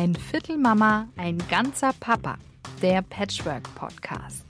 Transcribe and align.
Ein 0.00 0.14
Viertel 0.14 0.56
Mama, 0.56 1.10
ein 1.18 1.36
ganzer 1.50 1.92
Papa. 1.92 2.38
Der 2.80 3.02
Patchwork 3.02 3.64
Podcast. 3.74 4.46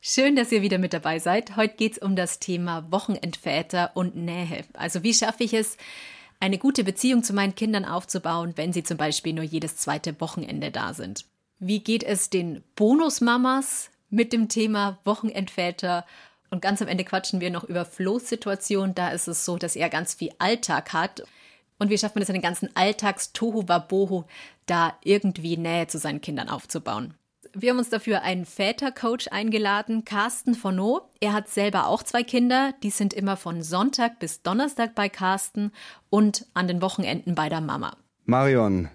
Schön, 0.00 0.34
dass 0.34 0.50
ihr 0.50 0.62
wieder 0.62 0.78
mit 0.78 0.92
dabei 0.92 1.20
seid. 1.20 1.54
Heute 1.54 1.76
geht 1.76 1.92
es 1.92 1.98
um 1.98 2.16
das 2.16 2.40
Thema 2.40 2.90
Wochenendväter 2.90 3.92
und 3.94 4.16
Nähe. 4.16 4.64
Also 4.72 5.04
wie 5.04 5.14
schaffe 5.14 5.44
ich 5.44 5.54
es, 5.54 5.76
eine 6.40 6.58
gute 6.58 6.82
Beziehung 6.82 7.22
zu 7.22 7.32
meinen 7.32 7.54
Kindern 7.54 7.84
aufzubauen, 7.84 8.54
wenn 8.56 8.72
sie 8.72 8.82
zum 8.82 8.96
Beispiel 8.96 9.34
nur 9.34 9.44
jedes 9.44 9.76
zweite 9.76 10.20
Wochenende 10.20 10.72
da 10.72 10.92
sind? 10.92 11.26
Wie 11.60 11.78
geht 11.78 12.02
es 12.02 12.28
den 12.28 12.64
Bonusmamas 12.74 13.90
mit 14.08 14.32
dem 14.32 14.48
Thema 14.48 14.98
Wochenendväter? 15.04 16.04
Und 16.50 16.60
ganz 16.60 16.82
am 16.82 16.88
Ende 16.88 17.04
quatschen 17.04 17.40
wir 17.40 17.50
noch 17.50 17.62
über 17.62 17.84
Flo's 17.84 18.28
Situation. 18.28 18.96
Da 18.96 19.10
ist 19.10 19.28
es 19.28 19.44
so, 19.44 19.58
dass 19.58 19.76
er 19.76 19.90
ganz 19.90 20.14
viel 20.14 20.32
Alltag 20.40 20.92
hat. 20.92 21.22
Und 21.80 21.90
wie 21.90 21.98
schafft 21.98 22.14
man 22.14 22.22
es 22.22 22.28
in 22.28 22.34
den 22.34 22.42
ganzen 22.42 22.68
Alltags-Tohu 22.76 23.66
Wabohu, 23.66 24.24
da 24.66 24.94
irgendwie 25.02 25.56
Nähe 25.56 25.86
zu 25.86 25.98
seinen 25.98 26.20
Kindern 26.20 26.50
aufzubauen? 26.50 27.14
Wir 27.54 27.70
haben 27.70 27.78
uns 27.78 27.88
dafür 27.88 28.22
einen 28.22 28.44
Vätercoach 28.44 29.32
eingeladen, 29.32 30.04
Carsten 30.04 30.54
Vonneau. 30.54 31.08
Er 31.20 31.32
hat 31.32 31.48
selber 31.48 31.86
auch 31.86 32.02
zwei 32.02 32.22
Kinder. 32.22 32.74
Die 32.82 32.90
sind 32.90 33.14
immer 33.14 33.36
von 33.36 33.62
Sonntag 33.62 34.20
bis 34.20 34.42
Donnerstag 34.42 34.94
bei 34.94 35.08
Carsten 35.08 35.72
und 36.10 36.46
an 36.54 36.68
den 36.68 36.82
Wochenenden 36.82 37.34
bei 37.34 37.48
der 37.48 37.62
Mama. 37.62 37.96
Marion, 38.26 38.88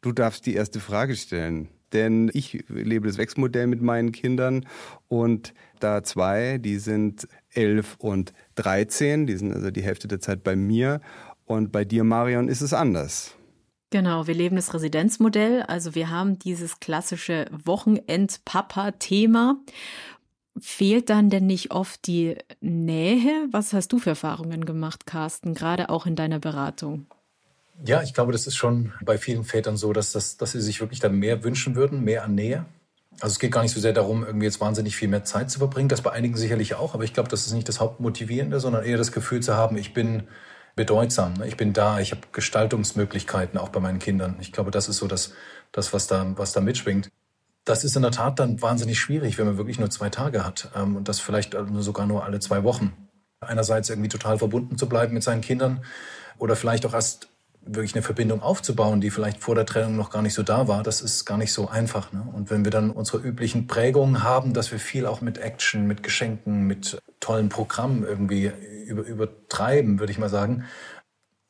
du 0.00 0.12
darfst 0.12 0.46
die 0.46 0.54
erste 0.54 0.80
Frage 0.80 1.14
stellen 1.14 1.68
denn 1.92 2.30
ich 2.32 2.64
lebe 2.68 3.06
das 3.06 3.18
Wechselmodell 3.18 3.66
mit 3.66 3.82
meinen 3.82 4.12
Kindern 4.12 4.66
und 5.08 5.52
da 5.80 6.02
zwei, 6.02 6.58
die 6.58 6.78
sind 6.78 7.28
elf 7.50 7.96
und 7.98 8.32
dreizehn, 8.54 9.26
die 9.26 9.36
sind 9.36 9.52
also 9.52 9.70
die 9.70 9.82
Hälfte 9.82 10.08
der 10.08 10.20
Zeit 10.20 10.42
bei 10.42 10.56
mir 10.56 11.00
und 11.46 11.72
bei 11.72 11.84
dir, 11.84 12.04
Marion, 12.04 12.48
ist 12.48 12.60
es 12.60 12.72
anders. 12.72 13.34
Genau, 13.90 14.26
wir 14.26 14.34
leben 14.34 14.56
das 14.56 14.72
Residenzmodell, 14.72 15.62
also 15.62 15.94
wir 15.94 16.08
haben 16.08 16.38
dieses 16.38 16.80
klassische 16.80 17.46
Wochenend-Papa-Thema. 17.64 19.56
Fehlt 20.58 21.10
dann 21.10 21.30
denn 21.30 21.46
nicht 21.46 21.70
oft 21.72 22.06
die 22.06 22.36
Nähe? 22.60 23.48
Was 23.50 23.72
hast 23.72 23.92
du 23.92 23.98
für 23.98 24.10
Erfahrungen 24.10 24.64
gemacht, 24.64 25.06
Carsten, 25.06 25.54
gerade 25.54 25.90
auch 25.90 26.06
in 26.06 26.16
deiner 26.16 26.38
Beratung? 26.38 27.06
Ja, 27.84 28.02
ich 28.02 28.14
glaube, 28.14 28.32
das 28.32 28.46
ist 28.46 28.56
schon 28.56 28.92
bei 29.02 29.18
vielen 29.18 29.44
Vätern 29.44 29.76
so, 29.76 29.92
dass, 29.92 30.12
das, 30.12 30.36
dass 30.36 30.52
sie 30.52 30.60
sich 30.60 30.80
wirklich 30.80 31.00
dann 31.00 31.18
mehr 31.18 31.42
wünschen 31.42 31.74
würden, 31.74 32.04
mehr 32.04 32.24
an 32.24 32.34
Nähe. 32.34 32.64
Also 33.20 33.32
es 33.32 33.38
geht 33.38 33.52
gar 33.52 33.62
nicht 33.62 33.72
so 33.72 33.80
sehr 33.80 33.92
darum, 33.92 34.24
irgendwie 34.24 34.46
jetzt 34.46 34.60
wahnsinnig 34.60 34.96
viel 34.96 35.08
mehr 35.08 35.24
Zeit 35.24 35.50
zu 35.50 35.58
verbringen. 35.58 35.88
Das 35.88 36.00
bei 36.00 36.12
einigen 36.12 36.36
sicherlich 36.36 36.74
auch, 36.74 36.94
aber 36.94 37.04
ich 37.04 37.12
glaube, 37.12 37.28
das 37.28 37.46
ist 37.46 37.52
nicht 37.52 37.68
das 37.68 37.80
Hauptmotivierende, 37.80 38.58
sondern 38.60 38.84
eher 38.84 38.98
das 38.98 39.12
Gefühl 39.12 39.40
zu 39.40 39.54
haben, 39.54 39.76
ich 39.76 39.92
bin 39.92 40.24
bedeutsam, 40.74 41.42
ich 41.46 41.56
bin 41.56 41.72
da, 41.72 42.00
ich 42.00 42.12
habe 42.12 42.22
Gestaltungsmöglichkeiten 42.32 43.58
auch 43.58 43.68
bei 43.68 43.80
meinen 43.80 43.98
Kindern. 43.98 44.36
Ich 44.40 44.52
glaube, 44.52 44.70
das 44.70 44.88
ist 44.88 44.98
so 44.98 45.06
das, 45.06 45.32
das 45.70 45.92
was, 45.92 46.06
da, 46.06 46.32
was 46.36 46.52
da 46.52 46.60
mitschwingt. 46.60 47.10
Das 47.64 47.84
ist 47.84 47.94
in 47.94 48.02
der 48.02 48.10
Tat 48.10 48.38
dann 48.38 48.60
wahnsinnig 48.60 48.98
schwierig, 48.98 49.38
wenn 49.38 49.46
man 49.46 49.56
wirklich 49.56 49.78
nur 49.78 49.90
zwei 49.90 50.08
Tage 50.08 50.44
hat 50.44 50.70
ähm, 50.74 50.96
und 50.96 51.08
das 51.08 51.20
vielleicht 51.20 51.56
sogar 51.78 52.06
nur 52.06 52.24
alle 52.24 52.40
zwei 52.40 52.64
Wochen. 52.64 52.92
Einerseits 53.40 53.90
irgendwie 53.90 54.08
total 54.08 54.38
verbunden 54.38 54.78
zu 54.78 54.88
bleiben 54.88 55.14
mit 55.14 55.22
seinen 55.22 55.40
Kindern 55.40 55.84
oder 56.38 56.56
vielleicht 56.56 56.86
auch 56.86 56.94
erst 56.94 57.28
wirklich 57.64 57.94
eine 57.94 58.02
Verbindung 58.02 58.42
aufzubauen, 58.42 59.00
die 59.00 59.10
vielleicht 59.10 59.40
vor 59.40 59.54
der 59.54 59.66
Trennung 59.66 59.96
noch 59.96 60.10
gar 60.10 60.22
nicht 60.22 60.34
so 60.34 60.42
da 60.42 60.66
war, 60.66 60.82
das 60.82 61.00
ist 61.00 61.24
gar 61.24 61.38
nicht 61.38 61.52
so 61.52 61.68
einfach. 61.68 62.12
Ne? 62.12 62.24
Und 62.32 62.50
wenn 62.50 62.64
wir 62.64 62.72
dann 62.72 62.90
unsere 62.90 63.18
üblichen 63.18 63.66
Prägungen 63.68 64.22
haben, 64.24 64.52
dass 64.52 64.72
wir 64.72 64.80
viel 64.80 65.06
auch 65.06 65.20
mit 65.20 65.38
Action, 65.38 65.86
mit 65.86 66.02
Geschenken, 66.02 66.66
mit 66.66 66.98
tollen 67.20 67.48
Programmen 67.48 68.04
irgendwie 68.04 68.50
über, 68.82 69.02
übertreiben, 69.02 69.98
würde 69.98 70.12
ich 70.12 70.18
mal 70.18 70.28
sagen, 70.28 70.64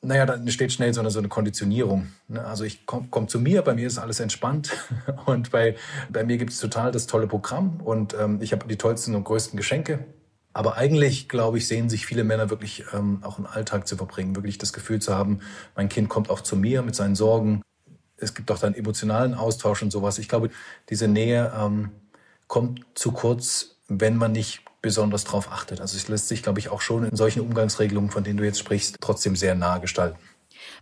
naja, 0.05 0.27
dann 0.27 0.41
entsteht 0.41 0.73
schnell 0.73 0.93
so 0.93 1.01
eine, 1.01 1.11
so 1.11 1.21
eine 1.21 1.29
Konditionierung. 1.29 2.09
Ne? 2.27 2.45
Also 2.45 2.65
ich 2.65 2.87
komme 2.87 3.07
komm 3.11 3.29
zu 3.29 3.39
mir, 3.39 3.63
bei 3.63 3.75
mir 3.75 3.87
ist 3.87 3.99
alles 3.99 4.19
entspannt 4.19 4.73
und 5.27 5.51
bei, 5.51 5.77
bei 6.11 6.25
mir 6.25 6.39
gibt 6.39 6.53
es 6.53 6.59
total 6.59 6.91
das 6.91 7.07
tolle 7.07 7.29
Programm 7.29 7.81
und 7.81 8.15
ähm, 8.19 8.39
ich 8.41 8.53
habe 8.53 8.67
die 8.67 8.77
tollsten 8.77 9.15
und 9.15 9.25
größten 9.25 9.57
Geschenke 9.57 10.05
aber 10.53 10.77
eigentlich, 10.77 11.29
glaube 11.29 11.59
ich, 11.59 11.67
sehen 11.67 11.89
sich 11.89 12.07
viele 12.07 12.25
Männer 12.25 12.51
wirklich 12.51 12.85
ähm, 12.93 13.21
auch 13.23 13.39
einen 13.39 13.47
Alltag 13.47 13.87
zu 13.87 13.97
verbringen, 13.97 14.37
wirklich 14.37 14.59
das 14.59 14.73
Gefühl 14.73 15.01
zu 15.01 15.15
haben, 15.15 15.41
mein 15.75 15.89
Kind 15.89 16.09
kommt 16.09 16.29
auch 16.29 16.41
zu 16.41 16.57
mir 16.57 16.83
mit 16.83 16.95
seinen 16.95 17.15
Sorgen. 17.15 17.63
Es 18.17 18.35
gibt 18.35 18.51
auch 18.51 18.59
dann 18.59 18.75
emotionalen 18.75 19.35
Austausch 19.35 19.83
und 19.83 19.91
sowas. 19.91 20.19
Ich 20.19 20.29
glaube, 20.29 20.51
diese 20.91 21.09
Nähe 21.09 21.53
ähm, 21.59 21.91
kommt 22.49 22.85
zu 22.95 23.13
kurz, 23.13 23.77
wenn 23.89 24.17
man 24.17 24.33
nicht 24.33 24.63
besonders 24.83 25.25
darauf 25.25 25.51
achtet. 25.51 25.81
Also 25.81 25.97
es 25.97 26.09
lässt 26.09 26.29
sich, 26.29 26.43
glaube 26.43 26.59
ich, 26.59 26.69
auch 26.69 26.81
schon 26.81 27.05
in 27.05 27.17
solchen 27.17 27.41
Umgangsregelungen, 27.41 28.11
von 28.11 28.25
denen 28.25 28.37
du 28.37 28.45
jetzt 28.45 28.59
sprichst, 28.59 28.99
trotzdem 29.01 29.37
sehr 29.37 29.55
nah 29.55 29.79
gestalten. 29.79 30.19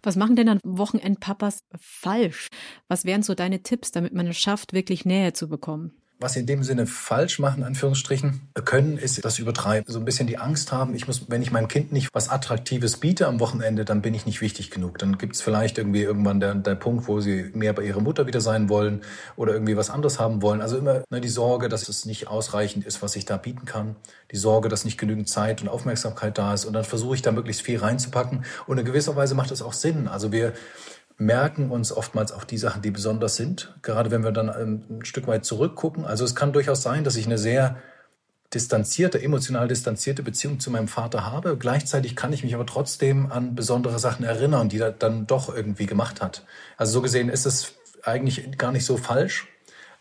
Was 0.02 0.16
machen 0.16 0.36
denn 0.36 0.46
dann 0.46 0.60
Wochenendpapas 0.64 1.60
falsch? 1.78 2.48
Was 2.88 3.04
wären 3.04 3.22
so 3.22 3.34
deine 3.34 3.62
Tipps, 3.62 3.92
damit 3.92 4.12
man 4.14 4.26
es 4.26 4.38
schafft, 4.38 4.72
wirklich 4.72 5.04
Nähe 5.04 5.32
zu 5.32 5.48
bekommen? 5.48 5.99
Was 6.20 6.34
sie 6.34 6.40
in 6.40 6.46
dem 6.46 6.62
Sinne 6.62 6.86
falsch 6.86 7.38
machen, 7.38 7.64
Anführungsstrichen, 7.64 8.48
können, 8.64 8.98
ist 8.98 9.24
das 9.24 9.38
Übertreiben. 9.38 9.90
So 9.90 9.98
ein 9.98 10.04
bisschen 10.04 10.26
die 10.26 10.38
Angst 10.38 10.70
haben, 10.70 10.94
ich 10.94 11.06
muss, 11.06 11.30
wenn 11.30 11.42
ich 11.42 11.50
meinem 11.50 11.68
Kind 11.68 11.92
nicht 11.92 12.10
was 12.12 12.28
Attraktives 12.28 12.98
biete 12.98 13.26
am 13.26 13.40
Wochenende, 13.40 13.84
dann 13.84 14.02
bin 14.02 14.14
ich 14.14 14.26
nicht 14.26 14.40
wichtig 14.40 14.70
genug. 14.70 14.98
Dann 14.98 15.18
gibt 15.18 15.34
es 15.34 15.42
vielleicht 15.42 15.78
irgendwie 15.78 16.02
irgendwann 16.02 16.38
der, 16.38 16.54
der 16.54 16.74
Punkt, 16.74 17.08
wo 17.08 17.20
sie 17.20 17.50
mehr 17.54 17.72
bei 17.72 17.82
ihrer 17.82 18.00
Mutter 18.00 18.26
wieder 18.26 18.40
sein 18.40 18.68
wollen 18.68 19.00
oder 19.36 19.54
irgendwie 19.54 19.76
was 19.76 19.88
anderes 19.88 20.20
haben 20.20 20.42
wollen. 20.42 20.60
Also 20.60 20.76
immer 20.76 21.02
ne, 21.10 21.20
die 21.20 21.28
Sorge, 21.28 21.68
dass 21.68 21.88
es 21.88 22.04
nicht 22.04 22.28
ausreichend 22.28 22.84
ist, 22.84 23.02
was 23.02 23.16
ich 23.16 23.24
da 23.24 23.38
bieten 23.38 23.64
kann. 23.64 23.96
Die 24.30 24.36
Sorge, 24.36 24.68
dass 24.68 24.84
nicht 24.84 24.98
genügend 24.98 25.28
Zeit 25.28 25.62
und 25.62 25.68
Aufmerksamkeit 25.68 26.36
da 26.36 26.52
ist. 26.52 26.66
Und 26.66 26.74
dann 26.74 26.84
versuche 26.84 27.14
ich 27.14 27.22
da 27.22 27.32
möglichst 27.32 27.62
viel 27.62 27.78
reinzupacken. 27.78 28.44
Und 28.66 28.78
in 28.78 28.84
gewisser 28.84 29.16
Weise 29.16 29.34
macht 29.34 29.50
das 29.50 29.62
auch 29.62 29.72
Sinn. 29.72 30.06
Also 30.06 30.32
wir 30.32 30.52
merken 31.20 31.70
uns 31.70 31.92
oftmals 31.92 32.32
auch 32.32 32.44
die 32.44 32.56
Sachen, 32.56 32.80
die 32.80 32.90
besonders 32.90 33.36
sind, 33.36 33.74
gerade 33.82 34.10
wenn 34.10 34.24
wir 34.24 34.32
dann 34.32 34.48
ähm, 34.48 34.82
ein 34.88 35.04
Stück 35.04 35.26
weit 35.26 35.44
zurückgucken. 35.44 36.06
Also 36.06 36.24
es 36.24 36.34
kann 36.34 36.52
durchaus 36.52 36.82
sein, 36.82 37.04
dass 37.04 37.16
ich 37.16 37.26
eine 37.26 37.36
sehr 37.36 37.76
distanzierte, 38.54 39.22
emotional 39.22 39.68
distanzierte 39.68 40.22
Beziehung 40.22 40.58
zu 40.58 40.70
meinem 40.70 40.88
Vater 40.88 41.30
habe. 41.30 41.56
Gleichzeitig 41.56 42.16
kann 42.16 42.32
ich 42.32 42.42
mich 42.42 42.54
aber 42.54 42.66
trotzdem 42.66 43.30
an 43.30 43.54
besondere 43.54 43.98
Sachen 43.98 44.24
erinnern, 44.24 44.70
die 44.70 44.78
er 44.78 44.92
dann 44.92 45.26
doch 45.26 45.54
irgendwie 45.54 45.86
gemacht 45.86 46.22
hat. 46.22 46.44
Also 46.78 46.94
so 46.94 47.02
gesehen 47.02 47.28
ist 47.28 47.44
es 47.44 47.74
eigentlich 48.02 48.56
gar 48.56 48.72
nicht 48.72 48.86
so 48.86 48.96
falsch. 48.96 49.46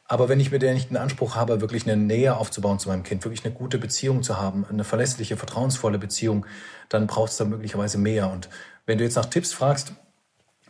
Aber 0.06 0.30
wenn 0.30 0.40
ich 0.40 0.52
mir 0.52 0.58
der 0.58 0.74
nicht 0.74 0.90
den 0.90 0.98
Anspruch 0.98 1.36
habe, 1.36 1.62
wirklich 1.62 1.84
eine 1.84 1.98
Nähe 1.98 2.38
aufzubauen 2.38 2.80
zu 2.80 2.90
meinem 2.90 3.04
Kind, 3.04 3.26
wirklich 3.26 3.46
eine 3.46 3.54
gute 3.54 3.78
Beziehung 3.78 4.24
zu 4.24 4.38
haben, 4.38 4.66
eine 4.68 4.86
verlässliche, 4.86 5.38
vertrauensvolle 5.38 6.00
Beziehung, 6.00 6.48
dann 6.88 7.06
braucht 7.06 7.32
es 7.32 7.38
da 7.38 7.46
möglicherweise 7.46 8.00
mehr. 8.00 8.32
Und 8.32 8.50
wenn 8.88 8.98
du 8.98 9.04
jetzt 9.04 9.16
nach 9.18 9.28
Tipps 9.28 9.54
fragst, 9.54 9.94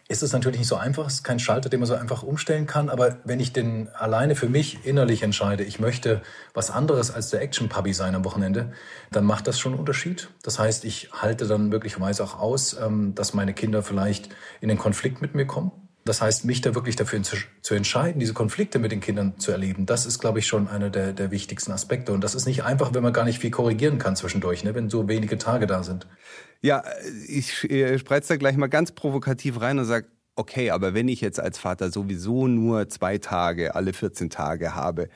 ist 0.09 0.23
es 0.23 0.33
natürlich 0.33 0.57
nicht 0.57 0.67
so 0.67 0.75
einfach. 0.75 1.05
Es 1.05 1.15
ist 1.15 1.23
kein 1.23 1.37
Schalter, 1.37 1.69
den 1.69 1.79
man 1.79 1.87
so 1.87 1.93
einfach 1.93 2.23
umstellen 2.23 2.65
kann. 2.65 2.89
Aber 2.89 3.17
wenn 3.25 3.39
ich 3.39 3.53
den 3.53 3.89
alleine 3.89 4.35
für 4.35 4.49
mich 4.49 4.83
innerlich 4.83 5.21
entscheide, 5.21 5.63
ich 5.63 5.79
möchte 5.79 6.23
was 6.55 6.71
anderes 6.71 7.11
als 7.11 7.29
der 7.29 7.41
Action-Puppy 7.43 7.93
sein 7.93 8.15
am 8.15 8.25
Wochenende, 8.25 8.73
dann 9.11 9.23
macht 9.23 9.47
das 9.47 9.59
schon 9.59 9.73
einen 9.73 9.79
Unterschied. 9.79 10.29
Das 10.41 10.57
heißt, 10.57 10.83
ich 10.83 11.11
halte 11.13 11.45
dann 11.47 11.69
möglicherweise 11.69 12.23
auch 12.23 12.39
aus, 12.39 12.75
ähm, 12.81 13.13
dass 13.13 13.35
meine 13.35 13.53
Kinder 13.53 13.83
vielleicht 13.83 14.29
in 14.61 14.69
den 14.69 14.79
Konflikt 14.79 15.21
mit 15.21 15.35
mir 15.35 15.45
kommen. 15.45 15.71
Das 16.05 16.21
heißt, 16.21 16.45
mich 16.45 16.61
da 16.61 16.73
wirklich 16.75 16.95
dafür 16.95 17.21
zu 17.23 17.75
entscheiden, 17.75 18.19
diese 18.19 18.33
Konflikte 18.33 18.79
mit 18.79 18.91
den 18.91 18.99
Kindern 19.01 19.37
zu 19.37 19.51
erleben, 19.51 19.85
das 19.85 20.05
ist, 20.05 20.19
glaube 20.19 20.39
ich, 20.39 20.47
schon 20.47 20.67
einer 20.67 20.89
der, 20.89 21.13
der 21.13 21.29
wichtigsten 21.29 21.71
Aspekte. 21.71 22.13
Und 22.13 22.23
das 22.23 22.35
ist 22.35 22.45
nicht 22.45 22.63
einfach, 22.63 22.93
wenn 22.93 23.03
man 23.03 23.13
gar 23.13 23.25
nicht 23.25 23.39
viel 23.39 23.51
korrigieren 23.51 23.99
kann 23.99 24.15
zwischendurch, 24.15 24.63
ne, 24.63 24.73
wenn 24.73 24.89
so 24.89 25.07
wenige 25.07 25.37
Tage 25.37 25.67
da 25.67 25.83
sind. 25.83 26.07
Ja, 26.61 26.83
ich 27.27 27.67
spreiz 27.97 28.27
da 28.27 28.37
gleich 28.37 28.57
mal 28.57 28.67
ganz 28.67 28.91
provokativ 28.91 29.61
rein 29.61 29.77
und 29.79 29.85
sage, 29.85 30.07
okay, 30.35 30.71
aber 30.71 30.93
wenn 30.93 31.09
ich 31.09 31.21
jetzt 31.21 31.39
als 31.39 31.57
Vater 31.57 31.91
sowieso 31.91 32.47
nur 32.47 32.87
zwei 32.89 33.17
Tage 33.17 33.75
alle 33.75 33.93
14 33.93 34.29
Tage 34.29 34.73
habe, 34.73 35.09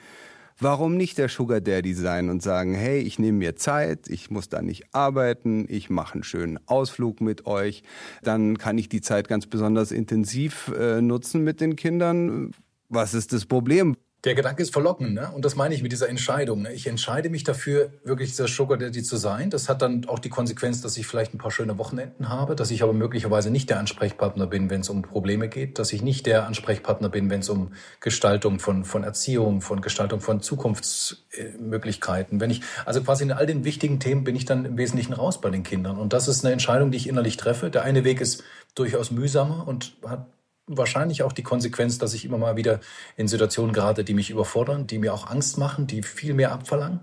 warum 0.59 0.95
nicht 0.95 1.17
der 1.17 1.29
Sugar 1.29 1.61
Daddy 1.61 1.93
sein 1.93 2.29
und 2.29 2.41
sagen, 2.41 2.73
hey, 2.73 2.99
ich 2.99 3.19
nehme 3.19 3.37
mir 3.39 3.55
Zeit, 3.55 4.07
ich 4.07 4.29
muss 4.29 4.49
da 4.49 4.61
nicht 4.61 4.93
arbeiten, 4.93 5.65
ich 5.69 5.89
mache 5.89 6.15
einen 6.15 6.23
schönen 6.23 6.59
Ausflug 6.67 7.21
mit 7.21 7.45
euch, 7.45 7.83
dann 8.21 8.57
kann 8.57 8.77
ich 8.77 8.89
die 8.89 9.01
Zeit 9.01 9.27
ganz 9.27 9.47
besonders 9.47 9.91
intensiv 9.91 10.71
äh, 10.77 11.01
nutzen 11.01 11.43
mit 11.43 11.61
den 11.61 11.75
Kindern. 11.75 12.51
Was 12.89 13.13
ist 13.13 13.33
das 13.33 13.45
Problem? 13.45 13.95
Der 14.25 14.35
Gedanke 14.35 14.61
ist 14.63 14.71
verlockend, 14.71 15.15
ne? 15.15 15.29
Und 15.33 15.43
das 15.43 15.57
meine 15.57 15.75
ich 15.75 15.83
mit 15.83 15.91
dieser 15.91 16.07
Entscheidung. 16.07 16.61
Ne? 16.61 16.71
Ich 16.71 16.87
entscheide 16.87 17.29
mich 17.29 17.43
dafür, 17.43 17.91
wirklich 18.05 18.29
dieser 18.29 18.47
Sugar 18.47 18.77
Daddy 18.77 19.03
zu 19.03 19.17
sein. 19.17 19.49
Das 19.49 19.67
hat 19.67 19.81
dann 19.81 20.05
auch 20.05 20.19
die 20.19 20.29
Konsequenz, 20.29 20.81
dass 20.81 20.95
ich 20.95 21.05
vielleicht 21.05 21.33
ein 21.33 21.39
paar 21.39 21.51
schöne 21.51 21.77
Wochenenden 21.77 22.29
habe, 22.29 22.55
dass 22.55 22.71
ich 22.71 22.83
aber 22.83 22.93
möglicherweise 22.93 23.51
nicht 23.51 23.69
der 23.69 23.79
Ansprechpartner 23.79 24.47
bin, 24.47 24.69
wenn 24.69 24.79
es 24.79 24.87
um 24.87 25.01
Probleme 25.01 25.49
geht, 25.49 25.77
dass 25.77 25.91
ich 25.91 26.01
nicht 26.01 26.25
der 26.25 26.45
Ansprechpartner 26.45 27.09
bin, 27.09 27.29
wenn 27.29 27.41
es 27.41 27.49
um 27.49 27.73
Gestaltung 27.99 28.59
von, 28.59 28.85
von 28.85 29.03
Erziehung, 29.03 29.59
von 29.59 29.81
Gestaltung 29.81 30.21
von 30.21 30.39
Zukunftsmöglichkeiten. 30.39 32.39
Wenn 32.39 32.49
ich, 32.49 32.61
also 32.85 33.03
quasi 33.03 33.25
in 33.25 33.33
all 33.33 33.45
den 33.45 33.65
wichtigen 33.65 33.99
Themen 33.99 34.23
bin 34.23 34.37
ich 34.37 34.45
dann 34.45 34.63
im 34.63 34.77
Wesentlichen 34.77 35.11
raus 35.11 35.41
bei 35.41 35.49
den 35.49 35.63
Kindern. 35.63 35.97
Und 35.97 36.13
das 36.13 36.29
ist 36.29 36.45
eine 36.45 36.53
Entscheidung, 36.53 36.91
die 36.91 36.97
ich 36.97 37.09
innerlich 37.09 37.35
treffe. 37.35 37.69
Der 37.69 37.83
eine 37.83 38.05
Weg 38.05 38.21
ist 38.21 38.41
durchaus 38.73 39.11
mühsamer 39.11 39.67
und 39.67 39.97
hat 40.07 40.27
wahrscheinlich 40.67 41.23
auch 41.23 41.33
die 41.33 41.43
Konsequenz, 41.43 41.97
dass 41.97 42.13
ich 42.13 42.25
immer 42.25 42.37
mal 42.37 42.55
wieder 42.55 42.79
in 43.17 43.27
Situationen 43.27 43.73
gerate, 43.73 44.03
die 44.03 44.13
mich 44.13 44.29
überfordern, 44.29 44.87
die 44.87 44.97
mir 44.97 45.13
auch 45.13 45.29
Angst 45.29 45.57
machen, 45.57 45.87
die 45.87 46.03
viel 46.03 46.33
mehr 46.33 46.51
abverlangen. 46.51 47.01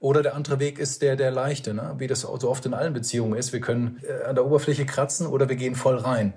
Oder 0.00 0.22
der 0.22 0.36
andere 0.36 0.60
Weg 0.60 0.78
ist 0.78 1.02
der, 1.02 1.16
der 1.16 1.30
leichte, 1.30 1.74
ne? 1.74 1.96
wie 1.98 2.06
das 2.06 2.20
so 2.20 2.48
oft 2.48 2.64
in 2.66 2.74
allen 2.74 2.92
Beziehungen 2.92 3.34
ist. 3.36 3.52
Wir 3.52 3.60
können 3.60 4.00
äh, 4.02 4.24
an 4.24 4.36
der 4.36 4.46
Oberfläche 4.46 4.86
kratzen 4.86 5.26
oder 5.26 5.48
wir 5.48 5.56
gehen 5.56 5.74
voll 5.74 5.96
rein. 5.96 6.34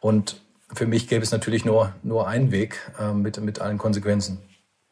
Und 0.00 0.42
Für 0.74 0.86
mich 0.86 1.06
gäbe 1.06 1.22
es 1.22 1.30
natürlich 1.30 1.64
nur, 1.64 1.94
nur 2.02 2.26
einen 2.26 2.50
Weg 2.50 2.90
äh, 2.98 3.12
mit, 3.12 3.40
mit 3.40 3.60
allen 3.60 3.78
Konsequenzen. 3.78 4.38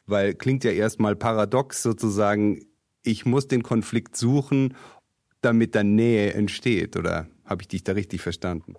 Weil 0.07 0.35
klingt 0.35 0.63
ja 0.63 0.71
erstmal 0.71 1.17
paradox 1.17 1.83
sozusagen, 1.83 2.65
ich 3.03 3.25
muss 3.25 3.49
den 3.49 3.63
Konflikt 3.63 4.17
suchen, 4.17 4.77
damit 5.41 5.75
dann 5.75 5.97
Nähe 5.97 6.35
entsteht, 6.35 6.97
oder 6.97 7.27
habe 7.45 7.63
ich 7.63 7.69
dich 7.69 7.83
da 7.83 7.93
richtig 7.93 8.21
verstanden? 8.21 8.75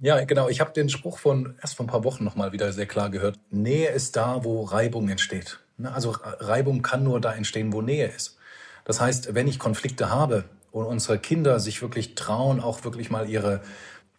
Ja, 0.00 0.22
genau. 0.24 0.48
Ich 0.48 0.60
habe 0.60 0.72
den 0.72 0.88
Spruch 0.88 1.18
von 1.18 1.54
erst 1.60 1.74
vor 1.74 1.84
ein 1.84 1.88
paar 1.88 2.04
Wochen 2.04 2.22
nochmal 2.24 2.52
wieder 2.52 2.72
sehr 2.72 2.86
klar 2.86 3.10
gehört. 3.10 3.38
Nähe 3.50 3.90
ist 3.90 4.14
da, 4.14 4.44
wo 4.44 4.62
Reibung 4.62 5.08
entsteht. 5.08 5.58
Ne, 5.76 5.92
also 5.92 6.14
Reibung 6.22 6.82
kann 6.82 7.02
nur 7.02 7.20
da 7.20 7.32
entstehen, 7.32 7.72
wo 7.72 7.82
Nähe 7.82 8.06
ist. 8.06 8.36
Das 8.84 9.00
heißt, 9.00 9.34
wenn 9.34 9.48
ich 9.48 9.58
Konflikte 9.58 10.10
habe 10.10 10.44
und 10.70 10.86
unsere 10.86 11.18
Kinder 11.18 11.58
sich 11.58 11.82
wirklich 11.82 12.14
trauen, 12.14 12.60
auch 12.60 12.84
wirklich 12.84 13.10
mal 13.10 13.28
ihre 13.28 13.60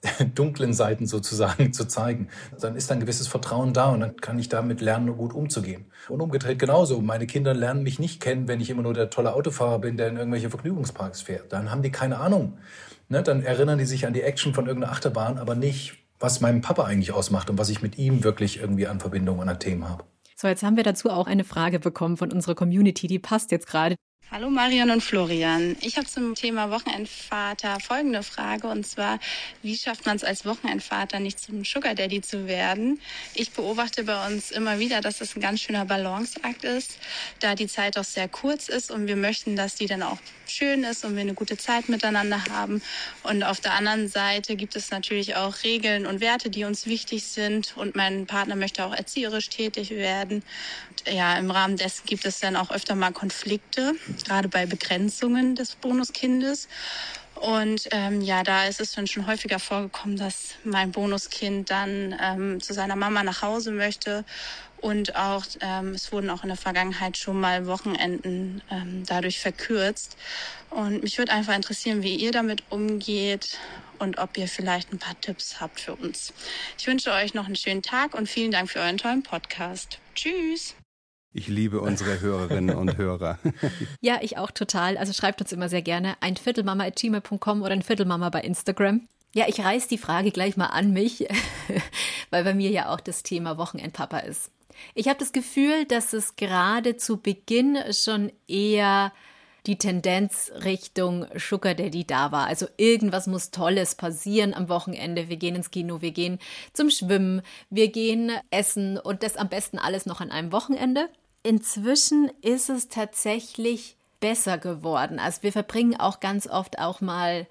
dunklen 0.36 0.74
Seiten 0.74 1.08
sozusagen 1.08 1.72
zu 1.74 1.88
zeigen, 1.88 2.28
dann 2.60 2.76
ist 2.76 2.92
ein 2.92 3.00
gewisses 3.00 3.28
Vertrauen 3.30 3.74
da 3.74 3.90
und 3.90 4.02
dann 4.02 4.18
kann 4.18 4.38
ich 4.38 4.50
damit 4.50 4.81
lernen, 4.81 5.16
gut 5.16 5.34
umzugehen. 5.34 5.86
Und 6.10 6.20
umgedreht 6.20 6.60
genauso. 6.60 7.00
Meine 7.00 7.26
Kinder 7.26 7.54
lernen 7.54 7.84
mich 7.84 8.00
nicht 8.00 8.22
kennen, 8.22 8.50
wenn 8.50 8.60
ich 8.60 8.70
immer 8.70 8.81
nur 8.81 8.94
der 8.94 9.10
tolle 9.10 9.34
Autofahrer 9.34 9.80
bin, 9.80 9.96
der 9.96 10.10
in 10.10 10.18
irgendwelche 10.18 10.50
Vergnügungsparks 10.50 11.22
fährt. 11.22 11.54
Dann 11.54 11.72
haben 11.72 11.84
die 11.84 11.92
keine 11.92 12.18
Ahnung, 12.18 12.58
Ne, 13.09 13.23
dann 13.23 13.41
erinnern 13.41 13.79
die 13.79 13.85
sich 13.85 14.06
an 14.06 14.13
die 14.13 14.21
Action 14.21 14.53
von 14.53 14.67
irgendeiner 14.67 14.94
Achterbahn, 14.94 15.39
aber 15.39 15.56
nicht, 15.56 15.97
was 16.19 16.41
meinem 16.41 16.61
Papa 16.61 16.83
eigentlich 16.83 17.11
ausmacht 17.11 17.50
und 17.50 17.57
was 17.57 17.69
ich 17.69 17.81
mit 17.81 17.97
ihm 17.97 18.23
wirklich 18.23 18.59
irgendwie 18.59 18.85
an 18.85 19.00
Verbindungen 19.00 19.41
und 19.41 19.50
an 19.50 19.59
Themen 19.59 19.89
habe. 19.89 20.03
So, 20.35 20.47
jetzt 20.47 20.63
haben 20.63 20.77
wir 20.77 20.83
dazu 20.83 21.09
auch 21.09 21.27
eine 21.27 21.44
Frage 21.44 21.79
bekommen 21.79 22.17
von 22.17 22.31
unserer 22.31 22.56
Community, 22.56 23.07
die 23.07 23.19
passt 23.19 23.51
jetzt 23.51 23.67
gerade. 23.67 23.95
Hallo 24.31 24.52
Marion 24.52 24.92
und 24.92 25.02
Florian. 25.02 25.76
Ich 25.81 25.98
habe 25.98 26.06
zum 26.06 26.36
Thema 26.36 26.70
Wochenendvater 26.70 27.80
folgende 27.80 28.22
Frage 28.22 28.68
und 28.68 28.86
zwar, 28.86 29.18
wie 29.64 29.76
schafft 29.76 30.06
man 30.06 30.18
es 30.18 30.24
als 30.24 30.46
Wochenendvater 30.46 31.20
nicht 31.20 31.40
zum 31.40 31.66
Sugar 31.66 31.96
Daddy 31.96 32.22
zu 32.22 32.46
werden? 32.46 33.02
Ich 33.34 33.54
beobachte 33.54 34.04
bei 34.04 34.28
uns 34.28 34.52
immer 34.52 34.78
wieder, 34.78 35.02
dass 35.02 35.22
es 35.22 35.36
ein 35.36 35.42
ganz 35.42 35.62
schöner 35.62 35.84
Balanceakt 35.86 36.64
ist, 36.64 37.00
da 37.40 37.56
die 37.56 37.66
Zeit 37.66 37.98
auch 37.98 38.04
sehr 38.04 38.28
kurz 38.28 38.70
ist 38.70 38.92
und 38.92 39.08
wir 39.08 39.16
möchten, 39.16 39.56
dass 39.56 39.74
die 39.74 39.88
dann 39.88 40.04
auch 40.04 40.20
schön 40.46 40.84
ist 40.84 41.06
und 41.06 41.16
wir 41.16 41.22
eine 41.22 41.34
gute 41.34 41.58
Zeit 41.58 41.90
miteinander 41.90 42.44
haben. 42.52 42.84
Und 43.24 43.42
auf 43.42 43.60
der 43.60 43.74
anderen 43.74 44.10
Seite 44.10 44.56
gibt 44.56 44.76
es 44.76 44.92
natürlich 44.92 45.38
auch 45.38 45.64
Regeln 45.64 46.06
und 46.06 46.22
Werte, 46.22 46.52
die 46.52 46.66
uns 46.66 46.86
wichtig 46.86 47.24
sind 47.24 47.76
und 47.78 47.96
mein 47.96 48.28
Partner 48.28 48.56
möchte 48.56 48.86
auch 48.86 48.94
erzieherisch 48.94 49.50
tätig 49.50 49.90
werden. 49.90 50.44
Und 51.06 51.13
ja, 51.13 51.38
im 51.38 51.51
Rahmen 51.51 51.78
dessen 51.78 52.06
gibt 52.06 52.25
es 52.25 52.40
dann 52.40 52.56
auch 52.56 52.72
öfter 52.72 52.96
mal 52.96 53.12
Konflikte 53.12 53.94
gerade 54.25 54.48
bei 54.48 54.66
Begrenzungen 54.66 55.56
des 55.56 55.75
Bonuskindes. 55.75 56.68
Und 57.36 57.88
ähm, 57.92 58.22
ja, 58.22 58.44
da 58.44 58.66
ist 58.66 58.81
es 58.81 58.92
dann 58.92 59.07
schon 59.07 59.25
häufiger 59.25 59.60
vorgekommen, 59.60 60.18
dass 60.18 60.56
mein 60.66 60.92
Bonuskind 60.92 61.69
dann 61.69 62.16
ähm, 62.22 62.62
zu 62.62 62.74
seiner 62.74 62.98
Mama 62.98 63.24
nach 63.24 63.42
Hause 63.42 63.72
möchte. 63.72 64.25
Und 64.81 65.16
auch 65.16 65.46
ähm, 65.62 65.94
es 65.94 66.12
wurden 66.12 66.30
auch 66.30 66.44
in 66.44 66.50
der 66.50 66.57
Vergangenheit 66.57 67.18
schon 67.18 67.40
mal 67.40 67.66
Wochenenden 67.68 68.62
ähm, 68.69 69.04
dadurch 69.06 69.40
verkürzt. 69.40 70.18
Und 70.69 71.04
mich 71.04 71.18
würde 71.18 71.31
einfach 71.31 71.56
interessieren, 71.56 72.02
wie 72.02 72.16
ihr 72.16 72.31
damit 72.31 72.63
umgeht 72.69 73.57
und 74.00 74.18
ob 74.18 74.38
ihr 74.38 74.48
vielleicht 74.48 74.92
ein 74.92 75.00
paar 75.00 75.19
Tipps 75.19 75.60
habt 75.62 75.80
für 75.80 75.95
uns. 75.95 76.34
Ich 76.78 76.88
wünsche 76.88 77.12
euch 77.12 77.34
noch 77.34 77.45
einen 77.45 77.56
schönen 77.56 77.84
Tag 77.84 78.16
und 78.16 78.28
vielen 78.28 78.52
Dank 78.52 78.69
für 78.69 78.80
euren 78.80 78.98
tollen 78.98 79.24
Podcast. 79.24 80.00
Tschüss. 80.16 80.75
Ich 81.31 81.48
liebe 81.48 81.80
unsere 81.80 82.22
Hörerinnen 82.22 82.76
und 82.76 82.98
Hörer. 82.98 83.38
ja, 84.02 84.18
ich 84.22 84.38
auch 84.38 84.50
total. 84.50 84.98
Also 84.98 85.14
schreibt 85.14 85.42
uns 85.42 85.52
immer 85.52 85.70
sehr 85.70 85.84
gerne 85.84 86.16
ein 86.22 86.36
Viertelmama.gmail.com 86.36 87.62
oder 87.62 87.72
ein 87.72 87.84
Viertelmama 87.84 88.30
bei 88.30 88.42
Instagram. 88.42 89.08
Ja, 89.36 89.46
ich 89.48 89.60
reiß 89.60 89.88
die 89.88 90.00
Frage 90.00 90.31
gleich 90.31 90.58
mal 90.58 90.68
an 90.68 90.92
mich, 90.92 91.28
weil 92.31 92.44
bei 92.44 92.56
mir 92.56 92.72
ja 92.72 92.92
auch 92.92 93.00
das 93.00 93.22
Thema 93.22 93.60
Wochenendpapa 93.60 94.20
ist. 94.20 94.52
Ich 94.96 95.08
habe 95.08 95.20
das 95.20 95.31
Gefühl, 95.31 95.86
dass 95.86 96.14
es 96.14 96.36
gerade 96.36 96.98
zu 96.98 97.18
Beginn 97.18 97.78
schon 97.92 98.31
eher 98.48 99.12
die 99.65 99.77
Tendenz 99.77 100.51
Richtung 100.63 101.25
Sugar 101.35 101.73
Daddy 101.73 102.06
da 102.06 102.31
war. 102.31 102.47
Also 102.47 102.67
irgendwas 102.77 103.27
muss 103.27 103.51
Tolles 103.51 103.95
passieren 103.95 104.53
am 104.53 104.69
Wochenende. 104.69 105.29
Wir 105.29 105.38
gehen 105.38 105.56
ins 105.56 105.71
Kino, 105.71 106.01
wir 106.01 106.11
gehen 106.11 106.39
zum 106.73 106.89
Schwimmen, 106.89 107.41
wir 107.69 107.91
gehen 107.91 108.31
essen 108.51 108.97
und 108.97 109.23
das 109.23 109.38
am 109.38 109.50
besten 109.50 109.79
alles 109.79 110.06
noch 110.06 110.21
an 110.21 110.31
einem 110.31 110.51
Wochenende. 110.51 111.09
Inzwischen 111.44 112.31
ist 112.41 112.69
es 112.69 112.88
tatsächlich 112.88 113.95
besser 114.19 114.57
geworden. 114.57 115.19
Also 115.19 115.44
wir 115.44 115.51
verbringen 115.51 116.00
auch 116.00 116.19
ganz 116.19 116.47
oft 116.47 116.79
auch 116.79 117.01
mal 117.01 117.47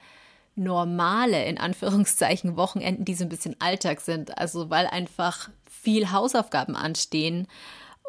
normale, 0.54 1.44
in 1.44 1.58
Anführungszeichen, 1.58 2.56
Wochenenden, 2.56 3.04
die 3.04 3.14
so 3.14 3.24
ein 3.24 3.30
bisschen 3.30 3.56
Alltag 3.60 4.00
sind. 4.00 4.36
Also 4.38 4.70
weil 4.70 4.86
einfach 4.86 5.48
viel 5.70 6.10
Hausaufgaben 6.10 6.76
anstehen 6.76 7.46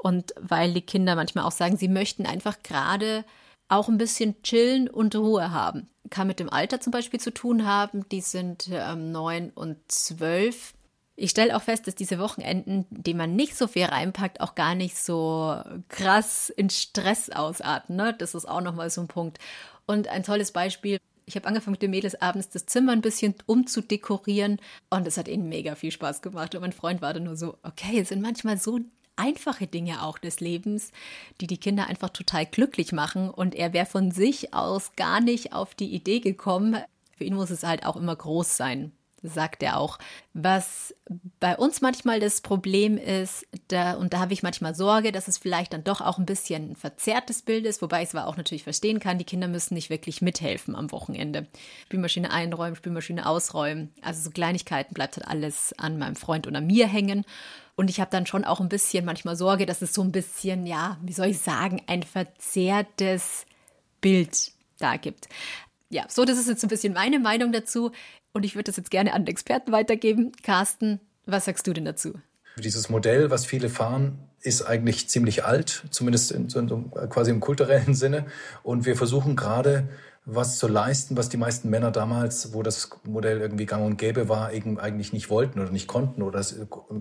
und 0.01 0.33
weil 0.39 0.73
die 0.73 0.81
Kinder 0.81 1.15
manchmal 1.15 1.45
auch 1.45 1.51
sagen, 1.51 1.77
sie 1.77 1.87
möchten 1.87 2.25
einfach 2.25 2.57
gerade 2.63 3.23
auch 3.69 3.87
ein 3.87 3.97
bisschen 3.97 4.41
chillen 4.43 4.89
und 4.89 5.15
Ruhe 5.15 5.51
haben. 5.51 5.87
Kann 6.09 6.27
mit 6.27 6.39
dem 6.39 6.49
Alter 6.49 6.81
zum 6.81 6.91
Beispiel 6.91 7.19
zu 7.19 7.31
tun 7.31 7.65
haben. 7.65 8.07
Die 8.09 8.21
sind 8.21 8.69
ähm, 8.71 9.11
neun 9.11 9.51
und 9.51 9.77
zwölf. 9.87 10.73
Ich 11.15 11.31
stelle 11.31 11.55
auch 11.55 11.61
fest, 11.61 11.85
dass 11.85 11.95
diese 11.95 12.17
Wochenenden, 12.17 12.85
die 12.89 13.13
man 13.13 13.35
nicht 13.35 13.55
so 13.55 13.67
viel 13.67 13.85
reinpackt, 13.85 14.41
auch 14.41 14.55
gar 14.55 14.73
nicht 14.73 14.97
so 14.97 15.61
krass 15.89 16.49
in 16.49 16.69
Stress 16.69 17.29
ausarten. 17.29 17.95
Ne? 17.95 18.15
Das 18.17 18.33
ist 18.33 18.47
auch 18.47 18.61
nochmal 18.61 18.89
so 18.89 19.01
ein 19.01 19.07
Punkt. 19.07 19.37
Und 19.85 20.07
ein 20.07 20.23
tolles 20.23 20.51
Beispiel. 20.51 20.97
Ich 21.25 21.35
habe 21.35 21.47
angefangen 21.47 21.73
mit 21.73 21.81
den 21.83 21.91
Mädels 21.91 22.19
abends 22.19 22.49
das 22.49 22.65
Zimmer 22.65 22.93
ein 22.93 23.01
bisschen 23.01 23.35
umzudekorieren 23.45 24.59
und 24.89 25.05
es 25.05 25.17
hat 25.17 25.27
ihnen 25.27 25.47
mega 25.47 25.75
viel 25.75 25.91
Spaß 25.91 26.23
gemacht. 26.23 26.55
Und 26.55 26.61
mein 26.61 26.73
Freund 26.73 27.03
war 27.03 27.13
dann 27.13 27.25
nur 27.25 27.35
so, 27.35 27.57
okay, 27.61 27.99
es 27.99 28.09
sind 28.09 28.21
manchmal 28.21 28.57
so 28.57 28.79
einfache 29.19 29.67
Dinge 29.67 30.03
auch 30.03 30.17
des 30.17 30.39
Lebens, 30.39 30.91
die 31.41 31.47
die 31.47 31.57
Kinder 31.57 31.87
einfach 31.87 32.09
total 32.09 32.45
glücklich 32.45 32.91
machen. 32.91 33.29
Und 33.29 33.55
er 33.55 33.73
wäre 33.73 33.85
von 33.85 34.11
sich 34.11 34.53
aus 34.53 34.93
gar 34.95 35.21
nicht 35.21 35.53
auf 35.53 35.75
die 35.75 35.93
Idee 35.93 36.19
gekommen. 36.19 36.77
Für 37.17 37.23
ihn 37.25 37.35
muss 37.35 37.49
es 37.49 37.63
halt 37.63 37.85
auch 37.85 37.95
immer 37.95 38.15
groß 38.15 38.57
sein 38.57 38.91
sagt 39.23 39.63
er 39.63 39.77
auch. 39.77 39.97
Was 40.33 40.95
bei 41.39 41.57
uns 41.57 41.81
manchmal 41.81 42.19
das 42.19 42.41
Problem 42.41 42.97
ist, 42.97 43.45
da, 43.67 43.93
und 43.93 44.13
da 44.13 44.19
habe 44.19 44.33
ich 44.33 44.43
manchmal 44.43 44.75
Sorge, 44.75 45.11
dass 45.11 45.27
es 45.27 45.37
vielleicht 45.37 45.73
dann 45.73 45.83
doch 45.83 46.01
auch 46.01 46.17
ein 46.17 46.25
bisschen 46.25 46.71
ein 46.71 46.75
verzerrtes 46.75 47.41
Bild 47.41 47.65
ist, 47.65 47.81
wobei 47.81 48.01
ich 48.01 48.09
es 48.09 48.15
aber 48.15 48.27
auch 48.27 48.37
natürlich 48.37 48.63
verstehen 48.63 48.99
kann, 48.99 49.17
die 49.17 49.25
Kinder 49.25 49.47
müssen 49.47 49.73
nicht 49.73 49.89
wirklich 49.89 50.21
mithelfen 50.21 50.75
am 50.75 50.91
Wochenende. 50.91 51.47
Spülmaschine 51.85 52.31
einräumen, 52.31 52.75
Spülmaschine 52.75 53.25
ausräumen. 53.25 53.91
Also 54.01 54.21
so 54.21 54.29
Kleinigkeiten 54.29 54.93
bleibt 54.93 55.17
halt 55.17 55.27
alles 55.27 55.73
an 55.77 55.97
meinem 55.97 56.15
Freund 56.15 56.47
oder 56.47 56.61
mir 56.61 56.87
hängen. 56.87 57.25
Und 57.79 57.89
ich 57.89 58.01
habe 58.01 58.11
dann 58.11 58.25
schon 58.25 58.43
auch 58.43 58.59
ein 58.59 58.67
bisschen 58.67 59.05
manchmal 59.05 59.37
Sorge, 59.37 59.65
dass 59.65 59.81
es 59.81 59.93
so 59.93 60.01
ein 60.01 60.11
bisschen, 60.11 60.67
ja, 60.67 60.97
wie 61.01 61.13
soll 61.13 61.27
ich 61.27 61.39
sagen, 61.39 61.81
ein 61.87 62.03
verzerrtes 62.03 63.45
Bild 64.01 64.51
da 64.79 64.97
gibt. 64.97 65.29
Ja, 65.87 66.03
so, 66.09 66.25
das 66.25 66.37
ist 66.37 66.49
jetzt 66.49 66.61
ein 66.61 66.67
bisschen 66.67 66.91
meine 66.91 67.19
Meinung 67.19 67.53
dazu. 67.53 67.93
Und 68.33 68.43
ich 68.43 68.55
würde 68.55 68.65
das 68.65 68.75
jetzt 68.75 68.91
gerne 68.91 69.13
an 69.13 69.23
den 69.23 69.29
Experten 69.29 69.71
weitergeben. 69.71 70.33
Carsten, 70.43 70.99
was 71.25 71.45
sagst 71.45 71.67
du 71.67 71.71
denn 71.71 71.85
dazu? 71.85 72.15
Dieses 72.57 72.89
Modell, 72.89 73.31
was 73.31 73.45
viele 73.45 73.69
fahren, 73.69 74.19
ist 74.41 74.63
eigentlich 74.63 75.07
ziemlich 75.07 75.45
alt, 75.45 75.85
zumindest 75.89 76.33
in, 76.33 76.49
in, 76.49 76.91
quasi 76.91 77.31
im 77.31 77.39
kulturellen 77.39 77.95
Sinne. 77.95 78.25
Und 78.61 78.85
wir 78.85 78.97
versuchen 78.97 79.37
gerade 79.37 79.87
was 80.31 80.57
zu 80.57 80.67
leisten, 80.67 81.17
was 81.17 81.29
die 81.29 81.37
meisten 81.37 81.69
Männer 81.69 81.91
damals, 81.91 82.53
wo 82.53 82.61
das 82.61 82.89
Modell 83.03 83.41
irgendwie 83.41 83.65
gang 83.65 83.85
und 83.85 83.97
gäbe 83.97 84.29
war, 84.29 84.47
eigentlich 84.47 85.13
nicht 85.13 85.29
wollten 85.29 85.59
oder 85.59 85.71
nicht 85.71 85.87
konnten 85.87 86.21
oder 86.21 86.39
es 86.39 86.55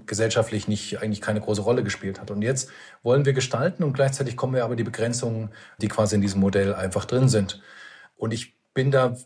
gesellschaftlich 0.06 0.68
nicht, 0.68 1.00
eigentlich 1.02 1.20
keine 1.20 1.40
große 1.40 1.62
Rolle 1.62 1.82
gespielt 1.82 2.20
hat. 2.20 2.30
Und 2.30 2.42
jetzt 2.42 2.70
wollen 3.02 3.24
wir 3.24 3.34
gestalten 3.34 3.84
und 3.84 3.92
gleichzeitig 3.92 4.36
kommen 4.36 4.54
wir 4.54 4.64
aber 4.64 4.76
die 4.76 4.84
Begrenzungen, 4.84 5.50
die 5.80 5.88
quasi 5.88 6.14
in 6.14 6.20
diesem 6.20 6.40
Modell 6.40 6.74
einfach 6.74 7.04
drin 7.04 7.28
sind. 7.28 7.60
Und 8.16 8.32
ich 8.32 8.54
bin 8.72 8.90
da 8.90 9.16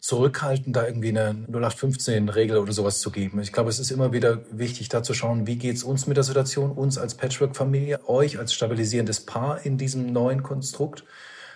zurückhaltend, 0.00 0.76
da 0.76 0.86
irgendwie 0.86 1.08
eine 1.08 1.46
0815-Regel 1.50 2.58
oder 2.58 2.72
sowas 2.72 3.00
zu 3.00 3.10
geben. 3.10 3.40
Ich 3.40 3.52
glaube, 3.52 3.70
es 3.70 3.78
ist 3.78 3.90
immer 3.90 4.12
wieder 4.12 4.42
wichtig, 4.50 4.90
da 4.90 5.02
zu 5.02 5.14
schauen, 5.14 5.46
wie 5.46 5.56
geht 5.56 5.76
es 5.76 5.82
uns 5.82 6.06
mit 6.06 6.16
der 6.18 6.24
Situation, 6.24 6.72
uns 6.72 6.98
als 6.98 7.14
Patchwork-Familie, 7.14 8.06
euch 8.06 8.38
als 8.38 8.52
stabilisierendes 8.52 9.20
Paar 9.24 9.64
in 9.64 9.78
diesem 9.78 10.12
neuen 10.12 10.42
Konstrukt. 10.42 11.04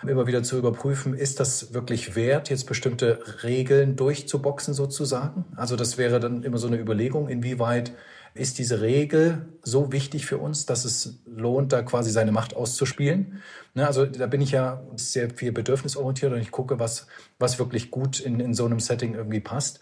Immer 0.07 0.27
wieder 0.27 0.43
zu 0.43 0.57
überprüfen, 0.57 1.13
ist 1.13 1.39
das 1.39 1.73
wirklich 1.73 2.15
wert, 2.15 2.49
jetzt 2.49 2.65
bestimmte 2.65 3.19
Regeln 3.43 3.95
durchzuboxen 3.95 4.73
sozusagen? 4.73 5.45
Also 5.55 5.75
das 5.75 5.97
wäre 5.97 6.19
dann 6.19 6.43
immer 6.43 6.57
so 6.57 6.67
eine 6.67 6.77
Überlegung, 6.77 7.27
inwieweit 7.27 7.91
ist 8.33 8.59
diese 8.59 8.81
Regel 8.81 9.49
so 9.63 9.91
wichtig 9.91 10.25
für 10.25 10.37
uns, 10.37 10.65
dass 10.65 10.85
es 10.85 11.19
lohnt, 11.25 11.73
da 11.73 11.81
quasi 11.81 12.11
seine 12.11 12.31
Macht 12.31 12.55
auszuspielen. 12.55 13.41
Ne, 13.73 13.85
also 13.85 14.05
da 14.05 14.27
bin 14.27 14.41
ich 14.41 14.51
ja 14.51 14.81
sehr 14.95 15.29
viel 15.29 15.51
bedürfnisorientiert 15.51 16.31
und 16.31 16.39
ich 16.39 16.51
gucke, 16.51 16.79
was, 16.79 17.07
was 17.37 17.59
wirklich 17.59 17.91
gut 17.91 18.19
in, 18.19 18.39
in 18.39 18.53
so 18.53 18.65
einem 18.65 18.79
Setting 18.79 19.15
irgendwie 19.15 19.39
passt. 19.39 19.79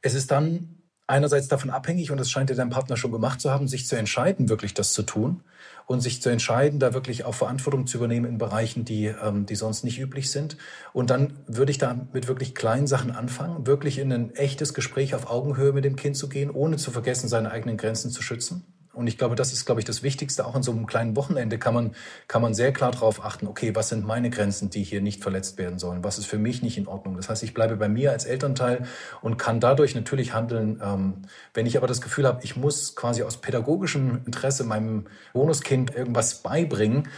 Es 0.00 0.14
ist 0.14 0.30
dann 0.30 0.77
einerseits 1.08 1.48
davon 1.48 1.70
abhängig, 1.70 2.10
und 2.10 2.18
das 2.18 2.30
scheint 2.30 2.50
ja 2.50 2.56
dein 2.56 2.70
Partner 2.70 2.96
schon 2.96 3.10
gemacht 3.10 3.40
zu 3.40 3.50
haben, 3.50 3.66
sich 3.66 3.86
zu 3.86 3.96
entscheiden, 3.96 4.48
wirklich 4.48 4.74
das 4.74 4.92
zu 4.92 5.02
tun 5.02 5.42
und 5.86 6.00
sich 6.00 6.22
zu 6.22 6.28
entscheiden, 6.28 6.78
da 6.78 6.92
wirklich 6.94 7.24
auch 7.24 7.34
Verantwortung 7.34 7.86
zu 7.86 7.96
übernehmen 7.96 8.26
in 8.26 8.38
Bereichen, 8.38 8.84
die, 8.84 9.06
ähm, 9.06 9.46
die 9.46 9.56
sonst 9.56 9.84
nicht 9.84 9.98
üblich 9.98 10.30
sind. 10.30 10.56
Und 10.92 11.10
dann 11.10 11.32
würde 11.46 11.72
ich 11.72 11.78
da 11.78 11.98
mit 12.12 12.28
wirklich 12.28 12.54
kleinen 12.54 12.86
Sachen 12.86 13.10
anfangen, 13.10 13.66
wirklich 13.66 13.98
in 13.98 14.12
ein 14.12 14.34
echtes 14.36 14.74
Gespräch 14.74 15.14
auf 15.14 15.30
Augenhöhe 15.30 15.72
mit 15.72 15.84
dem 15.84 15.96
Kind 15.96 16.16
zu 16.16 16.28
gehen, 16.28 16.50
ohne 16.50 16.76
zu 16.76 16.90
vergessen, 16.90 17.28
seine 17.28 17.50
eigenen 17.50 17.78
Grenzen 17.78 18.10
zu 18.10 18.22
schützen. 18.22 18.66
Und 18.98 19.06
ich 19.06 19.16
glaube, 19.16 19.36
das 19.36 19.52
ist, 19.52 19.64
glaube 19.64 19.80
ich, 19.80 19.84
das 19.84 20.02
Wichtigste. 20.02 20.44
Auch 20.44 20.56
in 20.56 20.64
so 20.64 20.72
einem 20.72 20.86
kleinen 20.86 21.14
Wochenende 21.14 21.56
kann 21.56 21.72
man, 21.72 21.94
kann 22.26 22.42
man 22.42 22.52
sehr 22.52 22.72
klar 22.72 22.90
darauf 22.90 23.24
achten, 23.24 23.46
okay, 23.46 23.76
was 23.76 23.90
sind 23.90 24.04
meine 24.04 24.28
Grenzen, 24.28 24.70
die 24.70 24.82
hier 24.82 25.00
nicht 25.00 25.22
verletzt 25.22 25.56
werden 25.56 25.78
sollen? 25.78 26.02
Was 26.02 26.18
ist 26.18 26.26
für 26.26 26.38
mich 26.38 26.62
nicht 26.62 26.76
in 26.76 26.88
Ordnung? 26.88 27.16
Das 27.16 27.28
heißt, 27.28 27.44
ich 27.44 27.54
bleibe 27.54 27.76
bei 27.76 27.88
mir 27.88 28.10
als 28.10 28.24
Elternteil 28.24 28.86
und 29.22 29.38
kann 29.38 29.60
dadurch 29.60 29.94
natürlich 29.94 30.34
handeln. 30.34 30.80
Ähm, 30.82 31.22
wenn 31.54 31.64
ich 31.64 31.76
aber 31.76 31.86
das 31.86 32.00
Gefühl 32.00 32.26
habe, 32.26 32.40
ich 32.42 32.56
muss 32.56 32.96
quasi 32.96 33.22
aus 33.22 33.36
pädagogischem 33.36 34.22
Interesse 34.26 34.64
meinem 34.64 35.06
Bonuskind 35.32 35.94
irgendwas 35.94 36.42
beibringen, 36.42 37.08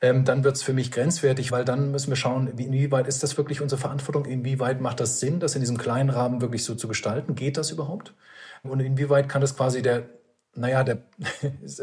ähm, 0.00 0.24
dann 0.24 0.42
wird 0.42 0.56
es 0.56 0.62
für 0.62 0.72
mich 0.72 0.90
grenzwertig, 0.90 1.52
weil 1.52 1.64
dann 1.64 1.92
müssen 1.92 2.08
wir 2.10 2.16
schauen, 2.16 2.50
wie, 2.56 2.64
inwieweit 2.64 3.06
ist 3.06 3.22
das 3.22 3.36
wirklich 3.36 3.60
unsere 3.60 3.80
Verantwortung, 3.80 4.24
inwieweit 4.24 4.80
macht 4.80 4.98
das 5.00 5.20
Sinn, 5.20 5.38
das 5.38 5.54
in 5.54 5.60
diesem 5.60 5.78
kleinen 5.78 6.10
Rahmen 6.10 6.40
wirklich 6.40 6.64
so 6.64 6.74
zu 6.74 6.88
gestalten, 6.88 7.36
geht 7.36 7.56
das 7.56 7.70
überhaupt? 7.70 8.12
Und 8.62 8.80
inwieweit 8.80 9.28
kann 9.28 9.40
das 9.40 9.56
quasi 9.56 9.82
der, 9.82 10.08
naja, 10.58 10.84
der 10.84 10.98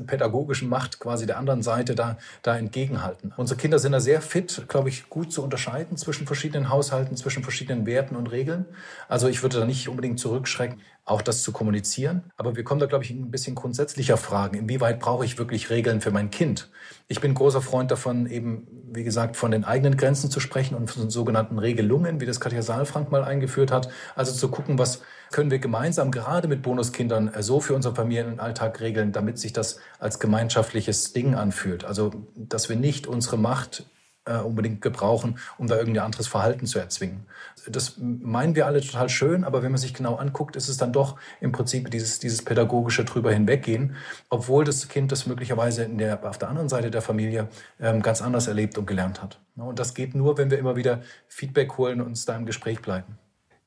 pädagogischen 0.05 0.70
Macht 0.70 1.00
quasi 1.00 1.25
der 1.25 1.38
anderen 1.38 1.63
Seite 1.63 1.96
da, 1.96 2.17
da 2.41 2.58
entgegenhalten. 2.58 3.34
Unsere 3.38 3.60
Kinder 3.60 3.79
sind 3.79 3.94
da 3.94 4.00
sehr 4.00 4.22
fit, 4.22 4.65
glaube 4.67 4.89
ich, 4.89 5.10
gut 5.10 5.32
zu 5.32 5.44
unterscheiden 5.44 5.98
zwischen 5.98 6.27
verschiedenen 6.27 6.70
Haushalten, 6.70 7.17
zwischen 7.17 7.44
verschiedenen 7.44 7.86
Werten 7.86 8.15
und 8.15 8.32
Regeln. 8.32 8.65
Also 9.08 9.27
ich 9.27 9.41
würde 9.41 9.60
da 9.60 9.65
nicht 9.65 9.89
unbedingt 9.89 10.20
zurückschrecken, 10.20 10.79
auch 11.05 11.21
das 11.21 11.43
zu 11.43 11.51
kommunizieren. 11.51 12.31
Aber 12.35 12.55
wir 12.55 12.63
kommen 12.63 12.79
da, 12.79 12.88
glaube 12.88 13.03
ich, 13.03 13.12
ein 13.12 13.29
bisschen 13.29 13.53
grundsätzlicher 13.53 14.17
Fragen. 14.17 14.57
Inwieweit 14.57 15.00
brauche 15.00 15.24
ich 15.24 15.38
wirklich 15.38 15.69
Regeln 15.69 16.01
für 16.01 16.09
mein 16.09 16.31
Kind? 16.31 16.69
Ich 17.07 17.21
bin 17.21 17.35
großer 17.35 17.62
Freund 17.62 17.91
davon, 17.91 18.25
eben, 18.25 18.67
wie 18.91 19.03
gesagt, 19.03 19.38
von 19.38 19.51
den 19.51 19.63
eigenen 19.63 19.97
Grenzen 19.97 20.31
zu 20.31 20.39
sprechen 20.39 20.74
und 20.74 20.89
von 20.89 21.12
sogenannten 21.12 21.59
Regelungen, 21.59 22.19
wie 22.19 22.25
das 22.25 22.39
Katja 22.39 22.63
Saalfrank 22.63 23.12
mal 23.12 23.24
eingeführt 23.24 23.71
hat. 23.71 23.89
Also 24.15 24.33
zu 24.33 24.50
gucken, 24.50 24.79
was 24.79 25.01
können 25.31 25.51
wir 25.51 25.59
gemeinsam 25.59 26.09
gerade 26.09 26.47
mit 26.47 26.63
Bonuskindern 26.63 27.31
äh, 27.33 27.43
so 27.43 27.59
für 27.59 27.75
unseren 27.75 27.95
Familienalltag 27.95 28.81
regeln, 28.81 29.12
damit 29.12 29.38
sich 29.38 29.53
das 29.53 29.77
als 30.00 30.19
gemeinschaftliches 30.19 31.13
Ding 31.13 31.35
anfühlt. 31.35 31.85
Also, 31.85 32.12
dass 32.35 32.67
wir 32.67 32.77
nicht 32.77 33.05
unsere 33.05 33.38
Macht 33.38 33.85
äh, 34.25 34.38
unbedingt 34.38 34.82
gebrauchen, 34.82 35.39
um 35.58 35.67
da 35.67 35.77
irgendein 35.77 36.05
anderes 36.05 36.27
Verhalten 36.27 36.65
zu 36.65 36.79
erzwingen. 36.79 37.25
Das 37.67 37.96
meinen 37.98 38.55
wir 38.55 38.65
alle 38.65 38.82
total 38.82 39.10
schön, 39.10 39.44
aber 39.44 39.63
wenn 39.63 39.72
man 39.72 39.79
sich 39.79 39.94
genau 39.94 40.15
anguckt, 40.15 40.55
ist 40.55 40.67
es 40.67 40.77
dann 40.77 40.94
doch 40.94 41.17
im 41.41 41.51
Prinzip 41.51 41.89
dieses, 41.91 42.20
dieses 42.20 42.44
pädagogische 42.44 43.05
drüber 43.05 43.32
hinweggehen, 43.32 43.96
obwohl 44.29 44.65
das 44.65 44.88
Kind 44.88 45.12
das 45.12 45.25
möglicherweise 45.25 45.84
in 45.84 45.98
der, 45.98 46.27
auf 46.27 46.38
der 46.38 46.50
anderen 46.50 46.70
Seite 46.70 46.91
der 46.91 47.01
Familie 47.01 47.48
ähm, 47.79 48.01
ganz 48.01 48.22
anders 48.22 48.48
erlebt 48.48 48.77
und 48.77 48.86
gelernt 48.86 49.22
hat. 49.22 49.39
Und 49.55 49.79
das 49.79 49.94
geht 49.94 50.15
nur, 50.15 50.38
wenn 50.38 50.51
wir 50.51 50.60
immer 50.60 50.75
wieder 50.75 51.01
Feedback 51.27 51.77
holen 51.77 52.01
und 52.01 52.08
uns 52.08 52.25
da 52.25 52.36
im 52.36 52.46
Gespräch 52.46 52.82
bleiben. 52.82 53.17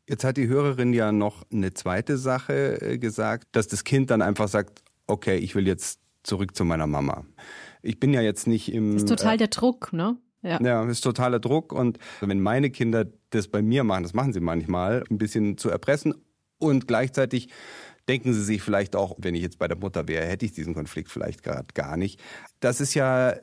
Jetzt 0.09 0.25
hat 0.25 0.39
die 0.39 0.49
Hörerin 0.49 0.93
ja 0.95 1.13
noch 1.13 1.45
eine 1.53 1.75
zweite 1.75 2.17
Sache 2.17 2.81
äh, 2.81 2.99
gesagt, 2.99 3.49
dass 3.53 3.69
das 3.69 3.85
Kind 3.85 4.11
dann 4.11 4.23
einfach 4.23 4.49
sagt, 4.49 4.83
okay, 5.07 5.37
ich 5.37 5.55
will 5.55 5.67
jetzt 5.67 6.01
zurück 6.23 6.57
zu 6.57 6.65
meiner 6.65 6.87
Mama. 6.87 7.25
Ich 7.83 8.01
bin 8.01 8.13
ja 8.13 8.21
jetzt 8.21 8.47
nicht 8.47 8.73
im. 8.73 8.95
Das 8.95 9.03
ist 9.03 9.09
total 9.09 9.35
äh, 9.35 9.39
der 9.39 9.49
Druck, 9.49 9.93
ne? 9.93 10.17
Ja. 10.43 10.61
ja, 10.63 10.85
ist 10.85 11.01
totaler 11.01 11.41
Druck. 11.41 11.73
Und 11.73 11.99
wenn 12.21 12.41
meine 12.41 12.71
Kinder 12.71 13.07
das 13.31 13.49
bei 13.49 13.63
mir 13.63 13.85
machen, 13.85 14.05
das 14.05 14.15
machen 14.15 14.33
sie 14.33 14.41
manchmal, 14.41 15.05
ein 15.11 15.19
bisschen 15.19 15.59
zu 15.59 15.69
erpressen 15.69 16.15
und 16.59 16.87
gleichzeitig 16.87 17.49
denken 18.09 18.33
sie 18.33 18.43
sich 18.43 18.63
vielleicht 18.63 18.97
auch, 18.97 19.17
wenn 19.19 19.35
ich 19.35 19.43
jetzt 19.43 19.59
bei 19.59 19.69
der 19.69 19.77
Mutter 19.77 20.09
wäre, 20.09 20.25
hätte 20.27 20.47
ich 20.47 20.53
diesen 20.53 20.75
Konflikt 20.75 21.11
vielleicht 21.11 21.43
gerade 21.43 21.67
gar 21.75 21.97
nicht. 21.97 22.21
Das 22.61 22.81
ist 22.81 22.95
ja, 22.95 23.35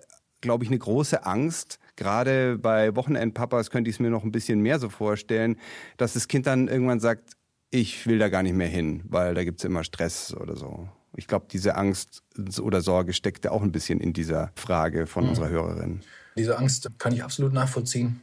glaube 0.42 0.64
ich, 0.64 0.70
eine 0.70 0.80
große 0.80 1.26
Angst, 1.26 1.80
gerade 1.96 2.58
bei 2.58 2.96
Wochenendpapas 2.96 3.70
könnte 3.70 3.90
ich 3.90 3.98
es 3.98 4.00
mir 4.00 4.10
noch 4.10 4.24
ein 4.24 4.32
bisschen 4.32 4.60
mehr 4.60 4.80
so 4.80 4.90
vorstellen, 4.90 5.58
dass 5.98 6.14
das 6.14 6.28
Kind 6.28 6.48
dann 6.48 6.68
irgendwann 6.68 7.00
sagt, 7.00 7.34
ich 7.70 8.08
will 8.08 8.20
da 8.20 8.30
gar 8.30 8.44
nicht 8.44 8.56
mehr 8.56 8.68
hin, 8.68 9.04
weil 9.06 9.34
da 9.34 9.44
gibt 9.44 9.60
es 9.60 9.66
immer 9.66 9.84
Stress 9.84 10.34
oder 10.34 10.56
so. 10.56 10.90
Ich 11.16 11.28
glaube, 11.28 11.46
diese 11.50 11.76
Angst 11.76 12.24
oder 12.62 12.82
Sorge 12.82 13.14
steckte 13.14 13.52
auch 13.52 13.62
ein 13.62 13.72
bisschen 13.72 14.00
in 14.00 14.14
dieser 14.14 14.52
Frage 14.56 15.08
von 15.08 15.24
mhm. 15.24 15.30
unserer 15.30 15.50
Hörerin. 15.50 16.02
Diese 16.38 16.58
Angst 16.58 16.90
kann 16.98 17.14
ich 17.14 17.24
absolut 17.24 17.54
nachvollziehen. 17.54 18.22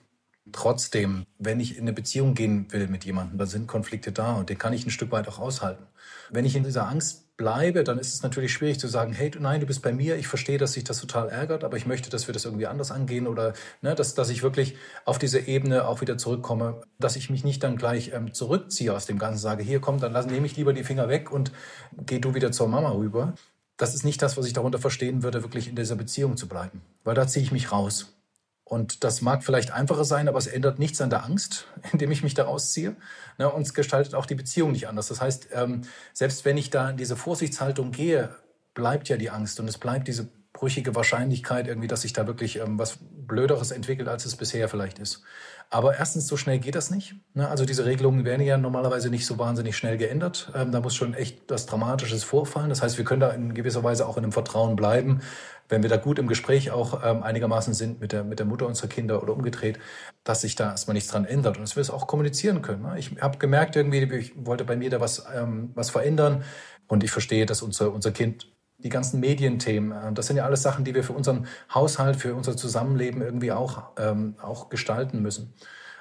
Trotzdem, 0.51 1.25
wenn 1.39 1.61
ich 1.61 1.77
in 1.77 1.83
eine 1.83 1.93
Beziehung 1.93 2.35
gehen 2.35 2.71
will 2.73 2.89
mit 2.89 3.05
jemandem, 3.05 3.39
dann 3.39 3.47
sind 3.47 3.69
Konflikte 3.69 4.11
da 4.13 4.35
und 4.35 4.51
den 4.51 4.59
kann 4.59 4.73
ich 4.73 4.85
ein 4.85 4.91
Stück 4.91 5.13
weit 5.13 5.29
auch 5.29 5.39
aushalten. 5.39 5.87
Wenn 6.31 6.45
ich 6.45 6.57
in 6.57 6.65
dieser 6.65 6.89
Angst 6.89 7.37
bleibe, 7.37 7.85
dann 7.85 7.99
ist 7.99 8.13
es 8.13 8.23
natürlich 8.23 8.53
schwierig 8.53 8.79
zu 8.79 8.89
sagen, 8.89 9.13
hey, 9.13 9.31
nein, 9.39 9.61
du 9.61 9.67
bist 9.67 9.83
bei 9.83 9.93
mir, 9.93 10.17
ich 10.17 10.27
verstehe, 10.27 10.59
dass 10.59 10.73
sich 10.75 10.85
das 10.85 11.01
total 11.01 11.29
ärgert, 11.29 11.65
aber 11.65 11.77
ich 11.77 11.87
möchte, 11.87 12.11
dass 12.11 12.27
wir 12.27 12.33
das 12.33 12.45
irgendwie 12.45 12.67
anders 12.67 12.91
angehen 12.91 13.27
oder 13.27 13.55
ne, 13.81 13.95
dass, 13.95 14.15
dass 14.15 14.31
ich 14.31 14.43
wirklich 14.43 14.77
auf 15.05 15.19
diese 15.19 15.41
Ebene 15.41 15.87
auch 15.87 16.01
wieder 16.01 16.19
zurückkomme, 16.19 16.83
dass 16.99 17.17
ich 17.17 17.31
mich 17.31 17.45
nicht 17.45 17.63
dann 17.63 17.77
gleich 17.77 18.13
ähm, 18.13 18.35
zurückziehe 18.35 18.93
aus 18.93 19.07
dem 19.07 19.19
Ganzen, 19.19 19.41
sage, 19.41 19.63
hier 19.63 19.81
komm, 19.81 19.99
dann 19.99 20.13
lass, 20.13 20.27
nehme 20.27 20.47
ich 20.47 20.57
lieber 20.57 20.73
die 20.73 20.85
Finger 20.85 21.09
weg 21.09 21.33
und 21.33 21.53
geh 21.97 22.19
du 22.19 22.35
wieder 22.35 22.53
zur 22.53 22.69
Mama 22.69 22.91
rüber. 22.91 23.35
Das 23.83 23.97
ist 23.97 24.05
nicht 24.05 24.23
das, 24.23 24.37
was 24.37 24.47
ich 24.47 24.53
darunter 24.53 24.79
verstehen 24.79 25.25
würde, 25.25 25.43
wirklich 25.43 25.67
in 25.67 25.75
dieser 25.75 25.97
Beziehung 25.97 26.37
zu 26.37 26.47
bleiben, 26.47 26.83
weil 27.03 27.17
da 27.17 27.27
ziehe 27.27 27.45
ich 27.45 27.51
mich 27.51 27.73
raus. 27.73 28.17
Und 28.63 29.03
das 29.03 29.23
mag 29.23 29.43
vielleicht 29.43 29.73
einfacher 29.73 30.05
sein, 30.05 30.29
aber 30.29 30.39
es 30.39 30.47
ändert 30.47 30.79
nichts 30.79 31.01
an 31.01 31.11
der 31.11 31.25
Angst, 31.25 31.67
indem 31.93 32.13
ich 32.13 32.23
mich 32.23 32.35
da 32.35 32.45
rausziehe. 32.45 32.95
Ne, 33.39 33.51
und 33.51 33.63
es 33.63 33.75
gestaltet 33.75 34.15
auch 34.15 34.25
die 34.25 34.37
Beziehung 34.37 34.71
nicht 34.71 34.87
anders. 34.87 35.09
Das 35.09 35.21
heißt, 35.21 35.49
ähm, 35.55 35.83
selbst 36.13 36.45
wenn 36.45 36.59
ich 36.59 36.71
da 36.71 36.91
in 36.91 36.97
diese 36.97 37.17
Vorsichtshaltung 37.17 37.91
gehe, 37.91 38.33
bleibt 38.73 39.09
ja 39.09 39.17
die 39.17 39.31
Angst 39.31 39.59
und 39.59 39.67
es 39.67 39.79
bleibt 39.79 40.07
diese 40.07 40.29
brüchige 40.63 40.95
Wahrscheinlichkeit 40.95 41.67
irgendwie, 41.67 41.89
dass 41.89 42.03
sich 42.03 42.13
da 42.13 42.29
wirklich 42.29 42.61
ähm, 42.61 42.79
was 42.79 43.01
Blöderes 43.01 43.73
entwickelt, 43.73 44.07
als 44.07 44.27
es 44.27 44.37
bisher 44.37 44.69
vielleicht 44.69 45.01
ist. 45.01 45.25
Aber 45.71 45.97
erstens, 45.97 46.29
so 46.29 46.37
schnell 46.37 46.61
geht 46.61 46.77
das 46.77 46.89
nicht. 46.89 47.17
Ne? 47.35 47.49
Also 47.49 47.65
diese 47.65 47.85
Regelungen 47.85 48.25
werden 48.25 48.47
ja 48.47 48.57
normalerweise 48.57 49.11
nicht 49.11 49.27
so 49.27 49.41
wahnsinnig 49.41 49.77
schnell 49.77 49.97
geändert. 49.97 50.53
Ähm, 50.55 50.71
da 50.71 50.81
muss 50.81 50.95
schon 50.95 51.15
echt 51.15 51.41
was 51.49 51.67
Dramatisches 51.67 52.23
vorfallen. 52.23 52.69
Das 52.69 52.81
heißt, 52.81 52.97
wir 52.97 53.05
können 53.05 53.19
da 53.19 53.31
in 53.31 53.55
gewisser 53.55 53.83
Weise 53.83 54.07
auch 54.07 54.17
in 54.17 54.23
einem 54.23 54.31
Vertrauen 54.31 54.77
bleiben, 54.77 55.23
wenn 55.69 55.83
wir 55.83 55.91
da 55.91 55.97
gut 55.97 56.21
im 56.21 56.29
Gespräch 56.29 56.71
auch 56.71 57.03
ähm, 57.03 57.25
einigermaßen 57.25 57.75
sind 57.75 58.01
mit 58.01 58.13
der, 58.13 58.23
mit 58.23 58.39
der 58.39 58.47
Mutter 58.47 58.69
unserer 58.69 58.87
Kinder 58.87 59.21
oder 59.21 59.33
umgedreht, 59.33 59.81
dass 60.23 60.43
sich 60.43 60.55
da 60.55 60.71
erstmal 60.71 60.95
nichts 60.95 61.11
dran 61.11 61.25
ändert 61.25 61.57
und 61.57 61.63
dass 61.65 61.75
wir 61.75 61.81
es 61.81 61.91
auch 61.91 62.07
kommunizieren 62.07 62.63
können. 62.63 62.83
Ne? 62.83 63.01
Ich 63.01 63.21
habe 63.21 63.39
gemerkt 63.39 63.75
irgendwie, 63.75 64.05
ich 64.15 64.33
wollte 64.37 64.65
bei 64.65 64.77
mir 64.77 64.91
da 64.91 65.01
was, 65.01 65.25
ähm, 65.35 65.73
was 65.75 65.91
verändern 65.91 66.45
und 66.87 67.03
ich 67.03 67.11
verstehe, 67.11 67.47
dass 67.47 67.63
unser, 67.63 67.93
unser 67.93 68.13
Kind 68.13 68.47
die 68.83 68.89
ganzen 68.89 69.21
Medienthemen, 69.21 69.93
äh, 69.93 70.13
das 70.13 70.27
sind 70.27 70.37
ja 70.37 70.45
alles 70.45 70.63
Sachen, 70.63 70.85
die 70.85 70.95
wir 70.95 71.05
für 71.05 71.13
unseren 71.13 71.47
Haushalt, 71.73 72.17
für 72.17 72.35
unser 72.35 72.57
Zusammenleben 72.57 73.23
irgendwie 73.23 73.53
auch, 73.53 73.83
ähm, 73.99 74.35
auch 74.41 74.69
gestalten 74.69 75.23
müssen. 75.23 75.55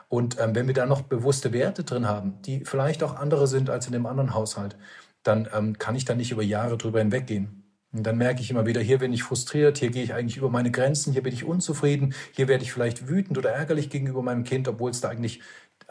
Und 0.09 0.37
ähm, 0.39 0.55
wenn 0.55 0.67
wir 0.67 0.73
da 0.73 0.85
noch 0.85 1.03
bewusste 1.03 1.53
Werte 1.53 1.83
drin 1.83 2.07
haben, 2.07 2.41
die 2.41 2.65
vielleicht 2.65 3.01
auch 3.03 3.15
andere 3.15 3.47
sind 3.47 3.69
als 3.69 3.85
in 3.85 3.93
dem 3.93 4.05
anderen 4.05 4.33
Haushalt, 4.33 4.77
dann 5.23 5.47
ähm, 5.53 5.77
kann 5.77 5.95
ich 5.95 6.05
da 6.05 6.15
nicht 6.15 6.31
über 6.31 6.43
Jahre 6.43 6.77
drüber 6.77 6.99
hinweggehen. 6.99 7.63
Und 7.93 8.03
dann 8.03 8.17
merke 8.17 8.41
ich 8.41 8.49
immer 8.49 8.65
wieder, 8.65 8.81
hier 8.81 8.99
bin 8.99 9.11
ich 9.13 9.23
frustriert, 9.23 9.77
hier 9.77 9.89
gehe 9.89 10.03
ich 10.03 10.13
eigentlich 10.13 10.37
über 10.37 10.49
meine 10.49 10.71
Grenzen, 10.71 11.11
hier 11.13 11.23
bin 11.23 11.33
ich 11.33 11.43
unzufrieden, 11.43 12.13
hier 12.31 12.47
werde 12.47 12.63
ich 12.63 12.71
vielleicht 12.71 13.07
wütend 13.07 13.37
oder 13.37 13.51
ärgerlich 13.51 13.89
gegenüber 13.89 14.21
meinem 14.21 14.45
Kind, 14.45 14.67
obwohl 14.67 14.91
es 14.91 15.01
da 15.01 15.09
eigentlich 15.09 15.41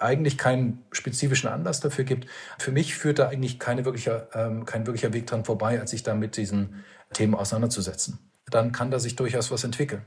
eigentlich 0.00 0.38
keinen 0.38 0.82
spezifischen 0.92 1.48
Anlass 1.48 1.80
dafür 1.80 2.04
gibt. 2.04 2.26
Für 2.58 2.72
mich 2.72 2.94
führt 2.94 3.18
da 3.18 3.28
eigentlich 3.28 3.58
keine 3.58 3.84
wirkliche, 3.84 4.28
ähm, 4.34 4.64
kein 4.64 4.86
wirklicher 4.86 5.12
Weg 5.12 5.26
dran 5.26 5.44
vorbei, 5.44 5.80
als 5.80 5.90
sich 5.90 6.02
da 6.02 6.14
mit 6.14 6.36
diesen 6.36 6.84
Themen 7.12 7.34
auseinanderzusetzen. 7.34 8.18
Dann 8.50 8.72
kann 8.72 8.90
da 8.90 8.98
sich 8.98 9.16
durchaus 9.16 9.50
was 9.50 9.64
entwickeln. 9.64 10.02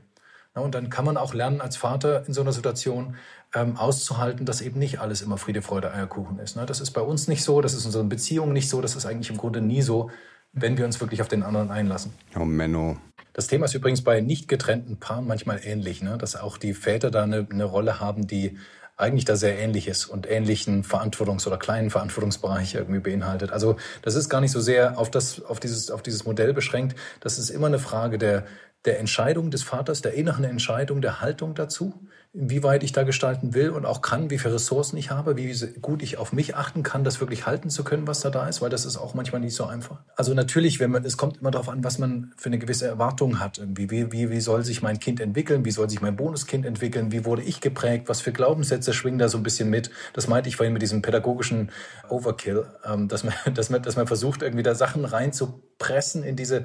Ja, 0.54 0.62
und 0.62 0.74
dann 0.74 0.90
kann 0.90 1.04
man 1.04 1.16
auch 1.16 1.34
lernen, 1.34 1.60
als 1.60 1.76
Vater 1.76 2.26
in 2.26 2.34
so 2.34 2.40
einer 2.40 2.52
Situation 2.52 3.16
ähm, 3.54 3.76
auszuhalten, 3.76 4.46
dass 4.46 4.60
eben 4.60 4.78
nicht 4.78 5.00
alles 5.00 5.20
immer 5.22 5.36
Friede, 5.36 5.62
Freude, 5.62 5.92
Eierkuchen 5.92 6.38
ist. 6.38 6.56
Ne? 6.56 6.64
Das 6.66 6.80
ist 6.80 6.92
bei 6.92 7.00
uns 7.00 7.26
nicht 7.26 7.42
so, 7.42 7.60
das 7.60 7.74
ist 7.74 7.80
in 7.80 7.86
unseren 7.86 8.08
Beziehungen 8.08 8.52
nicht 8.52 8.68
so, 8.68 8.80
das 8.80 8.94
ist 8.94 9.06
eigentlich 9.06 9.30
im 9.30 9.36
Grunde 9.36 9.60
nie 9.60 9.82
so 9.82 10.10
wenn 10.54 10.78
wir 10.78 10.84
uns 10.84 11.00
wirklich 11.00 11.20
auf 11.20 11.28
den 11.28 11.42
anderen 11.42 11.70
einlassen. 11.70 12.12
Oh 12.36 12.44
Menno. 12.44 12.96
Das 13.32 13.48
Thema 13.48 13.64
ist 13.64 13.74
übrigens 13.74 14.02
bei 14.02 14.20
nicht 14.20 14.48
getrennten 14.48 14.98
Paaren 14.98 15.26
manchmal 15.26 15.60
ähnlich, 15.64 16.02
ne? 16.02 16.16
dass 16.16 16.36
auch 16.36 16.56
die 16.56 16.72
Väter 16.72 17.10
da 17.10 17.24
eine, 17.24 17.46
eine 17.50 17.64
Rolle 17.64 17.98
haben, 17.98 18.28
die 18.28 18.58
eigentlich 18.96 19.24
da 19.24 19.36
sehr 19.36 19.58
ähnlich 19.58 19.88
ist 19.88 20.06
und 20.06 20.30
ähnlichen 20.30 20.84
Verantwortungs- 20.84 21.46
oder 21.46 21.58
kleinen 21.58 21.90
Verantwortungsbereich 21.90 22.74
irgendwie 22.74 23.00
beinhaltet. 23.00 23.50
Also 23.50 23.76
das 24.02 24.14
ist 24.14 24.28
gar 24.28 24.40
nicht 24.40 24.52
so 24.52 24.60
sehr 24.60 24.98
auf, 24.98 25.10
das, 25.10 25.42
auf, 25.42 25.58
dieses, 25.58 25.90
auf 25.90 26.02
dieses 26.02 26.24
Modell 26.24 26.52
beschränkt. 26.52 26.96
Das 27.20 27.38
ist 27.38 27.50
immer 27.50 27.66
eine 27.66 27.80
Frage 27.80 28.18
der, 28.18 28.46
der 28.84 29.00
Entscheidung 29.00 29.50
des 29.50 29.62
Vaters, 29.62 30.02
der 30.02 30.14
inneren 30.14 30.44
Entscheidung, 30.44 31.00
der 31.00 31.20
Haltung 31.20 31.54
dazu. 31.54 32.06
Inwieweit 32.34 32.82
ich 32.82 32.90
da 32.90 33.04
gestalten 33.04 33.54
will 33.54 33.70
und 33.70 33.86
auch 33.86 34.02
kann, 34.02 34.28
wie 34.28 34.38
viele 34.38 34.54
Ressourcen 34.54 34.96
ich 34.96 35.12
habe, 35.12 35.36
wie 35.36 35.54
gut 35.80 36.02
ich 36.02 36.18
auf 36.18 36.32
mich 36.32 36.56
achten 36.56 36.82
kann, 36.82 37.04
das 37.04 37.20
wirklich 37.20 37.46
halten 37.46 37.70
zu 37.70 37.84
können, 37.84 38.08
was 38.08 38.20
da 38.20 38.30
da 38.30 38.48
ist, 38.48 38.60
weil 38.60 38.70
das 38.70 38.84
ist 38.84 38.96
auch 38.96 39.14
manchmal 39.14 39.40
nicht 39.40 39.54
so 39.54 39.64
einfach. 39.64 40.02
Also 40.16 40.34
natürlich, 40.34 40.80
wenn 40.80 40.90
man, 40.90 41.04
es 41.04 41.16
kommt 41.16 41.38
immer 41.40 41.52
darauf 41.52 41.68
an, 41.68 41.84
was 41.84 41.98
man 41.98 42.32
für 42.36 42.48
eine 42.48 42.58
gewisse 42.58 42.88
Erwartung 42.88 43.38
hat. 43.38 43.60
Wie, 43.64 43.88
wie, 43.88 44.30
wie 44.30 44.40
soll 44.40 44.64
sich 44.64 44.82
mein 44.82 44.98
Kind 44.98 45.20
entwickeln? 45.20 45.64
Wie 45.64 45.70
soll 45.70 45.88
sich 45.88 46.00
mein 46.00 46.16
Bonuskind 46.16 46.66
entwickeln? 46.66 47.12
Wie 47.12 47.24
wurde 47.24 47.42
ich 47.42 47.60
geprägt? 47.60 48.08
Was 48.08 48.20
für 48.20 48.32
Glaubenssätze 48.32 48.92
schwingen 48.92 49.20
da 49.20 49.28
so 49.28 49.38
ein 49.38 49.44
bisschen 49.44 49.70
mit? 49.70 49.92
Das 50.12 50.26
meinte 50.26 50.48
ich 50.48 50.56
vorhin 50.56 50.72
mit 50.72 50.82
diesem 50.82 51.02
pädagogischen 51.02 51.70
Overkill, 52.08 52.66
ähm, 52.84 53.06
dass, 53.06 53.22
man, 53.22 53.34
dass, 53.54 53.70
man, 53.70 53.80
dass 53.82 53.94
man 53.94 54.08
versucht, 54.08 54.42
irgendwie 54.42 54.64
da 54.64 54.74
Sachen 54.74 55.04
reinzupressen 55.04 56.24
in 56.24 56.34
diese 56.34 56.64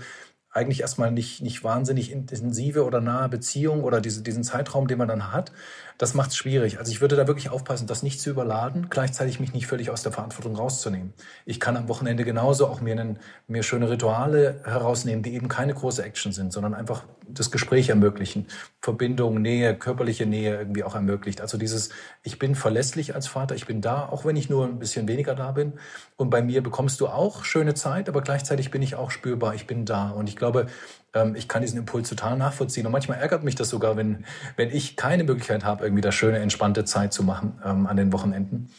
eigentlich 0.51 0.81
erstmal 0.81 1.11
nicht, 1.11 1.41
nicht 1.41 1.63
wahnsinnig 1.63 2.11
intensive 2.11 2.83
oder 2.83 3.01
nahe 3.01 3.29
Beziehung 3.29 3.83
oder 3.83 4.01
diese, 4.01 4.23
diesen 4.23 4.43
Zeitraum, 4.43 4.87
den 4.87 4.97
man 4.97 5.07
dann 5.07 5.31
hat, 5.31 5.51
das 5.99 6.13
macht 6.13 6.31
es 6.31 6.37
schwierig. 6.37 6.79
Also 6.79 6.91
ich 6.91 7.01
würde 7.01 7.17
da 7.17 7.27
wirklich 7.27 7.49
aufpassen, 7.49 7.85
das 7.85 8.03
nicht 8.03 8.21
zu 8.21 8.29
überladen, 8.29 8.87
gleichzeitig 8.89 9.41
mich 9.41 9.53
nicht 9.53 9.67
völlig 9.67 9.89
aus 9.89 10.01
der 10.01 10.13
Verantwortung 10.13 10.55
rauszunehmen. 10.55 11.13
Ich 11.45 11.59
kann 11.59 11.75
am 11.75 11.89
Wochenende 11.89 12.23
genauso 12.23 12.67
auch 12.67 12.79
mir, 12.79 12.93
einen, 12.93 13.19
mir 13.47 13.63
schöne 13.63 13.89
Rituale 13.89 14.61
herausnehmen, 14.63 15.23
die 15.23 15.33
eben 15.33 15.49
keine 15.49 15.73
große 15.73 16.01
Action 16.01 16.31
sind, 16.31 16.53
sondern 16.53 16.73
einfach 16.73 17.03
das 17.27 17.51
Gespräch 17.51 17.89
ermöglichen, 17.89 18.47
Verbindung, 18.81 19.41
Nähe, 19.41 19.75
körperliche 19.75 20.25
Nähe 20.25 20.57
irgendwie 20.57 20.85
auch 20.85 20.95
ermöglicht. 20.95 21.41
Also 21.41 21.57
dieses, 21.57 21.89
ich 22.23 22.39
bin 22.39 22.55
verlässlich 22.55 23.13
als 23.13 23.27
Vater, 23.27 23.55
ich 23.55 23.65
bin 23.67 23.81
da, 23.81 24.07
auch 24.07 24.23
wenn 24.23 24.37
ich 24.37 24.49
nur 24.49 24.65
ein 24.65 24.79
bisschen 24.79 25.07
weniger 25.07 25.35
da 25.35 25.51
bin. 25.51 25.73
Und 26.15 26.29
bei 26.29 26.41
mir 26.41 26.63
bekommst 26.63 27.01
du 27.01 27.07
auch 27.07 27.43
schöne 27.43 27.73
Zeit, 27.73 28.07
aber 28.07 28.21
gleichzeitig 28.21 28.71
bin 28.71 28.81
ich 28.81 28.95
auch 28.95 29.11
spürbar, 29.11 29.53
ich 29.53 29.67
bin 29.67 29.85
da. 29.85 30.11
Und 30.11 30.29
ich 30.29 30.37
glaube, 30.39 30.67
ähm, 31.13 31.35
ich 31.35 31.47
kann 31.47 31.61
diesen 31.61 31.77
Impuls 31.77 32.09
total 32.09 32.37
nachvollziehen. 32.37 32.85
Und 32.85 32.91
manchmal 32.91 33.19
ärgert 33.19 33.43
mich 33.43 33.55
das 33.55 33.69
sogar, 33.69 33.97
wenn, 33.97 34.25
wenn 34.55 34.69
ich 34.69 34.95
keine 34.95 35.23
Möglichkeit 35.23 35.63
habe, 35.63 35.83
irgendwie 35.83 36.01
da 36.01 36.11
schöne, 36.11 36.39
entspannte 36.39 36.85
Zeit 36.85 37.13
zu 37.13 37.23
machen 37.23 37.61
ähm, 37.63 37.85
an 37.85 37.97
den 37.97 38.11
Wochenenden. 38.11 38.69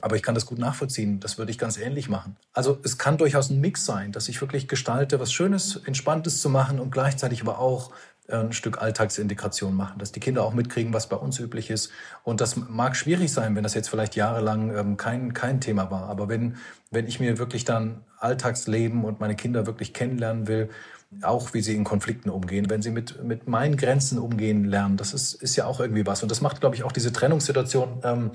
Aber 0.00 0.14
ich 0.14 0.22
kann 0.22 0.34
das 0.34 0.46
gut 0.46 0.58
nachvollziehen. 0.58 1.18
Das 1.18 1.38
würde 1.38 1.50
ich 1.50 1.58
ganz 1.58 1.76
ähnlich 1.76 2.08
machen. 2.08 2.36
Also 2.52 2.78
es 2.84 2.98
kann 2.98 3.18
durchaus 3.18 3.50
ein 3.50 3.60
Mix 3.60 3.84
sein, 3.84 4.12
dass 4.12 4.28
ich 4.28 4.40
wirklich 4.40 4.68
gestalte, 4.68 5.18
was 5.18 5.32
Schönes, 5.32 5.76
Entspanntes 5.84 6.40
zu 6.40 6.48
machen 6.48 6.78
und 6.78 6.92
gleichzeitig 6.92 7.42
aber 7.42 7.58
auch 7.58 7.90
ein 8.30 8.52
Stück 8.52 8.80
Alltagsintegration 8.80 9.74
machen, 9.74 9.98
dass 9.98 10.12
die 10.12 10.20
Kinder 10.20 10.44
auch 10.44 10.52
mitkriegen, 10.52 10.92
was 10.92 11.08
bei 11.08 11.16
uns 11.16 11.38
üblich 11.38 11.70
ist. 11.70 11.90
Und 12.24 12.40
das 12.40 12.56
mag 12.56 12.96
schwierig 12.96 13.32
sein, 13.32 13.56
wenn 13.56 13.62
das 13.62 13.74
jetzt 13.74 13.88
vielleicht 13.88 14.16
jahrelang 14.16 14.76
ähm, 14.76 14.96
kein, 14.96 15.32
kein 15.32 15.60
Thema 15.60 15.90
war. 15.90 16.08
Aber 16.08 16.28
wenn, 16.28 16.56
wenn 16.90 17.06
ich 17.06 17.20
mir 17.20 17.38
wirklich 17.38 17.64
dann 17.64 18.04
Alltagsleben 18.18 19.04
und 19.04 19.20
meine 19.20 19.34
Kinder 19.34 19.66
wirklich 19.66 19.94
kennenlernen 19.94 20.46
will, 20.46 20.68
auch 21.22 21.54
wie 21.54 21.62
sie 21.62 21.74
in 21.74 21.84
Konflikten 21.84 22.28
umgehen, 22.28 22.68
wenn 22.68 22.82
sie 22.82 22.90
mit, 22.90 23.24
mit 23.24 23.48
meinen 23.48 23.76
Grenzen 23.76 24.18
umgehen 24.18 24.64
lernen, 24.64 24.98
das 24.98 25.14
ist, 25.14 25.34
ist 25.34 25.56
ja 25.56 25.64
auch 25.64 25.80
irgendwie 25.80 26.06
was. 26.06 26.22
Und 26.22 26.30
das 26.30 26.42
macht, 26.42 26.60
glaube 26.60 26.76
ich, 26.76 26.84
auch 26.84 26.92
diese 26.92 27.12
Trennungssituation 27.12 28.00
ähm, 28.04 28.30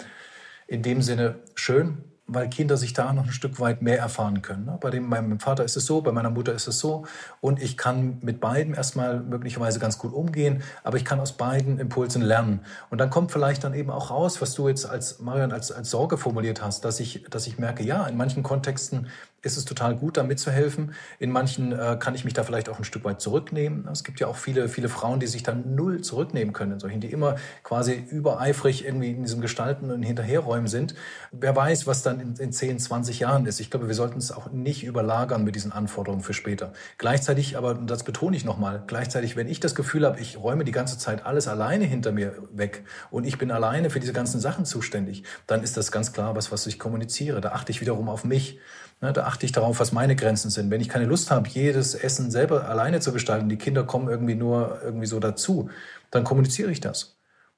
in 0.67 0.81
dem 0.81 1.01
Sinne 1.03 1.35
schön, 1.53 2.00
weil 2.33 2.49
Kinder 2.49 2.77
sich 2.77 2.93
da 2.93 3.13
noch 3.13 3.25
ein 3.25 3.31
Stück 3.31 3.59
weit 3.59 3.81
mehr 3.81 3.99
erfahren 3.99 4.41
können. 4.41 4.65
Ne? 4.65 4.77
Bei 4.79 4.89
dem, 4.89 5.07
meinem 5.07 5.39
Vater 5.39 5.63
ist 5.63 5.75
es 5.77 5.85
so, 5.85 6.01
bei 6.01 6.11
meiner 6.11 6.29
Mutter 6.29 6.53
ist 6.53 6.67
es 6.67 6.79
so. 6.79 7.05
Und 7.41 7.61
ich 7.61 7.77
kann 7.77 8.17
mit 8.21 8.39
beiden 8.39 8.73
erstmal 8.73 9.19
möglicherweise 9.19 9.79
ganz 9.79 9.97
gut 9.97 10.13
umgehen, 10.13 10.63
aber 10.83 10.97
ich 10.97 11.05
kann 11.05 11.19
aus 11.19 11.33
beiden 11.33 11.79
Impulsen 11.79 12.21
lernen. 12.21 12.61
Und 12.89 12.99
dann 12.99 13.09
kommt 13.09 13.31
vielleicht 13.31 13.63
dann 13.63 13.73
eben 13.73 13.89
auch 13.89 14.09
raus, 14.09 14.41
was 14.41 14.53
du 14.53 14.67
jetzt 14.67 14.85
als 14.85 15.19
Marion 15.19 15.51
als, 15.51 15.71
als 15.71 15.89
Sorge 15.89 16.17
formuliert 16.17 16.61
hast, 16.61 16.85
dass 16.85 16.99
ich, 16.99 17.25
dass 17.29 17.47
ich 17.47 17.57
merke, 17.57 17.83
ja, 17.83 18.05
in 18.07 18.17
manchen 18.17 18.43
Kontexten 18.43 19.07
ist 19.43 19.57
es 19.57 19.65
total 19.65 19.95
gut, 19.95 20.17
da 20.17 20.23
mitzuhelfen. 20.23 20.93
In 21.19 21.29
manchen 21.29 21.73
äh, 21.73 21.97
kann 21.99 22.15
ich 22.15 22.23
mich 22.23 22.33
da 22.33 22.43
vielleicht 22.43 22.69
auch 22.69 22.77
ein 22.77 22.85
Stück 22.85 23.03
weit 23.03 23.19
zurücknehmen. 23.19 23.87
Es 23.91 24.03
gibt 24.03 24.19
ja 24.21 24.27
auch 24.27 24.37
viele, 24.37 24.69
viele 24.69 24.87
Frauen, 24.87 25.19
die 25.19 25.27
sich 25.27 25.43
dann 25.43 25.75
null 25.75 26.01
zurücknehmen 26.01 26.53
können 26.53 26.71
in 26.73 26.79
solchen, 26.79 27.01
die 27.01 27.11
immer 27.11 27.35
quasi 27.61 27.93
übereifrig 27.93 28.85
irgendwie 28.85 29.11
in 29.11 29.23
diesem 29.23 29.41
Gestalten 29.41 29.91
und 29.91 30.01
Hinterherräumen 30.01 30.67
sind. 30.67 30.95
Wer 31.31 31.55
weiß, 31.55 31.85
was 31.87 32.03
dann 32.03 32.21
in, 32.23 32.35
in 32.37 32.51
10, 32.51 32.79
20 32.79 33.19
Jahren 33.19 33.45
ist. 33.45 33.59
Ich 33.59 33.69
glaube, 33.69 33.87
wir 33.87 33.95
sollten 33.95 34.17
es 34.17 34.31
auch 34.31 34.51
nicht 34.51 34.83
überlagern 34.83 35.43
mit 35.43 35.55
diesen 35.55 35.71
Anforderungen 35.71 36.23
für 36.23 36.33
später. 36.33 36.73
Gleichzeitig, 36.97 37.57
aber 37.57 37.75
das 37.75 38.03
betone 38.03 38.35
ich 38.35 38.45
nochmal, 38.45 38.83
gleichzeitig, 38.87 39.35
wenn 39.35 39.47
ich 39.47 39.59
das 39.59 39.75
Gefühl 39.75 40.05
habe, 40.05 40.19
ich 40.19 40.37
räume 40.37 40.63
die 40.63 40.71
ganze 40.71 40.97
Zeit 40.97 41.25
alles 41.25 41.47
alleine 41.47 41.85
hinter 41.85 42.11
mir 42.11 42.33
weg 42.51 42.83
und 43.11 43.25
ich 43.25 43.37
bin 43.37 43.51
alleine 43.51 43.89
für 43.89 43.99
diese 43.99 44.13
ganzen 44.13 44.39
Sachen 44.39 44.65
zuständig, 44.65 45.23
dann 45.45 45.61
ist 45.61 45.77
das 45.77 45.91
ganz 45.91 46.13
klar 46.13 46.35
was, 46.35 46.51
was 46.51 46.65
ich 46.65 46.79
kommuniziere. 46.79 47.41
Da 47.41 47.51
achte 47.51 47.71
ich 47.71 47.81
wiederum 47.81 48.09
auf 48.09 48.23
mich. 48.23 48.59
Ne, 49.01 49.11
da 49.11 49.25
achte 49.25 49.45
ich 49.45 49.51
darauf, 49.51 49.79
was 49.79 49.91
meine 49.91 50.15
Grenzen 50.15 50.49
sind. 50.49 50.71
Wenn 50.71 50.79
ich 50.79 50.87
keine 50.87 51.05
Lust 51.05 51.29
habe, 51.29 51.49
jedes 51.49 51.93
Essen 51.93 52.31
selber 52.31 52.69
alleine 52.69 53.01
zu 53.01 53.11
gestalten, 53.11 53.49
die 53.49 53.57
Kinder 53.57 53.83
kommen 53.83 54.07
irgendwie 54.07 54.35
nur 54.35 54.79
irgendwie 54.81 55.07
so 55.07 55.19
dazu, 55.19 55.69
dann 56.09 56.23
kommuniziere 56.23 56.71
ich 56.71 56.79
das. 56.79 57.17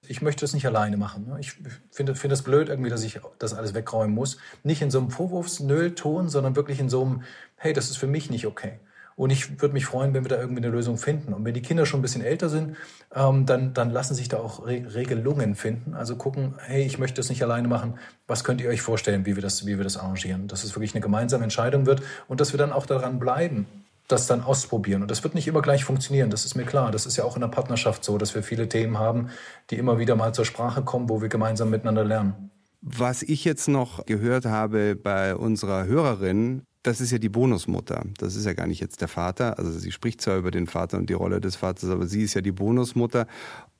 Ich 0.09 0.21
möchte 0.21 0.41
das 0.41 0.53
nicht 0.53 0.65
alleine 0.65 0.97
machen. 0.97 1.27
Ne? 1.27 1.37
Ich 1.39 1.53
finde, 1.91 2.15
finde 2.15 2.33
das 2.33 2.43
blöd 2.43 2.69
irgendwie, 2.69 2.89
dass 2.89 3.03
ich 3.03 3.19
das 3.39 3.53
alles 3.53 3.73
wegräumen 3.73 4.13
muss. 4.13 4.37
Nicht 4.63 4.81
in 4.81 4.91
so 4.91 4.99
einem 4.99 5.11
Vorwurfsnöl-Ton, 5.11 6.29
sondern 6.29 6.55
wirklich 6.55 6.79
in 6.79 6.89
so 6.89 7.03
einem, 7.03 7.23
hey, 7.55 7.73
das 7.73 7.89
ist 7.89 7.97
für 7.97 8.07
mich 8.07 8.29
nicht 8.29 8.47
okay. 8.47 8.79
Und 9.17 9.29
ich 9.29 9.61
würde 9.61 9.73
mich 9.73 9.85
freuen, 9.85 10.13
wenn 10.13 10.25
wir 10.25 10.29
da 10.29 10.39
irgendwie 10.39 10.61
eine 10.61 10.69
Lösung 10.69 10.97
finden. 10.97 11.33
Und 11.33 11.45
wenn 11.45 11.53
die 11.53 11.61
Kinder 11.61 11.85
schon 11.85 11.99
ein 11.99 12.01
bisschen 12.01 12.21
älter 12.21 12.49
sind, 12.49 12.75
ähm, 13.13 13.45
dann, 13.45 13.73
dann 13.73 13.89
lassen 13.89 14.13
sich 14.13 14.27
da 14.27 14.37
auch 14.37 14.65
Re 14.65 14.83
Regelungen 14.93 15.55
finden. 15.55 15.93
Also 15.93 16.17
gucken, 16.17 16.55
hey, 16.59 16.83
ich 16.83 16.97
möchte 16.97 17.17
das 17.17 17.29
nicht 17.29 17.41
alleine 17.41 17.69
machen. 17.69 17.97
Was 18.27 18.43
könnt 18.43 18.59
ihr 18.59 18.69
euch 18.69 18.81
vorstellen, 18.81 19.25
wie 19.25 19.35
wir 19.35 19.41
das, 19.41 19.65
wie 19.65 19.77
wir 19.77 19.85
das 19.85 19.95
arrangieren? 19.95 20.49
Dass 20.49 20.65
es 20.65 20.75
wirklich 20.75 20.93
eine 20.93 21.01
gemeinsame 21.01 21.43
Entscheidung 21.43 21.85
wird 21.85 22.01
und 22.27 22.41
dass 22.41 22.51
wir 22.51 22.57
dann 22.57 22.73
auch 22.73 22.85
daran 22.85 23.17
bleiben, 23.19 23.67
das 24.07 24.27
dann 24.27 24.43
ausprobieren. 24.43 25.01
Und 25.01 25.11
das 25.11 25.23
wird 25.23 25.35
nicht 25.35 25.47
immer 25.47 25.61
gleich 25.61 25.83
funktionieren, 25.83 26.29
das 26.29 26.45
ist 26.45 26.55
mir 26.55 26.65
klar. 26.65 26.91
Das 26.91 27.05
ist 27.05 27.17
ja 27.17 27.23
auch 27.23 27.35
in 27.35 27.41
der 27.41 27.47
Partnerschaft 27.47 28.03
so, 28.03 28.17
dass 28.17 28.35
wir 28.35 28.43
viele 28.43 28.69
Themen 28.69 28.99
haben, 28.99 29.29
die 29.69 29.77
immer 29.77 29.97
wieder 29.97 30.15
mal 30.15 30.33
zur 30.33 30.45
Sprache 30.45 30.83
kommen, 30.83 31.09
wo 31.09 31.21
wir 31.21 31.29
gemeinsam 31.29 31.69
miteinander 31.69 32.03
lernen. 32.03 32.51
Was 32.81 33.23
ich 33.23 33.45
jetzt 33.45 33.67
noch 33.67 34.05
gehört 34.05 34.45
habe 34.45 34.95
bei 34.95 35.35
unserer 35.35 35.85
Hörerin, 35.85 36.61
das 36.83 37.01
ist 37.01 37.11
ja 37.11 37.17
die 37.17 37.29
Bonusmutter. 37.29 38.03
Das 38.19 38.35
ist 38.35 38.45
ja 38.45 38.53
gar 38.53 38.67
nicht 38.67 38.79
jetzt 38.79 39.01
der 39.01 39.07
Vater. 39.07 39.57
Also 39.57 39.71
sie 39.71 39.91
spricht 39.91 40.21
zwar 40.21 40.37
über 40.37 40.51
den 40.51 40.67
Vater 40.67 40.97
und 40.97 41.09
die 41.09 41.13
Rolle 41.13 41.41
des 41.41 41.55
Vaters, 41.55 41.89
aber 41.89 42.05
sie 42.05 42.21
ist 42.21 42.35
ja 42.35 42.41
die 42.41 42.51
Bonusmutter. 42.51 43.25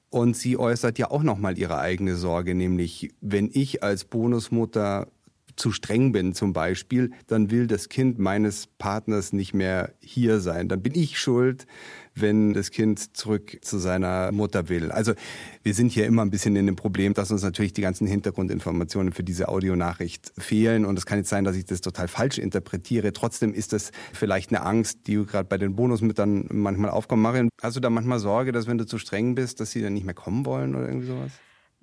Und 0.09 0.35
sie 0.35 0.57
äußert 0.57 0.97
ja 0.97 1.11
auch 1.11 1.21
nochmal 1.21 1.57
ihre 1.59 1.77
eigene 1.77 2.15
Sorge, 2.15 2.55
nämlich 2.55 3.13
wenn 3.21 3.49
ich 3.53 3.83
als 3.83 4.05
Bonusmutter 4.05 5.07
zu 5.55 5.71
streng 5.71 6.11
bin 6.11 6.33
zum 6.33 6.53
Beispiel, 6.53 7.11
dann 7.27 7.51
will 7.51 7.67
das 7.67 7.89
Kind 7.89 8.19
meines 8.19 8.67
Partners 8.67 9.33
nicht 9.33 9.53
mehr 9.53 9.93
hier 9.99 10.39
sein. 10.39 10.67
Dann 10.67 10.81
bin 10.81 10.95
ich 10.95 11.19
schuld, 11.19 11.65
wenn 12.15 12.53
das 12.53 12.71
Kind 12.71 13.15
zurück 13.17 13.57
zu 13.61 13.77
seiner 13.77 14.31
Mutter 14.31 14.69
will. 14.69 14.91
Also 14.91 15.13
wir 15.63 15.73
sind 15.73 15.91
hier 15.91 16.05
immer 16.05 16.23
ein 16.23 16.29
bisschen 16.29 16.55
in 16.55 16.65
dem 16.65 16.75
Problem, 16.75 17.13
dass 17.13 17.31
uns 17.31 17.43
natürlich 17.43 17.73
die 17.73 17.81
ganzen 17.81 18.07
Hintergrundinformationen 18.07 19.13
für 19.13 19.23
diese 19.23 19.49
Audionachricht 19.49 20.31
fehlen. 20.37 20.85
Und 20.85 20.97
es 20.97 21.05
kann 21.05 21.17
jetzt 21.17 21.29
sein, 21.29 21.43
dass 21.43 21.55
ich 21.55 21.65
das 21.65 21.81
total 21.81 22.07
falsch 22.07 22.37
interpretiere. 22.37 23.13
Trotzdem 23.13 23.53
ist 23.53 23.73
das 23.73 23.91
vielleicht 24.13 24.51
eine 24.51 24.65
Angst, 24.65 25.07
die 25.07 25.25
gerade 25.25 25.47
bei 25.47 25.57
den 25.57 25.75
Bonusmüttern 25.75 26.47
manchmal 26.51 26.89
aufkommt. 26.89 27.21
Marion, 27.21 27.49
hast 27.61 27.75
du 27.75 27.81
da 27.81 27.89
manchmal 27.89 28.19
Sorge, 28.19 28.51
dass 28.51 28.67
wenn 28.67 28.77
du 28.77 28.85
zu 28.85 28.97
streng 28.97 29.35
bist, 29.35 29.59
dass 29.59 29.71
sie 29.71 29.81
dann 29.81 29.93
nicht 29.93 30.05
mehr 30.05 30.15
kommen 30.15 30.45
wollen 30.45 30.75
oder 30.75 30.87
irgendwie 30.87 31.07
sowas? 31.07 31.31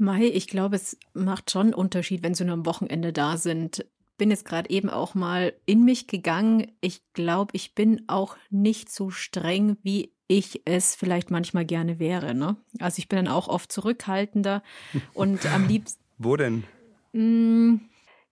Mai, 0.02 0.24
ich 0.24 0.48
glaube, 0.48 0.76
es 0.76 0.98
macht 1.14 1.50
schon 1.50 1.68
einen 1.68 1.74
Unterschied, 1.74 2.24
wenn 2.24 2.34
sie 2.34 2.44
nur 2.44 2.54
am 2.54 2.66
Wochenende 2.66 3.12
da 3.12 3.36
sind. 3.36 3.86
Bin 4.18 4.30
jetzt 4.30 4.44
gerade 4.44 4.68
eben 4.68 4.90
auch 4.90 5.14
mal 5.14 5.54
in 5.64 5.84
mich 5.84 6.08
gegangen. 6.08 6.72
Ich 6.80 7.02
glaube, 7.12 7.52
ich 7.54 7.74
bin 7.76 8.02
auch 8.08 8.36
nicht 8.50 8.90
so 8.90 9.10
streng, 9.10 9.76
wie 9.82 10.12
ich 10.26 10.62
es 10.64 10.96
vielleicht 10.96 11.30
manchmal 11.30 11.64
gerne 11.64 12.00
wäre. 12.00 12.34
Ne? 12.34 12.56
Also 12.80 12.98
ich 12.98 13.08
bin 13.08 13.24
dann 13.24 13.32
auch 13.32 13.46
oft 13.46 13.70
zurückhaltender 13.70 14.64
und 15.14 15.46
am 15.46 15.68
liebsten. 15.68 16.02
Wo 16.18 16.36
denn? 16.36 16.64
Mm, 17.12 17.76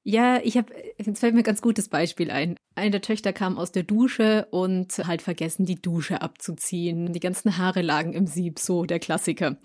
ja, 0.02 0.40
ich 0.42 0.56
habe, 0.56 0.72
jetzt 0.98 1.20
fällt 1.20 1.34
mir 1.34 1.42
ein 1.42 1.44
ganz 1.44 1.62
gutes 1.62 1.88
Beispiel 1.88 2.32
ein. 2.32 2.56
Eine 2.74 2.90
der 2.90 3.02
Töchter 3.02 3.32
kam 3.32 3.58
aus 3.58 3.70
der 3.70 3.84
Dusche 3.84 4.48
und 4.50 4.98
halt 5.06 5.22
vergessen, 5.22 5.66
die 5.66 5.80
Dusche 5.80 6.20
abzuziehen. 6.20 7.12
Die 7.12 7.20
ganzen 7.20 7.58
Haare 7.58 7.82
lagen 7.82 8.12
im 8.12 8.26
Sieb, 8.26 8.58
so 8.58 8.86
der 8.86 8.98
Klassiker. 8.98 9.56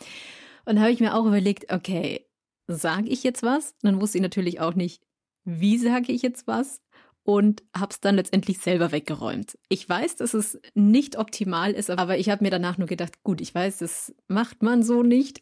Und 0.65 0.79
habe 0.79 0.91
ich 0.91 0.99
mir 0.99 1.15
auch 1.15 1.25
überlegt, 1.25 1.71
okay, 1.71 2.25
sage 2.67 3.07
ich 3.07 3.23
jetzt 3.23 3.43
was? 3.43 3.75
Dann 3.81 4.01
wusste 4.01 4.17
ich 4.17 4.21
natürlich 4.21 4.59
auch 4.59 4.73
nicht, 4.73 5.01
wie 5.43 5.77
sage 5.77 6.11
ich 6.11 6.21
jetzt 6.21 6.47
was? 6.47 6.81
Und 7.23 7.63
habe 7.75 7.89
es 7.89 7.99
dann 7.99 8.17
letztendlich 8.17 8.59
selber 8.59 8.91
weggeräumt. 8.91 9.57
Ich 9.67 9.89
weiß, 9.89 10.15
dass 10.15 10.35
es 10.35 10.59
nicht 10.75 11.17
optimal 11.17 11.71
ist, 11.71 11.89
aber 11.89 12.19
ich 12.19 12.29
habe 12.29 12.43
mir 12.43 12.51
danach 12.51 12.77
nur 12.77 12.87
gedacht, 12.87 13.23
gut, 13.23 13.41
ich 13.41 13.53
weiß, 13.53 13.79
das 13.79 14.13
macht 14.27 14.61
man 14.61 14.83
so 14.83 15.01
nicht, 15.01 15.41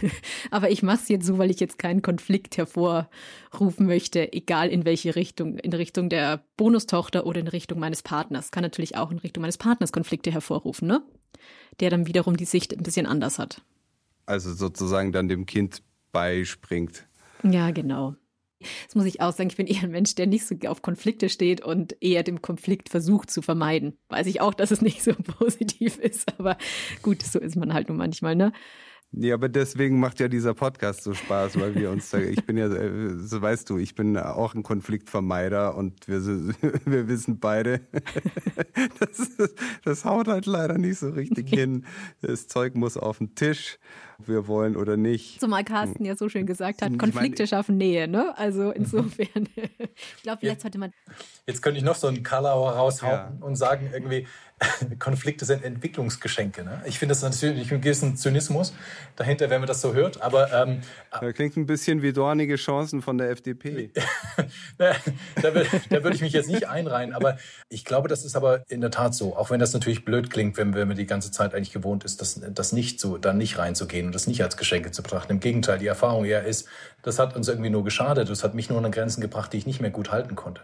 aber 0.50 0.70
ich 0.70 0.82
mache 0.82 1.02
es 1.02 1.08
jetzt 1.08 1.26
so, 1.26 1.38
weil 1.38 1.52
ich 1.52 1.60
jetzt 1.60 1.78
keinen 1.78 2.02
Konflikt 2.02 2.56
hervorrufen 2.56 3.86
möchte, 3.86 4.32
egal 4.32 4.70
in 4.70 4.84
welche 4.84 5.14
Richtung, 5.14 5.58
in 5.58 5.72
Richtung 5.72 6.08
der 6.08 6.42
Bonustochter 6.56 7.24
oder 7.24 7.38
in 7.38 7.48
Richtung 7.48 7.78
meines 7.78 8.02
Partners. 8.02 8.50
Kann 8.50 8.64
natürlich 8.64 8.96
auch 8.96 9.12
in 9.12 9.18
Richtung 9.18 9.42
meines 9.42 9.58
Partners 9.58 9.92
Konflikte 9.92 10.32
hervorrufen, 10.32 10.88
ne? 10.88 11.00
Der 11.78 11.90
dann 11.90 12.08
wiederum 12.08 12.36
die 12.36 12.44
Sicht 12.44 12.76
ein 12.76 12.82
bisschen 12.82 13.06
anders 13.06 13.38
hat 13.38 13.62
also 14.30 14.54
sozusagen 14.54 15.12
dann 15.12 15.28
dem 15.28 15.44
Kind 15.44 15.82
beispringt. 16.12 17.06
Ja, 17.42 17.72
genau. 17.72 18.14
Das 18.86 18.94
muss 18.94 19.06
ich 19.06 19.20
auch 19.20 19.32
sagen, 19.32 19.48
ich 19.48 19.56
bin 19.56 19.66
eher 19.66 19.82
ein 19.82 19.90
Mensch, 19.90 20.14
der 20.14 20.26
nicht 20.26 20.46
so 20.46 20.54
auf 20.66 20.82
Konflikte 20.82 21.28
steht 21.28 21.62
und 21.62 21.96
eher 22.00 22.22
den 22.22 22.42
Konflikt 22.42 22.90
versucht 22.90 23.30
zu 23.30 23.42
vermeiden. 23.42 23.96
Weiß 24.08 24.26
ich 24.26 24.40
auch, 24.40 24.54
dass 24.54 24.70
es 24.70 24.82
nicht 24.82 25.02
so 25.02 25.12
positiv 25.38 25.98
ist, 25.98 26.38
aber 26.38 26.56
gut, 27.02 27.22
so 27.22 27.38
ist 27.38 27.56
man 27.56 27.72
halt 27.72 27.88
nun 27.88 27.96
manchmal, 27.96 28.36
ne? 28.36 28.52
Ja, 29.12 29.34
aber 29.34 29.48
deswegen 29.48 29.98
macht 29.98 30.20
ja 30.20 30.28
dieser 30.28 30.54
Podcast 30.54 31.02
so 31.02 31.14
Spaß, 31.14 31.58
weil 31.58 31.74
wir 31.74 31.90
uns 31.90 32.10
da, 32.10 32.18
ich 32.18 32.46
bin 32.46 32.56
ja, 32.56 32.68
äh, 32.68 33.18
so 33.18 33.42
weißt 33.42 33.68
du, 33.68 33.78
ich 33.78 33.96
bin 33.96 34.16
auch 34.16 34.54
ein 34.54 34.62
Konfliktvermeider 34.62 35.74
und 35.74 36.06
wir, 36.06 36.24
wir 36.84 37.08
wissen 37.08 37.40
beide, 37.40 37.80
das, 39.00 39.30
das 39.84 40.04
haut 40.04 40.28
halt 40.28 40.46
leider 40.46 40.78
nicht 40.78 41.00
so 41.00 41.10
richtig 41.10 41.48
hin. 41.48 41.86
Das 42.20 42.46
Zeug 42.46 42.76
muss 42.76 42.96
auf 42.96 43.18
den 43.18 43.34
Tisch, 43.34 43.80
wir 44.26 44.46
wollen 44.46 44.76
oder 44.76 44.96
nicht. 44.96 45.40
Zumal 45.40 45.64
Carsten 45.64 46.04
ja 46.04 46.16
so 46.16 46.28
schön 46.28 46.46
gesagt 46.46 46.82
hat, 46.82 46.98
Konflikte 46.98 47.46
schaffen 47.46 47.76
Nähe, 47.76 48.08
ne? 48.08 48.34
Also 48.36 48.70
insofern, 48.70 49.48
ich 49.56 50.22
glaube, 50.22 50.46
jetzt 50.46 50.64
hatte 50.64 50.78
man. 50.78 50.92
Jetzt 51.46 51.62
könnte 51.62 51.78
ich 51.78 51.84
noch 51.84 51.96
so 51.96 52.06
einen 52.06 52.22
Kalauer 52.22 52.72
raushauen 52.72 53.12
ja. 53.12 53.32
und 53.40 53.56
sagen 53.56 53.90
irgendwie, 53.92 54.26
Konflikte 54.98 55.44
sind 55.44 55.64
Entwicklungsgeschenke. 55.64 56.64
Ne? 56.64 56.82
Ich 56.84 56.98
finde 56.98 57.12
das 57.12 57.22
natürlich 57.22 57.72
ein 57.72 57.80
gewissen 57.80 58.16
Zynismus 58.16 58.74
dahinter, 59.16 59.48
wenn 59.50 59.60
man 59.60 59.68
das 59.68 59.80
so 59.80 59.94
hört. 59.94 60.20
Aber 60.20 60.52
ähm, 60.52 60.80
das 61.10 61.34
klingt 61.34 61.56
ein 61.56 61.66
bisschen 61.66 62.02
wie 62.02 62.12
dornige 62.12 62.56
Chancen 62.56 63.00
von 63.00 63.16
der 63.16 63.30
FDP. 63.30 63.90
da, 64.78 64.94
da, 65.40 65.54
würde 65.54 66.14
ich 66.14 66.20
mich 66.20 66.32
jetzt 66.32 66.50
nicht 66.50 66.68
einreihen. 66.68 67.14
Aber 67.14 67.38
ich 67.68 67.84
glaube, 67.84 68.08
das 68.08 68.24
ist 68.24 68.36
aber 68.36 68.64
in 68.68 68.80
der 68.80 68.90
Tat 68.90 69.14
so. 69.14 69.36
Auch 69.36 69.50
wenn 69.50 69.60
das 69.60 69.72
natürlich 69.72 70.04
blöd 70.04 70.30
klingt, 70.30 70.56
wenn, 70.58 70.74
wenn 70.74 70.88
man 70.88 70.96
die 70.96 71.06
ganze 71.06 71.30
Zeit 71.30 71.54
eigentlich 71.54 71.72
gewohnt 71.72 72.04
ist, 72.04 72.20
das, 72.20 72.40
das 72.52 72.72
nicht 72.72 73.00
so, 73.00 73.16
da 73.16 73.32
nicht 73.32 73.58
reinzugehen 73.58 74.09
und 74.10 74.14
das 74.16 74.26
nicht 74.26 74.42
als 74.42 74.56
Geschenke 74.56 74.90
zu 74.90 75.04
betrachten. 75.04 75.30
Im 75.30 75.38
Gegenteil, 75.38 75.78
die 75.78 75.86
Erfahrung 75.86 76.24
eher 76.24 76.44
ist, 76.44 76.66
das 77.02 77.20
hat 77.20 77.36
uns 77.36 77.46
irgendwie 77.46 77.70
nur 77.70 77.84
geschadet. 77.84 78.28
Das 78.28 78.42
hat 78.42 78.54
mich 78.54 78.68
nur 78.68 78.84
an 78.84 78.90
Grenzen 78.90 79.20
gebracht, 79.20 79.52
die 79.52 79.58
ich 79.58 79.66
nicht 79.66 79.80
mehr 79.80 79.90
gut 79.90 80.10
halten 80.10 80.34
konnte. 80.34 80.62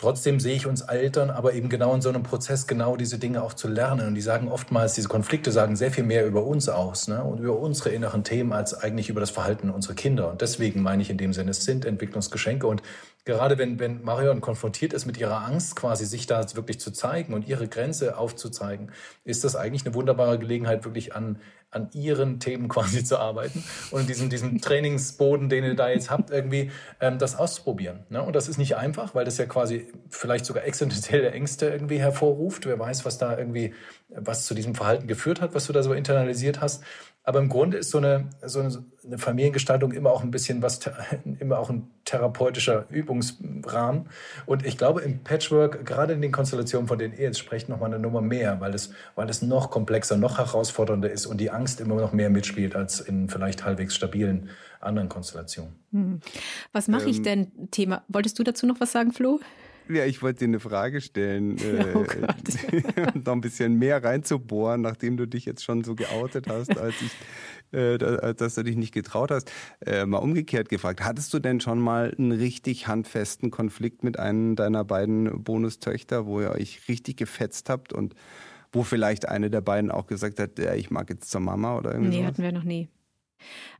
Trotzdem 0.00 0.40
sehe 0.40 0.56
ich 0.56 0.66
uns 0.66 0.80
Eltern 0.80 1.28
aber 1.28 1.52
eben 1.52 1.68
genau 1.68 1.94
in 1.94 2.00
so 2.00 2.08
einem 2.08 2.22
Prozess, 2.22 2.66
genau 2.66 2.96
diese 2.96 3.18
Dinge 3.18 3.42
auch 3.42 3.52
zu 3.52 3.68
lernen. 3.68 4.08
Und 4.08 4.14
die 4.14 4.20
sagen 4.20 4.48
oftmals, 4.48 4.94
diese 4.94 5.08
Konflikte 5.08 5.52
sagen 5.52 5.76
sehr 5.76 5.92
viel 5.92 6.04
mehr 6.04 6.26
über 6.26 6.42
uns 6.42 6.68
aus 6.70 7.06
ne? 7.06 7.22
und 7.22 7.38
über 7.38 7.58
unsere 7.58 7.90
inneren 7.90 8.24
Themen 8.24 8.54
als 8.54 8.72
eigentlich 8.72 9.10
über 9.10 9.20
das 9.20 9.28
Verhalten 9.28 9.68
unserer 9.68 9.92
Kinder. 9.92 10.30
Und 10.30 10.40
deswegen 10.40 10.82
meine 10.82 11.02
ich 11.02 11.10
in 11.10 11.18
dem 11.18 11.34
Sinne, 11.34 11.50
es 11.50 11.66
sind 11.66 11.84
Entwicklungsgeschenke. 11.84 12.66
Und 12.66 12.82
gerade 13.26 13.58
wenn, 13.58 13.78
wenn 13.78 14.02
Marion 14.02 14.40
konfrontiert 14.40 14.94
ist 14.94 15.04
mit 15.04 15.18
ihrer 15.18 15.44
Angst, 15.44 15.76
quasi 15.76 16.06
sich 16.06 16.26
da 16.26 16.42
wirklich 16.54 16.80
zu 16.80 16.92
zeigen 16.92 17.34
und 17.34 17.46
ihre 17.46 17.68
Grenze 17.68 18.16
aufzuzeigen, 18.16 18.92
ist 19.24 19.44
das 19.44 19.54
eigentlich 19.54 19.84
eine 19.84 19.94
wunderbare 19.94 20.38
Gelegenheit, 20.38 20.86
wirklich 20.86 21.14
an 21.14 21.40
an 21.70 21.88
ihren 21.92 22.40
Themen 22.40 22.68
quasi 22.68 23.04
zu 23.04 23.18
arbeiten 23.18 23.64
und 23.90 24.02
in 24.02 24.06
diesem, 24.06 24.30
diesem 24.30 24.60
Trainingsboden, 24.60 25.48
den 25.48 25.64
ihr 25.64 25.74
da 25.74 25.88
jetzt 25.88 26.10
habt, 26.10 26.30
irgendwie 26.30 26.70
ähm, 27.00 27.18
das 27.18 27.36
auszuprobieren. 27.36 28.00
Ne? 28.08 28.22
Und 28.22 28.34
das 28.34 28.48
ist 28.48 28.58
nicht 28.58 28.76
einfach, 28.76 29.14
weil 29.14 29.24
das 29.24 29.38
ja 29.38 29.46
quasi 29.46 29.86
vielleicht 30.08 30.46
sogar 30.46 30.64
existenzielle 30.64 31.30
Ängste 31.30 31.66
irgendwie 31.66 31.98
hervorruft. 31.98 32.66
Wer 32.66 32.78
weiß, 32.78 33.04
was 33.04 33.18
da 33.18 33.38
irgendwie, 33.38 33.72
was 34.08 34.46
zu 34.46 34.54
diesem 34.54 34.74
Verhalten 34.74 35.06
geführt 35.06 35.40
hat, 35.40 35.54
was 35.54 35.66
du 35.66 35.72
da 35.72 35.82
so 35.82 35.92
internalisiert 35.92 36.60
hast. 36.60 36.82
Aber 37.22 37.38
im 37.38 37.48
Grunde 37.50 37.76
ist 37.76 37.90
so 37.90 37.98
eine, 37.98 38.30
so 38.42 38.60
eine 38.60 39.18
Familiengestaltung 39.18 39.92
immer 39.92 40.10
auch 40.10 40.22
ein 40.22 40.30
bisschen 40.30 40.62
was, 40.62 40.80
immer 41.38 41.58
auch 41.58 41.68
ein 41.68 41.90
therapeutischer 42.04 42.86
Übungsrahmen. 42.88 44.08
Und 44.46 44.64
ich 44.64 44.78
glaube, 44.78 45.02
im 45.02 45.22
Patchwork, 45.22 45.84
gerade 45.84 46.14
in 46.14 46.22
den 46.22 46.32
Konstellationen, 46.32 46.88
von 46.88 46.98
denen 46.98 47.12
ihr 47.14 47.24
jetzt 47.24 47.38
sprecht, 47.38 47.68
nochmal 47.68 47.90
eine 47.90 47.98
Nummer 47.98 48.22
mehr, 48.22 48.60
weil 48.60 48.74
es, 48.74 48.92
weil 49.14 49.28
es 49.28 49.42
noch 49.42 49.70
komplexer, 49.70 50.16
noch 50.16 50.38
herausfordernder 50.38 51.10
ist 51.10 51.26
und 51.26 51.40
die 51.40 51.50
Angst 51.50 51.59
immer 51.80 51.96
noch 51.96 52.12
mehr 52.12 52.30
mitspielt 52.30 52.74
als 52.74 53.00
in 53.00 53.28
vielleicht 53.28 53.64
halbwegs 53.64 53.94
stabilen 53.94 54.50
anderen 54.80 55.08
Konstellationen. 55.08 55.74
Hm. 55.92 56.20
Was 56.72 56.88
mache 56.88 57.08
ich 57.08 57.18
ähm, 57.18 57.22
denn? 57.22 57.70
Thema. 57.70 58.02
Wolltest 58.08 58.38
du 58.38 58.44
dazu 58.44 58.66
noch 58.66 58.80
was 58.80 58.92
sagen, 58.92 59.12
Flo? 59.12 59.40
Ja, 59.90 60.04
ich 60.04 60.22
wollte 60.22 60.40
dir 60.40 60.44
eine 60.44 60.60
Frage 60.60 61.00
stellen, 61.00 61.58
äh, 61.58 61.94
oh 61.94 62.00
um 62.00 63.22
noch 63.24 63.32
ein 63.32 63.40
bisschen 63.40 63.74
mehr 63.74 64.02
reinzubohren, 64.02 64.80
nachdem 64.80 65.16
du 65.16 65.26
dich 65.26 65.44
jetzt 65.44 65.64
schon 65.64 65.82
so 65.82 65.94
geoutet 65.94 66.46
hast, 66.48 66.78
als 66.78 66.94
ich, 67.02 67.76
äh, 67.76 67.98
dass 67.98 68.54
du 68.54 68.62
dich 68.62 68.76
nicht 68.76 68.94
getraut 68.94 69.30
hast. 69.30 69.50
Äh, 69.84 70.06
mal 70.06 70.18
umgekehrt 70.18 70.68
gefragt, 70.68 71.02
hattest 71.02 71.34
du 71.34 71.40
denn 71.40 71.60
schon 71.60 71.80
mal 71.80 72.14
einen 72.16 72.32
richtig 72.32 72.86
handfesten 72.86 73.50
Konflikt 73.50 74.04
mit 74.04 74.18
einem 74.18 74.54
deiner 74.54 74.84
beiden 74.84 75.42
Bonustöchter, 75.42 76.24
wo 76.26 76.40
ihr 76.40 76.52
euch 76.52 76.88
richtig 76.88 77.16
gefetzt 77.16 77.68
habt 77.68 77.92
und 77.92 78.14
wo 78.72 78.82
vielleicht 78.82 79.28
eine 79.28 79.50
der 79.50 79.60
beiden 79.60 79.90
auch 79.90 80.06
gesagt 80.06 80.38
hat, 80.38 80.58
ja, 80.58 80.74
ich 80.74 80.90
mag 80.90 81.10
jetzt 81.10 81.30
zur 81.30 81.40
Mama 81.40 81.76
oder 81.76 81.92
irgendwie 81.92 82.10
Nee, 82.10 82.16
sowas? 82.18 82.28
hatten 82.28 82.42
wir 82.42 82.52
noch 82.52 82.64
nie. 82.64 82.88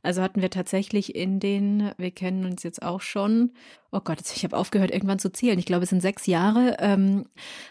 Also 0.01 0.23
hatten 0.23 0.41
wir 0.41 0.49
tatsächlich 0.49 1.15
in 1.15 1.39
den, 1.39 1.91
wir 1.97 2.09
kennen 2.09 2.45
uns 2.45 2.63
jetzt 2.63 2.81
auch 2.81 3.01
schon, 3.01 3.51
oh 3.91 3.99
Gott, 4.03 4.19
ich 4.35 4.43
habe 4.43 4.57
aufgehört, 4.57 4.89
irgendwann 4.91 5.19
zu 5.19 5.31
zählen. 5.31 5.59
Ich 5.59 5.65
glaube, 5.67 5.83
es 5.83 5.91
sind 5.91 6.01
sechs 6.01 6.25
Jahre. 6.25 6.77
Ähm, 6.79 7.27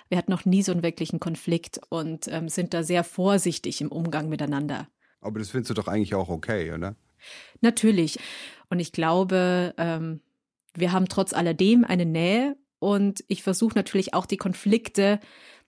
wir 0.08 0.16
hatten 0.16 0.30
noch 0.30 0.44
nie 0.44 0.62
so 0.62 0.70
einen 0.70 0.84
wirklichen 0.84 1.18
Konflikt 1.18 1.80
und 1.88 2.28
ähm, 2.28 2.48
sind 2.48 2.74
da 2.74 2.84
sehr 2.84 3.02
vorsichtig 3.02 3.80
im 3.80 3.90
Umgang 3.90 4.28
miteinander. 4.28 4.86
Aber 5.20 5.40
das 5.40 5.50
findest 5.50 5.70
du 5.70 5.74
doch 5.74 5.88
eigentlich 5.88 6.14
auch 6.14 6.28
okay, 6.28 6.72
oder? 6.72 6.94
Natürlich. 7.60 8.18
Und 8.70 8.78
ich 8.78 8.92
glaube, 8.92 9.74
ähm, 9.76 10.20
wir 10.74 10.92
haben 10.92 11.08
trotz 11.08 11.32
alledem 11.32 11.84
eine 11.84 12.06
Nähe 12.06 12.56
und 12.78 13.24
ich 13.26 13.42
versuche 13.42 13.74
natürlich 13.74 14.14
auch 14.14 14.26
die 14.26 14.36
Konflikte 14.38 15.18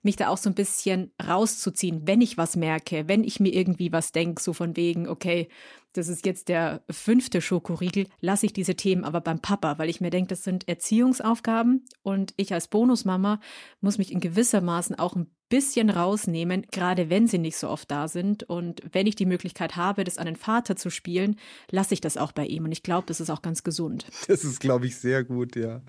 mich 0.02 0.16
da 0.16 0.28
auch 0.28 0.38
so 0.38 0.50
ein 0.50 0.54
bisschen 0.54 1.12
rauszuziehen, 1.24 2.06
wenn 2.06 2.20
ich 2.20 2.36
was 2.36 2.56
merke, 2.56 3.08
wenn 3.08 3.24
ich 3.24 3.40
mir 3.40 3.52
irgendwie 3.52 3.92
was 3.92 4.12
denke, 4.12 4.42
so 4.42 4.52
von 4.52 4.76
wegen, 4.76 5.08
okay, 5.08 5.48
das 5.92 6.08
ist 6.08 6.26
jetzt 6.26 6.48
der 6.48 6.82
fünfte 6.90 7.40
Schokoriegel, 7.40 8.06
lasse 8.20 8.46
ich 8.46 8.52
diese 8.52 8.74
Themen 8.74 9.04
aber 9.04 9.20
beim 9.20 9.40
Papa, 9.40 9.78
weil 9.78 9.90
ich 9.90 10.00
mir 10.00 10.10
denke, 10.10 10.28
das 10.28 10.44
sind 10.44 10.68
Erziehungsaufgaben 10.68 11.84
und 12.02 12.34
ich 12.36 12.52
als 12.54 12.68
Bonusmama 12.68 13.40
muss 13.80 13.98
mich 13.98 14.12
in 14.12 14.20
gewissermaßen 14.20 14.98
auch 14.98 15.16
ein 15.16 15.26
bisschen 15.52 15.90
rausnehmen, 15.90 16.66
gerade 16.70 17.10
wenn 17.10 17.26
sie 17.26 17.36
nicht 17.36 17.58
so 17.58 17.68
oft 17.68 17.90
da 17.90 18.08
sind. 18.08 18.42
Und 18.44 18.80
wenn 18.90 19.06
ich 19.06 19.16
die 19.16 19.26
Möglichkeit 19.26 19.76
habe, 19.76 20.02
das 20.02 20.16
an 20.16 20.24
den 20.24 20.36
Vater 20.36 20.76
zu 20.76 20.88
spielen, 20.88 21.36
lasse 21.70 21.92
ich 21.92 22.00
das 22.00 22.16
auch 22.16 22.32
bei 22.32 22.46
ihm. 22.46 22.64
Und 22.64 22.72
ich 22.72 22.82
glaube, 22.82 23.04
das 23.06 23.20
ist 23.20 23.28
auch 23.28 23.42
ganz 23.42 23.62
gesund. 23.62 24.06
Das 24.28 24.44
ist, 24.44 24.60
glaube 24.60 24.86
ich, 24.86 24.96
sehr 24.96 25.24
gut, 25.24 25.56
ja. 25.56 25.82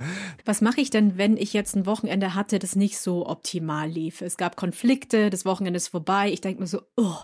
Was 0.43 0.59
mache 0.59 0.81
ich 0.81 0.89
denn, 0.89 1.17
wenn 1.17 1.37
ich 1.37 1.53
jetzt 1.53 1.77
ein 1.77 1.85
Wochenende 1.85 2.35
hatte, 2.35 2.59
das 2.59 2.75
nicht 2.75 2.97
so 2.97 3.25
optimal 3.25 3.87
lief? 3.87 4.21
Es 4.21 4.35
gab 4.35 4.57
Konflikte, 4.57 5.29
das 5.29 5.45
Wochenende 5.45 5.77
ist 5.77 5.87
vorbei. 5.87 6.29
Ich 6.29 6.41
denke 6.41 6.59
mir 6.59 6.67
so, 6.67 6.81
oh, 6.97 7.15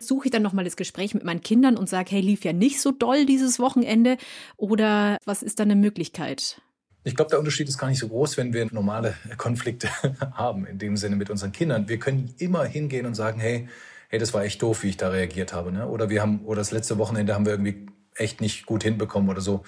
suche 0.00 0.26
ich 0.26 0.30
dann 0.32 0.42
nochmal 0.42 0.64
das 0.64 0.76
Gespräch 0.76 1.14
mit 1.14 1.24
meinen 1.24 1.42
Kindern 1.42 1.76
und 1.76 1.88
sage, 1.88 2.10
hey, 2.10 2.20
lief 2.20 2.44
ja 2.44 2.52
nicht 2.52 2.80
so 2.80 2.90
doll 2.90 3.26
dieses 3.26 3.58
Wochenende 3.58 4.16
oder 4.56 5.18
was 5.24 5.42
ist 5.42 5.60
da 5.60 5.64
eine 5.64 5.76
Möglichkeit? 5.76 6.60
Ich 7.04 7.16
glaube, 7.16 7.30
der 7.30 7.38
Unterschied 7.38 7.68
ist 7.68 7.78
gar 7.78 7.88
nicht 7.88 7.98
so 7.98 8.08
groß, 8.08 8.36
wenn 8.36 8.52
wir 8.52 8.66
normale 8.72 9.14
Konflikte 9.38 9.88
haben, 10.32 10.66
in 10.66 10.78
dem 10.78 10.96
Sinne 10.96 11.16
mit 11.16 11.30
unseren 11.30 11.52
Kindern. 11.52 11.88
Wir 11.88 11.98
können 11.98 12.34
immer 12.38 12.64
hingehen 12.64 13.06
und 13.06 13.14
sagen, 13.14 13.40
hey, 13.40 13.68
hey, 14.08 14.18
das 14.18 14.34
war 14.34 14.44
echt 14.44 14.60
doof, 14.60 14.82
wie 14.82 14.88
ich 14.88 14.96
da 14.96 15.08
reagiert 15.08 15.52
habe. 15.52 15.72
Ne? 15.72 15.86
Oder 15.86 16.10
wir 16.10 16.20
haben, 16.20 16.44
oder 16.44 16.58
das 16.58 16.72
letzte 16.72 16.98
Wochenende 16.98 17.34
haben 17.34 17.46
wir 17.46 17.52
irgendwie 17.52 17.86
echt 18.16 18.40
nicht 18.40 18.66
gut 18.66 18.82
hinbekommen 18.82 19.30
oder 19.30 19.40
so. 19.40 19.62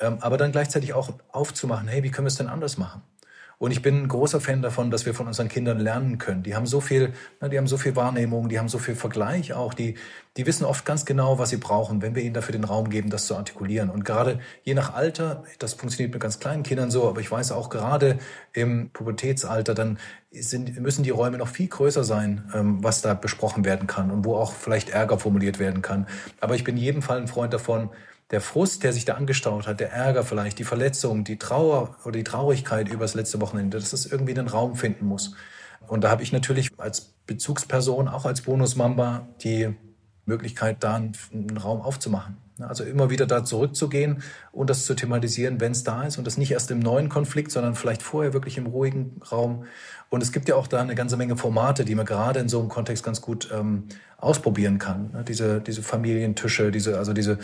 Ähm, 0.00 0.18
aber 0.20 0.36
dann 0.36 0.52
gleichzeitig 0.52 0.92
auch 0.92 1.14
aufzumachen, 1.30 1.88
hey, 1.88 2.02
wie 2.02 2.10
können 2.10 2.26
wir 2.26 2.30
es 2.30 2.36
denn 2.36 2.48
anders 2.48 2.76
machen? 2.76 3.02
Und 3.58 3.70
ich 3.70 3.80
bin 3.80 4.02
ein 4.02 4.08
großer 4.08 4.38
Fan 4.40 4.60
davon, 4.60 4.90
dass 4.90 5.06
wir 5.06 5.14
von 5.14 5.26
unseren 5.26 5.48
Kindern 5.48 5.78
lernen 5.78 6.18
können. 6.18 6.42
Die 6.42 6.54
haben 6.54 6.66
so 6.66 6.82
viel, 6.82 7.14
die 7.40 7.56
haben 7.56 7.66
so 7.66 7.78
viel 7.78 7.96
Wahrnehmung, 7.96 8.50
die 8.50 8.58
haben 8.58 8.68
so 8.68 8.78
viel 8.78 8.94
Vergleich 8.94 9.54
auch. 9.54 9.72
Die, 9.72 9.94
die 10.36 10.46
wissen 10.46 10.66
oft 10.66 10.84
ganz 10.84 11.06
genau, 11.06 11.38
was 11.38 11.48
sie 11.48 11.56
brauchen, 11.56 12.02
wenn 12.02 12.14
wir 12.14 12.22
ihnen 12.22 12.34
dafür 12.34 12.52
den 12.52 12.64
Raum 12.64 12.90
geben, 12.90 13.08
das 13.08 13.26
zu 13.26 13.34
artikulieren. 13.34 13.88
Und 13.88 14.04
gerade 14.04 14.40
je 14.62 14.74
nach 14.74 14.92
Alter, 14.92 15.44
das 15.58 15.72
funktioniert 15.72 16.12
mit 16.12 16.22
ganz 16.22 16.38
kleinen 16.38 16.64
Kindern 16.64 16.90
so, 16.90 17.08
aber 17.08 17.22
ich 17.22 17.30
weiß 17.30 17.52
auch 17.52 17.70
gerade 17.70 18.18
im 18.52 18.90
Pubertätsalter, 18.90 19.72
dann 19.72 19.98
sind, 20.30 20.78
müssen 20.78 21.02
die 21.02 21.10
Räume 21.10 21.38
noch 21.38 21.48
viel 21.48 21.68
größer 21.68 22.04
sein, 22.04 22.50
ähm, 22.52 22.84
was 22.84 23.00
da 23.00 23.14
besprochen 23.14 23.64
werden 23.64 23.86
kann 23.86 24.10
und 24.10 24.26
wo 24.26 24.36
auch 24.36 24.52
vielleicht 24.52 24.90
Ärger 24.90 25.18
formuliert 25.18 25.58
werden 25.58 25.80
kann. 25.80 26.06
Aber 26.40 26.56
ich 26.56 26.64
bin 26.64 26.76
in 26.76 26.82
jedem 26.82 27.00
Fall 27.00 27.18
ein 27.18 27.28
Freund 27.28 27.54
davon, 27.54 27.88
der 28.30 28.40
Frust, 28.40 28.82
der 28.82 28.92
sich 28.92 29.04
da 29.04 29.14
angestaut 29.14 29.66
hat, 29.66 29.80
der 29.80 29.92
Ärger 29.92 30.24
vielleicht, 30.24 30.58
die 30.58 30.64
Verletzung, 30.64 31.24
die 31.24 31.38
Trauer 31.38 31.96
oder 32.04 32.12
die 32.12 32.24
Traurigkeit 32.24 32.88
über 32.88 33.04
das 33.04 33.14
letzte 33.14 33.40
Wochenende, 33.40 33.78
dass 33.78 33.92
es 33.92 34.06
irgendwie 34.06 34.36
einen 34.36 34.48
Raum 34.48 34.74
finden 34.74 35.06
muss. 35.06 35.34
Und 35.86 36.02
da 36.02 36.10
habe 36.10 36.22
ich 36.22 36.32
natürlich 36.32 36.72
als 36.78 37.12
Bezugsperson, 37.26 38.08
auch 38.08 38.24
als 38.24 38.42
Bonusmamba, 38.42 39.28
die 39.42 39.74
Möglichkeit, 40.24 40.78
da 40.80 40.96
einen 40.96 41.56
Raum 41.56 41.80
aufzumachen. 41.80 42.36
Also 42.58 42.84
immer 42.84 43.10
wieder 43.10 43.26
da 43.26 43.44
zurückzugehen 43.44 44.22
und 44.50 44.70
das 44.70 44.86
zu 44.86 44.94
thematisieren, 44.94 45.60
wenn 45.60 45.72
es 45.72 45.84
da 45.84 46.04
ist 46.04 46.16
und 46.16 46.26
das 46.26 46.38
nicht 46.38 46.52
erst 46.52 46.70
im 46.70 46.78
neuen 46.78 47.10
Konflikt, 47.10 47.52
sondern 47.52 47.74
vielleicht 47.74 48.02
vorher 48.02 48.32
wirklich 48.32 48.56
im 48.56 48.66
ruhigen 48.66 49.20
Raum. 49.30 49.66
Und 50.08 50.22
es 50.22 50.32
gibt 50.32 50.48
ja 50.48 50.54
auch 50.54 50.66
da 50.66 50.80
eine 50.80 50.94
ganze 50.94 51.18
Menge 51.18 51.36
Formate, 51.36 51.84
die 51.84 51.94
man 51.94 52.06
gerade 52.06 52.40
in 52.40 52.48
so 52.48 52.58
einem 52.58 52.70
Kontext 52.70 53.04
ganz 53.04 53.20
gut 53.20 53.50
ähm, 53.52 53.84
ausprobieren 54.16 54.78
kann. 54.78 55.24
Diese, 55.28 55.60
diese 55.60 55.82
Familientische, 55.82 56.70
diese, 56.70 56.96
also 56.96 57.12
diese 57.12 57.38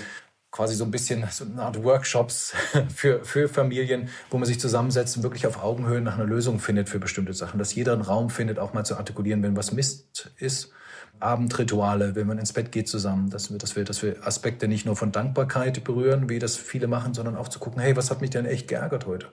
quasi 0.53 0.75
so 0.77 0.85
ein 0.85 0.93
bisschen 0.93 1.27
so 1.31 1.45
eine 1.45 1.63
Art 1.63 1.83
Workshops 1.83 2.53
für, 2.95 3.25
für 3.25 3.49
Familien, 3.49 4.09
wo 4.31 4.39
man 4.39 4.47
sich 4.47 4.61
zusammensetzt 4.61 5.17
und 5.17 5.25
wirklich 5.25 5.49
auf 5.49 5.61
Augenhöhe 5.61 6.01
nach 6.01 6.15
einer 6.15 6.27
Lösung 6.27 6.61
findet 6.61 6.89
für 6.89 7.01
bestimmte 7.01 7.33
Sachen. 7.33 7.59
Dass 7.59 7.75
jeder 7.75 7.95
einen 7.95 8.03
Raum 8.03 8.31
findet, 8.31 8.61
auch 8.61 8.73
mal 8.73 8.85
zu 8.85 8.97
artikulieren, 8.97 9.43
wenn 9.43 9.57
was 9.57 9.73
Mist 9.73 10.31
ist. 10.37 10.71
Abendrituale, 11.19 12.17
wenn 12.17 12.27
man 12.27 12.39
ins 12.39 12.53
Bett 12.53 12.73
geht 12.73 12.89
zusammen, 12.89 13.31
dass 13.31 13.51
wir, 13.51 13.59
dass 13.59 13.77
wir, 13.77 13.85
dass 13.85 14.03
wir 14.03 14.27
Aspekte 14.27 14.67
nicht 14.67 14.87
nur 14.87 14.97
von 14.97 15.13
Dankbarkeit 15.13 15.85
berühren, 15.85 16.29
wie 16.29 16.39
das 16.39 16.57
viele 16.57 16.89
machen, 16.89 17.15
sondern 17.15 17.37
auch 17.37 17.49
zu 17.49 17.59
gucken, 17.59 17.81
hey, 17.81 17.97
was 17.97 18.11
hat 18.11 18.21
mich 18.21 18.31
denn 18.31 18.45
echt 18.45 18.67
geärgert 18.67 19.07
heute? 19.07 19.29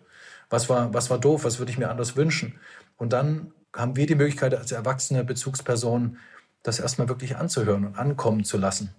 Was 0.49 0.69
war, 0.69 0.93
was 0.93 1.10
war 1.10 1.19
doof? 1.19 1.45
Was 1.45 1.58
würde 1.58 1.71
ich 1.71 1.79
mir 1.79 1.89
anders 1.89 2.15
wünschen? 2.15 2.60
Und 2.97 3.13
dann 3.13 3.53
haben 3.75 3.95
wir 3.95 4.05
die 4.05 4.15
Möglichkeit 4.15 4.53
als 4.53 4.71
erwachsene 4.71 5.23
Bezugsperson, 5.23 6.17
das 6.62 6.79
erstmal 6.79 7.10
wirklich 7.10 7.38
anzuhören 7.38 7.86
und 7.88 7.97
ankommen 7.97 8.43
zu 8.43 8.58
lassen 8.58 8.93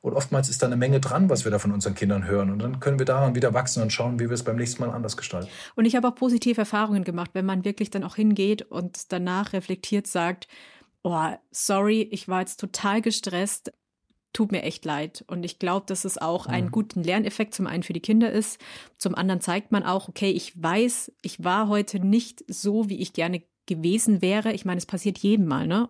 Und 0.00 0.14
oftmals 0.14 0.48
ist 0.48 0.62
da 0.62 0.66
eine 0.66 0.76
Menge 0.76 1.00
dran, 1.00 1.28
was 1.30 1.44
wir 1.44 1.50
da 1.50 1.58
von 1.58 1.72
unseren 1.72 1.94
Kindern 1.94 2.26
hören. 2.26 2.50
Und 2.50 2.60
dann 2.60 2.80
können 2.80 2.98
wir 2.98 3.06
daran 3.06 3.34
wieder 3.34 3.54
wachsen 3.54 3.82
und 3.82 3.92
schauen, 3.92 4.18
wie 4.18 4.28
wir 4.28 4.32
es 4.34 4.44
beim 4.44 4.56
nächsten 4.56 4.82
Mal 4.82 4.90
anders 4.90 5.16
gestalten. 5.16 5.48
Und 5.74 5.84
ich 5.84 5.96
habe 5.96 6.08
auch 6.08 6.14
positive 6.14 6.60
Erfahrungen 6.60 7.04
gemacht, 7.04 7.30
wenn 7.32 7.46
man 7.46 7.64
wirklich 7.64 7.90
dann 7.90 8.04
auch 8.04 8.16
hingeht 8.16 8.62
und 8.62 9.12
danach 9.12 9.52
reflektiert 9.52 10.06
sagt, 10.06 10.48
oh, 11.02 11.30
sorry, 11.50 12.02
ich 12.10 12.28
war 12.28 12.40
jetzt 12.40 12.60
total 12.60 13.00
gestresst, 13.00 13.72
tut 14.32 14.52
mir 14.52 14.62
echt 14.62 14.84
leid. 14.84 15.24
Und 15.28 15.44
ich 15.44 15.58
glaube, 15.58 15.86
dass 15.86 16.04
es 16.04 16.18
auch 16.18 16.46
einen 16.46 16.66
mhm. 16.66 16.72
guten 16.72 17.02
Lerneffekt 17.02 17.54
zum 17.54 17.66
einen 17.66 17.82
für 17.82 17.94
die 17.94 18.00
Kinder 18.00 18.30
ist. 18.30 18.60
Zum 18.98 19.14
anderen 19.14 19.40
zeigt 19.40 19.72
man 19.72 19.82
auch, 19.82 20.08
okay, 20.08 20.30
ich 20.30 20.60
weiß, 20.62 21.12
ich 21.22 21.42
war 21.42 21.68
heute 21.68 22.00
nicht 22.00 22.44
so, 22.46 22.88
wie 22.90 23.00
ich 23.00 23.14
gerne 23.14 23.42
gewesen 23.64 24.20
wäre. 24.20 24.52
Ich 24.52 24.64
meine, 24.64 24.78
es 24.78 24.86
passiert 24.86 25.18
jedem 25.18 25.46
mal, 25.46 25.66
ne? 25.66 25.88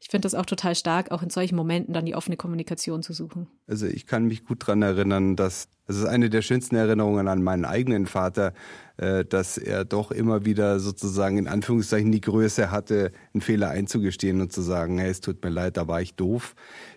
Ich 0.00 0.08
finde 0.08 0.26
das 0.26 0.34
auch 0.34 0.46
total 0.46 0.74
stark, 0.74 1.10
auch 1.10 1.22
in 1.22 1.30
solchen 1.30 1.56
Momenten 1.56 1.92
dann 1.92 2.06
die 2.06 2.14
offene 2.14 2.36
Kommunikation 2.36 3.02
zu 3.02 3.12
suchen. 3.12 3.48
Also 3.66 3.86
ich 3.86 4.06
kann 4.06 4.26
mich 4.26 4.44
gut 4.44 4.62
daran 4.62 4.82
erinnern, 4.82 5.36
dass 5.36 5.68
es 5.86 5.96
ist 5.96 6.04
eine 6.04 6.28
der 6.30 6.42
schönsten 6.42 6.76
Erinnerungen 6.76 7.28
an 7.28 7.42
meinen 7.42 7.64
eigenen 7.64 8.06
Vater, 8.06 8.52
äh, 8.98 9.24
dass 9.24 9.56
er 9.56 9.84
doch 9.84 10.10
immer 10.10 10.44
wieder 10.44 10.80
sozusagen 10.80 11.38
in 11.38 11.48
Anführungszeichen 11.48 12.12
die 12.12 12.20
Größe 12.20 12.70
hatte, 12.70 13.10
einen 13.32 13.40
Fehler 13.40 13.70
einzugestehen 13.70 14.40
und 14.40 14.52
zu 14.52 14.60
sagen, 14.60 14.98
hey, 14.98 15.10
es 15.10 15.20
tut 15.20 15.42
mir 15.42 15.50
leid, 15.50 15.76
da 15.78 15.88
war 15.88 16.02
ich 16.02 16.14
doof. 16.14 16.54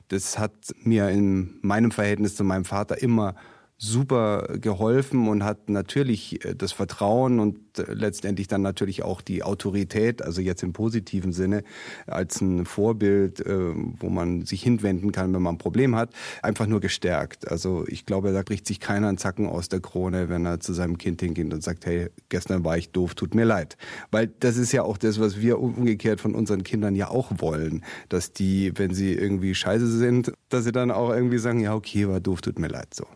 Das 0.10 0.38
hat 0.38 0.52
mir 0.84 1.10
in 1.10 1.58
meinem 1.62 1.92
Verhältnis 1.92 2.36
zu 2.36 2.44
meinem 2.44 2.66
Vater 2.66 3.02
immer 3.02 3.36
super 3.84 4.48
geholfen 4.62 5.28
und 5.28 5.44
hat 5.44 5.67
natürlich 5.67 6.46
äh, 6.46 6.54
das 6.56 6.72
Vertrauen 6.72 7.39
und 7.39 7.58
äh, 7.80 7.91
letztendlich 7.91 8.48
dann 8.48 8.62
natürlich 8.62 9.02
auch 9.02 9.22
die 9.22 9.41
Autorität, 9.41 10.22
also 10.22 10.39
jetzt 10.39 10.62
im 10.62 10.72
positiven 10.72 11.34
Sinne, 11.34 11.63
als 12.06 12.41
ein 12.41 12.65
Vorbild, 12.65 13.39
äh, 13.39 13.74
wo 14.00 14.10
man 14.10 14.46
sich 14.46 14.62
hinwenden 14.62 15.12
kann, 15.12 15.34
wenn 15.34 15.41
man 15.41 15.56
ein 15.56 15.58
Problem 15.58 15.96
hat, 15.96 16.13
einfach 16.44 16.67
nur 16.67 16.80
gestärkt. 16.80 17.50
Also 17.50 17.84
ich 17.88 18.06
glaube, 18.06 18.32
da 18.34 18.44
bricht 18.44 18.67
sich 18.67 18.80
keiner 18.80 19.08
einen 19.08 19.17
Zacken 19.17 19.48
aus 19.48 19.67
der 19.67 19.80
Krone, 19.80 20.30
wenn 20.30 20.46
er 20.46 20.60
zu 20.60 20.74
seinem 20.74 21.00
Kind 21.00 21.20
hingeht 21.20 21.52
und 21.52 21.63
sagt, 21.63 21.88
hey, 21.88 22.10
gestern 22.30 22.63
war 22.63 22.78
ich 22.78 22.91
doof, 22.91 23.15
tut 23.15 23.34
mir 23.34 23.46
leid. 23.46 23.78
Weil 24.12 24.28
das 24.28 24.58
ist 24.58 24.72
ja 24.74 24.84
auch 24.84 25.00
das, 25.00 25.20
was 25.20 25.41
wir 25.41 25.60
umgekehrt 25.60 26.22
von 26.22 26.36
unseren 26.36 26.63
Kindern 26.63 26.96
ja 26.96 27.10
auch 27.10 27.32
wollen, 27.38 27.84
dass 28.10 28.32
die, 28.32 28.74
wenn 28.76 28.94
sie 28.94 29.13
irgendwie 29.13 29.56
scheiße 29.56 29.88
sind, 29.88 30.34
dass 30.50 30.65
sie 30.65 30.72
dann 30.72 30.91
auch 30.91 31.10
irgendwie 31.10 31.39
sagen, 31.39 31.62
ja, 31.62 31.74
okay, 31.74 32.08
war 32.08 32.20
doof, 32.20 32.41
tut 32.41 32.60
mir 32.60 32.67
leid, 32.67 32.94
so. 32.94 33.08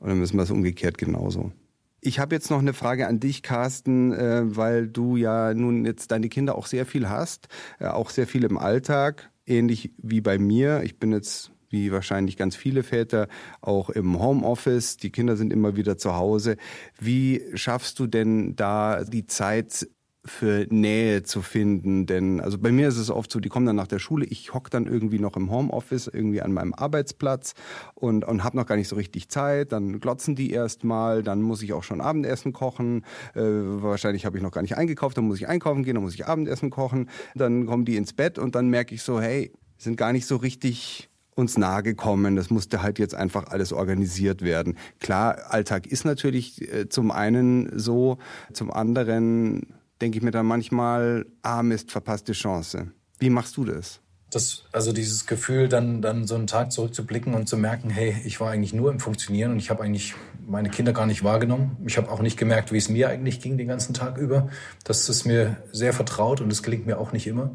Und 0.00 0.08
dann 0.08 0.18
müssen 0.18 0.36
wir 0.36 0.42
es 0.42 0.50
umgekehrt 0.50 0.98
genauso. 0.98 1.52
Ich 2.00 2.18
habe 2.18 2.34
jetzt 2.34 2.50
noch 2.50 2.58
eine 2.58 2.72
Frage 2.72 3.06
an 3.06 3.20
dich, 3.20 3.42
Carsten, 3.42 4.12
äh, 4.12 4.42
weil 4.44 4.88
du 4.88 5.16
ja 5.16 5.52
nun 5.52 5.84
jetzt 5.84 6.10
deine 6.10 6.30
Kinder 6.30 6.56
auch 6.56 6.66
sehr 6.66 6.86
viel 6.86 7.08
hast, 7.08 7.48
äh, 7.78 7.86
auch 7.86 8.08
sehr 8.10 8.26
viel 8.26 8.44
im 8.44 8.56
Alltag, 8.56 9.30
ähnlich 9.46 9.92
wie 9.98 10.22
bei 10.22 10.38
mir. 10.38 10.82
Ich 10.82 10.98
bin 10.98 11.12
jetzt 11.12 11.52
wie 11.68 11.92
wahrscheinlich 11.92 12.36
ganz 12.36 12.56
viele 12.56 12.82
Väter 12.82 13.28
auch 13.60 13.90
im 13.90 14.18
Homeoffice. 14.18 14.96
Die 14.96 15.10
Kinder 15.10 15.36
sind 15.36 15.52
immer 15.52 15.76
wieder 15.76 15.98
zu 15.98 16.16
Hause. 16.16 16.56
Wie 16.98 17.42
schaffst 17.54 17.98
du 17.98 18.06
denn 18.06 18.56
da 18.56 19.04
die 19.04 19.26
Zeit 19.26 19.86
für 20.24 20.66
Nähe 20.70 21.22
zu 21.22 21.42
finden. 21.42 22.06
Denn 22.06 22.40
also 22.40 22.58
bei 22.58 22.72
mir 22.72 22.88
ist 22.88 22.98
es 22.98 23.10
oft 23.10 23.30
so, 23.30 23.40
die 23.40 23.48
kommen 23.48 23.66
dann 23.66 23.76
nach 23.76 23.86
der 23.86 23.98
Schule, 23.98 24.26
ich 24.26 24.52
hocke 24.52 24.70
dann 24.70 24.86
irgendwie 24.86 25.18
noch 25.18 25.36
im 25.36 25.50
Homeoffice, 25.50 26.08
irgendwie 26.08 26.42
an 26.42 26.52
meinem 26.52 26.74
Arbeitsplatz 26.74 27.54
und, 27.94 28.24
und 28.24 28.44
habe 28.44 28.56
noch 28.56 28.66
gar 28.66 28.76
nicht 28.76 28.88
so 28.88 28.96
richtig 28.96 29.28
Zeit. 29.28 29.72
Dann 29.72 30.00
glotzen 30.00 30.36
die 30.36 30.50
erstmal, 30.50 31.22
dann 31.22 31.40
muss 31.40 31.62
ich 31.62 31.72
auch 31.72 31.82
schon 31.82 32.00
Abendessen 32.00 32.52
kochen. 32.52 33.04
Äh, 33.34 33.40
wahrscheinlich 33.42 34.26
habe 34.26 34.36
ich 34.36 34.42
noch 34.42 34.52
gar 34.52 34.62
nicht 34.62 34.76
eingekauft, 34.76 35.16
dann 35.16 35.24
muss 35.24 35.38
ich 35.38 35.48
einkaufen 35.48 35.84
gehen, 35.84 35.94
dann 35.94 36.04
muss 36.04 36.14
ich 36.14 36.26
Abendessen 36.26 36.70
kochen. 36.70 37.08
Dann 37.34 37.66
kommen 37.66 37.84
die 37.84 37.96
ins 37.96 38.12
Bett 38.12 38.38
und 38.38 38.54
dann 38.54 38.68
merke 38.68 38.94
ich 38.94 39.02
so, 39.02 39.20
hey, 39.20 39.52
sind 39.78 39.96
gar 39.96 40.12
nicht 40.12 40.26
so 40.26 40.36
richtig 40.36 41.08
uns 41.34 41.56
nahe 41.56 41.82
gekommen. 41.82 42.36
Das 42.36 42.50
musste 42.50 42.82
halt 42.82 42.98
jetzt 42.98 43.14
einfach 43.14 43.48
alles 43.48 43.72
organisiert 43.72 44.42
werden. 44.42 44.76
Klar, 45.00 45.38
Alltag 45.48 45.86
ist 45.86 46.04
natürlich 46.04 46.60
äh, 46.72 46.88
zum 46.88 47.10
einen 47.10 47.78
so, 47.78 48.18
zum 48.52 48.70
anderen 48.70 49.79
denke 50.00 50.18
ich 50.18 50.24
mir 50.24 50.30
dann 50.30 50.46
manchmal, 50.46 51.26
ah 51.42 51.62
Mist, 51.62 51.90
verpasste 51.90 52.32
Chance. 52.32 52.92
Wie 53.18 53.30
machst 53.30 53.56
du 53.56 53.64
das? 53.64 54.00
Das, 54.30 54.64
also 54.70 54.92
dieses 54.92 55.26
Gefühl, 55.26 55.68
dann, 55.68 56.02
dann 56.02 56.26
so 56.26 56.36
einen 56.36 56.46
Tag 56.46 56.70
zurückzublicken 56.70 57.34
und 57.34 57.48
zu 57.48 57.56
merken, 57.56 57.90
hey, 57.90 58.14
ich 58.24 58.40
war 58.40 58.50
eigentlich 58.50 58.72
nur 58.72 58.90
im 58.90 59.00
Funktionieren 59.00 59.52
und 59.52 59.58
ich 59.58 59.70
habe 59.70 59.82
eigentlich 59.82 60.14
meine 60.46 60.70
Kinder 60.70 60.92
gar 60.92 61.06
nicht 61.06 61.24
wahrgenommen. 61.24 61.76
Ich 61.84 61.96
habe 61.96 62.10
auch 62.10 62.20
nicht 62.20 62.38
gemerkt, 62.38 62.72
wie 62.72 62.78
es 62.78 62.88
mir 62.88 63.08
eigentlich 63.08 63.40
ging 63.40 63.58
den 63.58 63.66
ganzen 63.66 63.92
Tag 63.92 64.18
über. 64.18 64.48
Das 64.84 65.08
ist 65.08 65.24
mir 65.26 65.56
sehr 65.72 65.92
vertraut 65.92 66.40
und 66.40 66.50
es 66.50 66.62
gelingt 66.62 66.86
mir 66.86 66.98
auch 66.98 67.12
nicht 67.12 67.26
immer. 67.26 67.50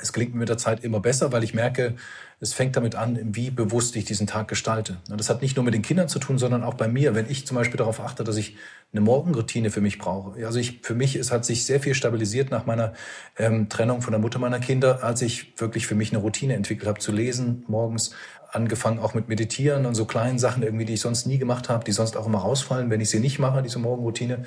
Es 0.00 0.12
gelingt 0.12 0.34
mir 0.34 0.40
mit 0.40 0.48
der 0.48 0.58
Zeit 0.58 0.82
immer 0.82 1.00
besser, 1.00 1.32
weil 1.32 1.44
ich 1.44 1.54
merke, 1.54 1.94
es 2.40 2.52
fängt 2.52 2.76
damit 2.76 2.94
an, 2.94 3.18
wie 3.34 3.50
bewusst 3.50 3.96
ich 3.96 4.04
diesen 4.04 4.26
Tag 4.26 4.48
gestalte. 4.48 4.98
Das 5.08 5.30
hat 5.30 5.40
nicht 5.40 5.56
nur 5.56 5.64
mit 5.64 5.72
den 5.72 5.82
Kindern 5.82 6.08
zu 6.08 6.18
tun, 6.18 6.36
sondern 6.36 6.62
auch 6.62 6.74
bei 6.74 6.88
mir. 6.88 7.14
Wenn 7.14 7.30
ich 7.30 7.46
zum 7.46 7.56
Beispiel 7.56 7.78
darauf 7.78 8.00
achte, 8.00 8.24
dass 8.24 8.36
ich 8.36 8.56
eine 8.92 9.00
Morgenroutine 9.00 9.70
für 9.70 9.80
mich 9.80 9.98
brauche. 9.98 10.44
Also 10.44 10.58
ich, 10.58 10.80
für 10.82 10.94
mich, 10.94 11.16
es 11.16 11.32
hat 11.32 11.44
sich 11.44 11.64
sehr 11.64 11.80
viel 11.80 11.94
stabilisiert 11.94 12.50
nach 12.50 12.66
meiner 12.66 12.92
ähm, 13.38 13.68
Trennung 13.68 14.02
von 14.02 14.12
der 14.12 14.20
Mutter 14.20 14.38
meiner 14.38 14.60
Kinder, 14.60 15.02
als 15.02 15.22
ich 15.22 15.58
wirklich 15.58 15.86
für 15.86 15.94
mich 15.94 16.12
eine 16.12 16.20
Routine 16.20 16.54
entwickelt 16.54 16.88
habe, 16.88 16.98
zu 17.00 17.12
lesen 17.12 17.64
morgens, 17.66 18.14
angefangen 18.52 19.00
auch 19.00 19.14
mit 19.14 19.28
Meditieren 19.28 19.86
und 19.86 19.94
so 19.94 20.04
kleinen 20.04 20.38
Sachen 20.38 20.62
irgendwie, 20.62 20.84
die 20.84 20.94
ich 20.94 21.00
sonst 21.00 21.26
nie 21.26 21.38
gemacht 21.38 21.68
habe, 21.68 21.84
die 21.84 21.92
sonst 21.92 22.16
auch 22.16 22.26
immer 22.26 22.38
rausfallen, 22.38 22.88
wenn 22.90 23.00
ich 23.00 23.10
sie 23.10 23.20
nicht 23.20 23.38
mache, 23.38 23.62
diese 23.62 23.78
Morgenroutine 23.78 24.44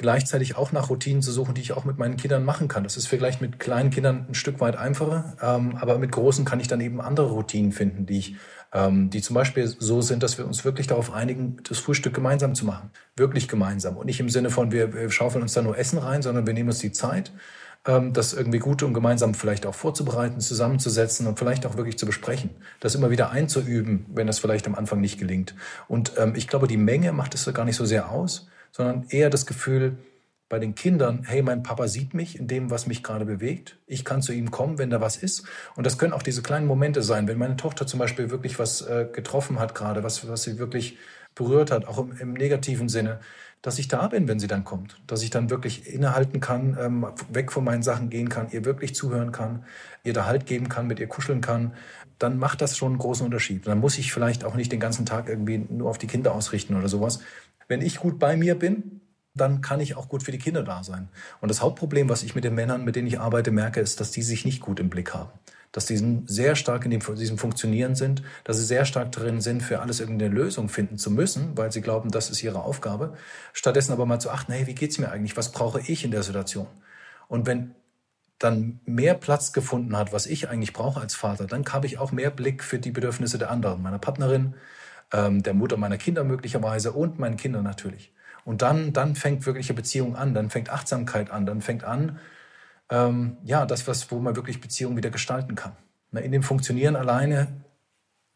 gleichzeitig 0.00 0.56
auch 0.56 0.72
nach 0.72 0.88
Routinen 0.88 1.20
zu 1.20 1.30
suchen, 1.30 1.54
die 1.54 1.60
ich 1.60 1.72
auch 1.72 1.84
mit 1.84 1.98
meinen 1.98 2.16
Kindern 2.16 2.42
machen 2.42 2.68
kann. 2.68 2.84
Das 2.84 2.96
ist 2.96 3.06
vielleicht 3.06 3.42
mit 3.42 3.60
kleinen 3.60 3.90
Kindern 3.90 4.24
ein 4.28 4.34
Stück 4.34 4.58
weit 4.58 4.76
einfacher, 4.76 5.36
ähm, 5.42 5.76
aber 5.76 5.98
mit 5.98 6.10
großen 6.10 6.46
kann 6.46 6.58
ich 6.58 6.68
dann 6.68 6.80
eben 6.80 7.02
andere 7.02 7.30
Routinen 7.30 7.70
finden, 7.70 8.06
die 8.06 8.18
ich, 8.18 8.36
ähm, 8.72 9.10
die 9.10 9.20
zum 9.20 9.34
Beispiel 9.34 9.66
so 9.66 10.00
sind, 10.00 10.22
dass 10.22 10.38
wir 10.38 10.46
uns 10.46 10.64
wirklich 10.64 10.86
darauf 10.86 11.12
einigen, 11.12 11.58
das 11.68 11.78
Frühstück 11.78 12.14
gemeinsam 12.14 12.54
zu 12.54 12.64
machen, 12.64 12.90
wirklich 13.14 13.46
gemeinsam 13.46 13.98
und 13.98 14.06
nicht 14.06 14.20
im 14.20 14.30
Sinne 14.30 14.48
von 14.48 14.72
wir, 14.72 14.94
wir 14.94 15.10
schaufeln 15.10 15.42
uns 15.42 15.52
da 15.52 15.60
nur 15.60 15.76
Essen 15.76 15.98
rein, 15.98 16.22
sondern 16.22 16.46
wir 16.46 16.54
nehmen 16.54 16.70
uns 16.70 16.78
die 16.78 16.92
Zeit, 16.92 17.30
ähm, 17.86 18.14
das 18.14 18.32
irgendwie 18.32 18.58
gut 18.58 18.82
und 18.82 18.94
gemeinsam 18.94 19.34
vielleicht 19.34 19.66
auch 19.66 19.74
vorzubereiten, 19.74 20.40
zusammenzusetzen 20.40 21.26
und 21.26 21.38
vielleicht 21.38 21.66
auch 21.66 21.76
wirklich 21.76 21.98
zu 21.98 22.06
besprechen, 22.06 22.48
das 22.80 22.94
immer 22.94 23.10
wieder 23.10 23.30
einzuüben, 23.32 24.06
wenn 24.14 24.26
das 24.26 24.38
vielleicht 24.38 24.66
am 24.66 24.74
Anfang 24.74 25.02
nicht 25.02 25.18
gelingt. 25.18 25.54
Und 25.88 26.12
ähm, 26.16 26.32
ich 26.36 26.48
glaube, 26.48 26.68
die 26.68 26.78
Menge 26.78 27.12
macht 27.12 27.34
es 27.34 27.52
gar 27.52 27.66
nicht 27.66 27.76
so 27.76 27.84
sehr 27.84 28.10
aus 28.10 28.48
sondern 28.72 29.06
eher 29.08 29.30
das 29.30 29.46
Gefühl 29.46 29.98
bei 30.50 30.58
den 30.58 30.74
Kindern, 30.74 31.22
hey, 31.24 31.42
mein 31.42 31.62
Papa 31.62 31.86
sieht 31.86 32.12
mich 32.12 32.36
in 32.36 32.48
dem, 32.48 32.70
was 32.70 32.88
mich 32.88 33.04
gerade 33.04 33.24
bewegt. 33.24 33.78
Ich 33.86 34.04
kann 34.04 34.20
zu 34.20 34.32
ihm 34.32 34.50
kommen, 34.50 34.78
wenn 34.78 34.90
da 34.90 35.00
was 35.00 35.16
ist. 35.16 35.44
Und 35.76 35.86
das 35.86 35.96
können 35.96 36.12
auch 36.12 36.24
diese 36.24 36.42
kleinen 36.42 36.66
Momente 36.66 37.04
sein, 37.04 37.28
wenn 37.28 37.38
meine 37.38 37.56
Tochter 37.56 37.86
zum 37.86 38.00
Beispiel 38.00 38.30
wirklich 38.30 38.58
was 38.58 38.82
äh, 38.82 39.06
getroffen 39.10 39.60
hat 39.60 39.76
gerade, 39.76 40.02
was, 40.02 40.28
was 40.28 40.42
sie 40.42 40.58
wirklich 40.58 40.98
berührt 41.36 41.70
hat, 41.70 41.86
auch 41.86 41.98
im, 41.98 42.18
im, 42.18 42.32
negativen 42.32 42.88
Sinne, 42.88 43.20
dass 43.62 43.78
ich 43.78 43.86
da 43.86 44.08
bin, 44.08 44.26
wenn 44.26 44.40
sie 44.40 44.48
dann 44.48 44.64
kommt. 44.64 45.00
Dass 45.06 45.22
ich 45.22 45.30
dann 45.30 45.50
wirklich 45.50 45.86
innehalten 45.86 46.40
kann, 46.40 46.76
ähm, 46.80 47.06
weg 47.28 47.52
von 47.52 47.62
meinen 47.62 47.84
Sachen 47.84 48.10
gehen 48.10 48.28
kann, 48.28 48.50
ihr 48.50 48.64
wirklich 48.64 48.96
zuhören 48.96 49.30
kann, 49.30 49.64
ihr 50.02 50.14
da 50.14 50.26
Halt 50.26 50.46
geben 50.46 50.68
kann, 50.68 50.88
mit 50.88 50.98
ihr 50.98 51.06
kuscheln 51.06 51.40
kann. 51.40 51.74
Dann 52.18 52.38
macht 52.38 52.60
das 52.60 52.76
schon 52.76 52.92
einen 52.92 52.98
großen 52.98 53.24
Unterschied. 53.24 53.68
Dann 53.68 53.78
muss 53.78 53.98
ich 53.98 54.12
vielleicht 54.12 54.44
auch 54.44 54.56
nicht 54.56 54.72
den 54.72 54.80
ganzen 54.80 55.06
Tag 55.06 55.28
irgendwie 55.28 55.58
nur 55.58 55.88
auf 55.88 55.98
die 55.98 56.08
Kinder 56.08 56.34
ausrichten 56.34 56.74
oder 56.74 56.88
sowas, 56.88 57.20
wenn 57.70 57.82
ich 57.82 58.00
gut 58.00 58.18
bei 58.18 58.36
mir 58.36 58.58
bin, 58.58 59.00
dann 59.32 59.60
kann 59.60 59.78
ich 59.78 59.96
auch 59.96 60.08
gut 60.08 60.24
für 60.24 60.32
die 60.32 60.38
Kinder 60.38 60.64
da 60.64 60.82
sein. 60.82 61.08
Und 61.40 61.48
das 61.48 61.62
Hauptproblem, 61.62 62.08
was 62.08 62.24
ich 62.24 62.34
mit 62.34 62.42
den 62.42 62.56
Männern, 62.56 62.84
mit 62.84 62.96
denen 62.96 63.06
ich 63.06 63.20
arbeite, 63.20 63.52
merke, 63.52 63.78
ist, 63.78 64.00
dass 64.00 64.10
die 64.10 64.22
sich 64.22 64.44
nicht 64.44 64.60
gut 64.60 64.80
im 64.80 64.90
Blick 64.90 65.14
haben. 65.14 65.30
Dass 65.70 65.86
die 65.86 66.24
sehr 66.26 66.56
stark 66.56 66.84
in 66.84 66.90
diesem 66.90 67.38
Funktionieren 67.38 67.94
sind, 67.94 68.24
dass 68.42 68.56
sie 68.56 68.64
sehr 68.64 68.84
stark 68.84 69.12
darin 69.12 69.40
sind, 69.40 69.62
für 69.62 69.78
alles 69.78 70.00
irgendeine 70.00 70.34
Lösung 70.34 70.68
finden 70.68 70.98
zu 70.98 71.12
müssen, 71.12 71.56
weil 71.56 71.70
sie 71.70 71.80
glauben, 71.80 72.10
das 72.10 72.28
ist 72.28 72.42
ihre 72.42 72.64
Aufgabe. 72.64 73.16
Stattdessen 73.52 73.92
aber 73.92 74.04
mal 74.04 74.18
zu 74.18 74.30
achten, 74.30 74.52
hey, 74.52 74.66
wie 74.66 74.74
geht's 74.74 74.98
mir 74.98 75.12
eigentlich? 75.12 75.36
Was 75.36 75.52
brauche 75.52 75.80
ich 75.80 76.04
in 76.04 76.10
der 76.10 76.24
Situation? 76.24 76.66
Und 77.28 77.46
wenn 77.46 77.76
dann 78.40 78.80
mehr 78.84 79.14
Platz 79.14 79.52
gefunden 79.52 79.96
hat, 79.96 80.12
was 80.12 80.26
ich 80.26 80.48
eigentlich 80.48 80.72
brauche 80.72 81.00
als 81.00 81.14
Vater, 81.14 81.46
dann 81.46 81.64
habe 81.66 81.86
ich 81.86 81.98
auch 81.98 82.10
mehr 82.10 82.30
Blick 82.30 82.64
für 82.64 82.80
die 82.80 82.90
Bedürfnisse 82.90 83.38
der 83.38 83.52
anderen, 83.52 83.80
meiner 83.80 84.00
Partnerin, 84.00 84.54
ähm, 85.12 85.42
der 85.42 85.54
Mutter 85.54 85.76
meiner 85.76 85.98
Kinder 85.98 86.24
möglicherweise 86.24 86.92
und 86.92 87.18
meinen 87.18 87.36
Kindern 87.36 87.64
natürlich. 87.64 88.12
Und 88.44 88.62
dann, 88.62 88.92
dann 88.92 89.16
fängt 89.16 89.46
wirkliche 89.46 89.74
Beziehung 89.74 90.16
an, 90.16 90.34
dann 90.34 90.50
fängt 90.50 90.70
Achtsamkeit 90.70 91.30
an, 91.30 91.46
dann 91.46 91.60
fängt 91.60 91.84
an, 91.84 92.18
ähm, 92.90 93.36
ja, 93.44 93.66
das, 93.66 93.86
was, 93.86 94.10
wo 94.10 94.18
man 94.18 94.36
wirklich 94.36 94.60
Beziehung 94.60 94.96
wieder 94.96 95.10
gestalten 95.10 95.54
kann. 95.54 95.72
In 96.12 96.32
dem 96.32 96.42
Funktionieren 96.42 96.96
alleine, 96.96 97.48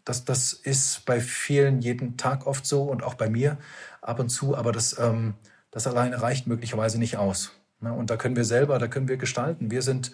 das, 0.04 0.24
das 0.24 0.52
ist 0.52 1.04
bei 1.06 1.20
vielen 1.20 1.80
jeden 1.80 2.16
Tag 2.16 2.46
oft 2.46 2.66
so 2.66 2.84
und 2.84 3.02
auch 3.02 3.14
bei 3.14 3.28
mir 3.28 3.58
ab 4.00 4.20
und 4.20 4.28
zu, 4.28 4.56
aber 4.56 4.70
das, 4.70 4.98
ähm, 4.98 5.34
das 5.70 5.86
alleine 5.86 6.20
reicht 6.22 6.46
möglicherweise 6.46 6.98
nicht 6.98 7.16
aus. 7.16 7.52
Und 7.80 8.10
da 8.10 8.16
können 8.16 8.36
wir 8.36 8.44
selber, 8.44 8.78
da 8.78 8.88
können 8.88 9.08
wir 9.08 9.16
gestalten. 9.16 9.70
Wir 9.70 9.82
sind 9.82 10.12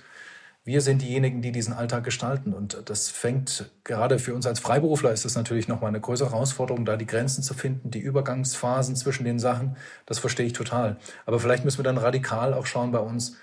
wir 0.71 0.83
sind 0.83 1.03
diejenigen, 1.03 1.43
die 1.43 1.51
diesen 1.51 1.73
Alltag 1.73 2.05
gestalten. 2.05 2.53
Und 2.53 2.83
das 2.85 3.09
fängt 3.09 3.73
gerade 3.83 4.21
für 4.21 4.35
uns 4.35 4.47
als 4.47 4.61
Freiberufler 4.61 5.11
ist 5.11 5.25
das 5.25 5.35
natürlich 5.35 5.67
nochmal 5.67 5.89
eine 5.89 6.01
größere 6.01 6.31
Herausforderung, 6.31 6.85
da 6.85 6.97
die 6.97 7.07
Grenzen 7.07 7.43
zu 7.43 7.55
finden, 7.55 7.91
die 7.91 7.99
Übergangsphasen 7.99 8.95
zwischen 8.95 9.25
den 9.25 9.41
Sachen. 9.41 9.77
Das 10.07 10.21
verstehe 10.21 10.47
ich 10.47 10.53
total. 10.53 10.97
Aber 11.27 11.41
vielleicht 11.41 11.65
müssen 11.65 11.79
wir 11.79 11.83
dann 11.83 11.99
radikal 11.99 12.55
auch 12.55 12.67
schauen 12.67 12.93
bei 12.93 13.01
uns, 13.01 13.37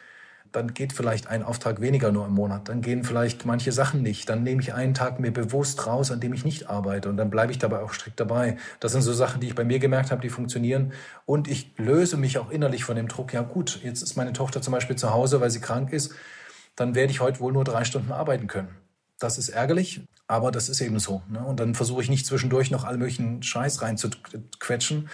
dann 0.53 0.73
geht 0.73 0.93
vielleicht 0.93 1.27
ein 1.27 1.43
Auftrag 1.43 1.81
weniger 1.81 2.13
nur 2.13 2.25
im 2.25 2.31
Monat. 2.31 2.69
Dann 2.69 2.81
gehen 2.81 3.03
vielleicht 3.03 3.45
manche 3.45 3.73
Sachen 3.73 4.01
nicht. 4.01 4.29
Dann 4.29 4.43
nehme 4.43 4.61
ich 4.61 4.73
einen 4.73 4.93
Tag 4.93 5.19
mir 5.19 5.31
bewusst 5.31 5.85
raus, 5.85 6.11
an 6.11 6.21
dem 6.21 6.31
ich 6.31 6.45
nicht 6.45 6.69
arbeite. 6.69 7.09
Und 7.09 7.17
dann 7.17 7.29
bleibe 7.29 7.51
ich 7.51 7.59
dabei 7.59 7.81
auch 7.81 7.91
strikt 7.91 8.21
dabei. 8.21 8.55
Das 8.79 8.93
sind 8.93 9.01
so 9.01 9.11
Sachen, 9.11 9.41
die 9.41 9.47
ich 9.47 9.55
bei 9.55 9.65
mir 9.65 9.79
gemerkt 9.79 10.11
habe, 10.11 10.21
die 10.21 10.29
funktionieren. 10.29 10.93
Und 11.25 11.49
ich 11.49 11.73
löse 11.75 12.15
mich 12.15 12.37
auch 12.37 12.49
innerlich 12.49 12.85
von 12.85 12.95
dem 12.95 13.09
Druck. 13.09 13.33
Ja 13.33 13.41
gut, 13.41 13.81
jetzt 13.83 14.01
ist 14.01 14.15
meine 14.15 14.31
Tochter 14.31 14.61
zum 14.61 14.71
Beispiel 14.71 14.95
zu 14.95 15.11
Hause, 15.11 15.41
weil 15.41 15.49
sie 15.49 15.59
krank 15.59 15.91
ist. 15.91 16.13
Dann 16.77 16.95
werde 16.95 17.11
ich 17.11 17.19
heute 17.19 17.41
wohl 17.41 17.51
nur 17.51 17.65
drei 17.65 17.83
Stunden 17.83 18.13
arbeiten 18.13 18.47
können. 18.47 18.69
Das 19.19 19.37
ist 19.37 19.49
ärgerlich, 19.49 20.01
aber 20.27 20.51
das 20.51 20.69
ist 20.69 20.79
eben 20.79 20.99
so. 20.99 21.21
Ne? 21.27 21.43
Und 21.43 21.59
dann 21.59 21.75
versuche 21.75 22.01
ich 22.01 22.09
nicht 22.09 22.25
zwischendurch 22.25 22.71
noch 22.71 22.85
all 22.85 22.97
möglichen 22.97 23.43
Scheiß 23.43 23.81
reinzuquetschen, 23.81 25.09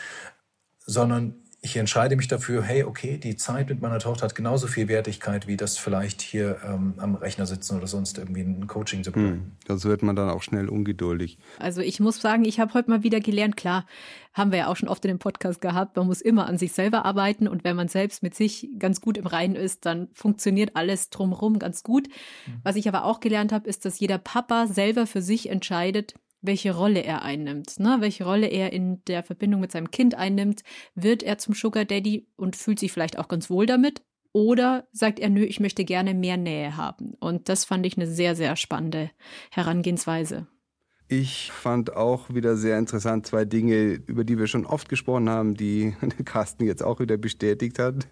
sondern 0.86 1.36
ich 1.66 1.78
entscheide 1.78 2.18
mich 2.18 2.28
dafür, 2.28 2.62
hey, 2.62 2.84
okay, 2.84 3.18
die 3.18 3.38
Zeit 3.38 3.70
mit 3.70 3.82
meiner 3.82 3.98
Tochter 3.98 4.26
hat 4.26 4.36
genauso 4.36 4.68
viel 4.68 4.90
Wertigkeit, 4.90 5.48
wie 5.48 5.56
das 5.56 5.78
vielleicht 5.78 6.22
hier 6.22 6.58
ähm, 6.66 6.96
am 6.98 7.16
Rechner 7.16 7.46
sitzen 7.46 7.78
oder 7.78 7.88
sonst 7.88 8.18
irgendwie 8.18 8.42
ein 8.42 8.68
Coaching 8.68 9.02
zu 9.02 9.14
bekommen. 9.14 9.32
Hm, 9.32 9.52
das 9.66 9.86
wird 9.86 10.04
man 10.04 10.18
dann 10.18 10.30
auch 10.30 10.44
schnell 10.44 10.68
ungeduldig. 10.68 11.38
Also 11.60 11.80
ich 11.80 12.02
muss 12.02 12.20
sagen, 12.20 12.44
ich 12.44 12.60
habe 12.60 12.74
heute 12.74 12.90
mal 12.90 13.04
wieder 13.04 13.22
gelernt, 13.22 13.56
klar, 13.56 13.86
haben 14.34 14.52
wir 14.52 14.60
ja 14.60 14.68
auch 14.68 14.76
schon 14.76 14.90
oft 14.90 15.06
in 15.06 15.10
dem 15.10 15.20
Podcast 15.20 15.62
gehabt, 15.62 15.96
man 15.96 16.08
muss 16.08 16.20
immer 16.20 16.48
an 16.48 16.58
sich 16.58 16.74
selber 16.74 17.06
arbeiten 17.06 17.48
und 17.48 17.64
wenn 17.64 17.78
man 17.78 17.88
selbst 17.88 18.24
mit 18.24 18.36
sich 18.36 18.68
ganz 18.78 19.00
gut 19.00 19.18
im 19.18 19.26
Reinen 19.26 19.56
ist, 19.56 19.86
dann 19.86 20.10
funktioniert 20.12 20.72
alles 20.74 21.12
drumherum 21.12 21.60
ganz 21.60 21.82
gut. 21.82 22.10
Mhm. 22.46 22.60
Was 22.64 22.76
ich 22.76 22.90
aber 22.90 23.06
auch 23.06 23.22
gelernt 23.22 23.54
habe, 23.54 23.70
ist, 23.70 23.86
dass 23.86 24.02
jeder 24.02 24.18
Papa 24.18 24.68
selber 24.68 25.08
für 25.08 25.22
sich 25.22 25.50
entscheidet, 25.50 26.16
welche 26.44 26.76
Rolle 26.76 27.04
er 27.04 27.24
einnimmt, 27.24 27.80
ne? 27.80 27.98
welche 28.00 28.26
Rolle 28.26 28.48
er 28.48 28.72
in 28.72 29.04
der 29.06 29.24
Verbindung 29.24 29.62
mit 29.62 29.72
seinem 29.72 29.90
Kind 29.90 30.14
einnimmt. 30.14 30.62
Wird 30.94 31.24
er 31.24 31.40
zum 31.40 31.56
Sugar 31.56 31.86
Daddy 31.86 32.28
und 32.36 32.56
fühlt 32.56 32.80
sich 32.80 32.92
vielleicht 32.92 33.18
auch 33.18 33.28
ganz 33.28 33.50
wohl 33.50 33.66
damit? 33.66 34.04
Oder 34.34 34.88
sagt 34.92 35.20
er, 35.20 35.30
nö, 35.30 35.44
ich 35.44 35.60
möchte 35.60 35.86
gerne 35.86 36.14
mehr 36.14 36.38
Nähe 36.38 36.76
haben? 36.76 37.14
Und 37.20 37.50
das 37.50 37.66
fand 37.66 37.86
ich 37.86 37.98
eine 37.98 38.08
sehr, 38.08 38.36
sehr 38.36 38.56
spannende 38.56 39.12
Herangehensweise. 39.52 40.48
Ich 41.08 41.52
fand 41.52 41.96
auch 41.96 42.34
wieder 42.34 42.58
sehr 42.58 42.80
interessant 42.80 43.28
zwei 43.28 43.46
Dinge, 43.46 44.00
über 44.08 44.24
die 44.24 44.40
wir 44.40 44.48
schon 44.48 44.66
oft 44.66 44.90
gesprochen 44.90 45.30
haben, 45.30 45.54
die 45.54 45.96
Carsten 46.26 46.66
jetzt 46.66 46.84
auch 46.84 47.00
wieder 47.00 47.18
bestätigt 47.18 47.78
hat. 47.78 48.08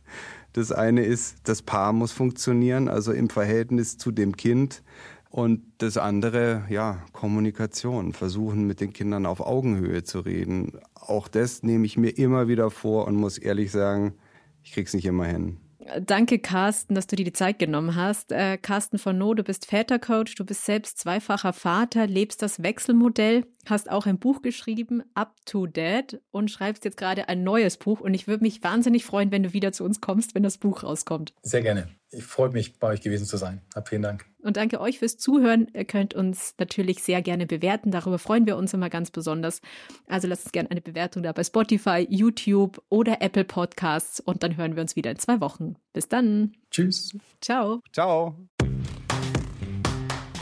Das 0.53 0.71
eine 0.71 1.03
ist, 1.03 1.37
das 1.45 1.63
Paar 1.63 1.93
muss 1.93 2.11
funktionieren, 2.11 2.87
also 2.87 3.11
im 3.11 3.29
Verhältnis 3.29 3.97
zu 3.97 4.11
dem 4.11 4.37
Kind. 4.37 4.83
Und 5.31 5.63
das 5.77 5.95
andere, 5.95 6.65
ja, 6.67 7.05
Kommunikation, 7.13 8.11
versuchen 8.11 8.67
mit 8.67 8.81
den 8.81 8.91
Kindern 8.91 9.25
auf 9.25 9.39
Augenhöhe 9.39 10.03
zu 10.03 10.19
reden. 10.19 10.73
Auch 10.93 11.29
das 11.29 11.63
nehme 11.63 11.85
ich 11.85 11.95
mir 11.95 12.09
immer 12.09 12.49
wieder 12.49 12.69
vor 12.69 13.07
und 13.07 13.15
muss 13.15 13.37
ehrlich 13.37 13.71
sagen, 13.71 14.13
ich 14.61 14.73
krieg's 14.73 14.93
nicht 14.93 15.05
immer 15.05 15.25
hin. 15.25 15.57
Danke, 16.05 16.37
Carsten, 16.37 16.95
dass 16.95 17.07
du 17.07 17.15
dir 17.15 17.23
die 17.23 17.33
Zeit 17.33 17.59
genommen 17.59 17.95
hast. 17.95 18.33
Äh, 18.33 18.57
Carsten 18.57 18.97
von 18.97 19.17
No, 19.17 19.33
du 19.33 19.43
bist 19.43 19.65
Vätercoach, 19.65 20.35
du 20.35 20.45
bist 20.45 20.65
selbst 20.65 20.99
zweifacher 20.99 21.53
Vater, 21.53 22.07
lebst 22.07 22.41
das 22.41 22.61
Wechselmodell, 22.61 23.45
hast 23.65 23.89
auch 23.89 24.05
ein 24.05 24.19
Buch 24.19 24.41
geschrieben, 24.41 25.01
Up 25.13 25.33
to 25.45 25.65
Dad, 25.65 26.19
und 26.31 26.51
schreibst 26.51 26.83
jetzt 26.85 26.97
gerade 26.97 27.29
ein 27.29 27.43
neues 27.43 27.77
Buch. 27.77 28.01
Und 28.01 28.13
ich 28.13 28.27
würde 28.27 28.43
mich 28.43 28.61
wahnsinnig 28.63 29.05
freuen, 29.05 29.31
wenn 29.31 29.43
du 29.43 29.53
wieder 29.53 29.71
zu 29.71 29.85
uns 29.85 30.01
kommst, 30.01 30.35
wenn 30.35 30.43
das 30.43 30.57
Buch 30.57 30.83
rauskommt. 30.83 31.33
Sehr 31.41 31.61
gerne. 31.61 31.87
Ich 32.13 32.23
freue 32.25 32.49
mich, 32.49 32.77
bei 32.77 32.89
euch 32.89 33.01
gewesen 33.01 33.25
zu 33.25 33.37
sein. 33.37 33.61
Hab 33.73 33.87
vielen 33.87 34.01
Dank. 34.01 34.25
Und 34.41 34.57
danke 34.57 34.81
euch 34.81 34.99
fürs 34.99 35.17
Zuhören. 35.17 35.67
Ihr 35.73 35.85
könnt 35.85 36.13
uns 36.13 36.55
natürlich 36.57 37.03
sehr 37.03 37.21
gerne 37.21 37.45
bewerten. 37.45 37.91
Darüber 37.91 38.19
freuen 38.19 38.45
wir 38.45 38.57
uns 38.57 38.73
immer 38.73 38.89
ganz 38.89 39.11
besonders. 39.11 39.61
Also 40.07 40.27
lasst 40.27 40.45
uns 40.45 40.51
gerne 40.51 40.71
eine 40.71 40.81
Bewertung 40.81 41.23
da 41.23 41.31
bei 41.31 41.43
Spotify, 41.43 42.05
YouTube 42.09 42.81
oder 42.89 43.21
Apple 43.21 43.45
Podcasts. 43.45 44.19
Und 44.19 44.43
dann 44.43 44.57
hören 44.57 44.75
wir 44.75 44.81
uns 44.81 44.95
wieder 44.95 45.11
in 45.11 45.19
zwei 45.19 45.39
Wochen. 45.39 45.75
Bis 45.93 46.09
dann. 46.09 46.53
Tschüss. 46.69 47.15
Ciao. 47.39 47.81
Ciao. 47.93 48.35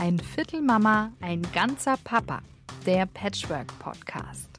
Ein 0.00 0.18
Viertel 0.18 0.62
Mama, 0.62 1.12
ein 1.20 1.42
ganzer 1.52 1.96
Papa. 2.02 2.42
Der 2.86 3.06
Patchwork 3.06 3.66
Podcast. 3.78 4.49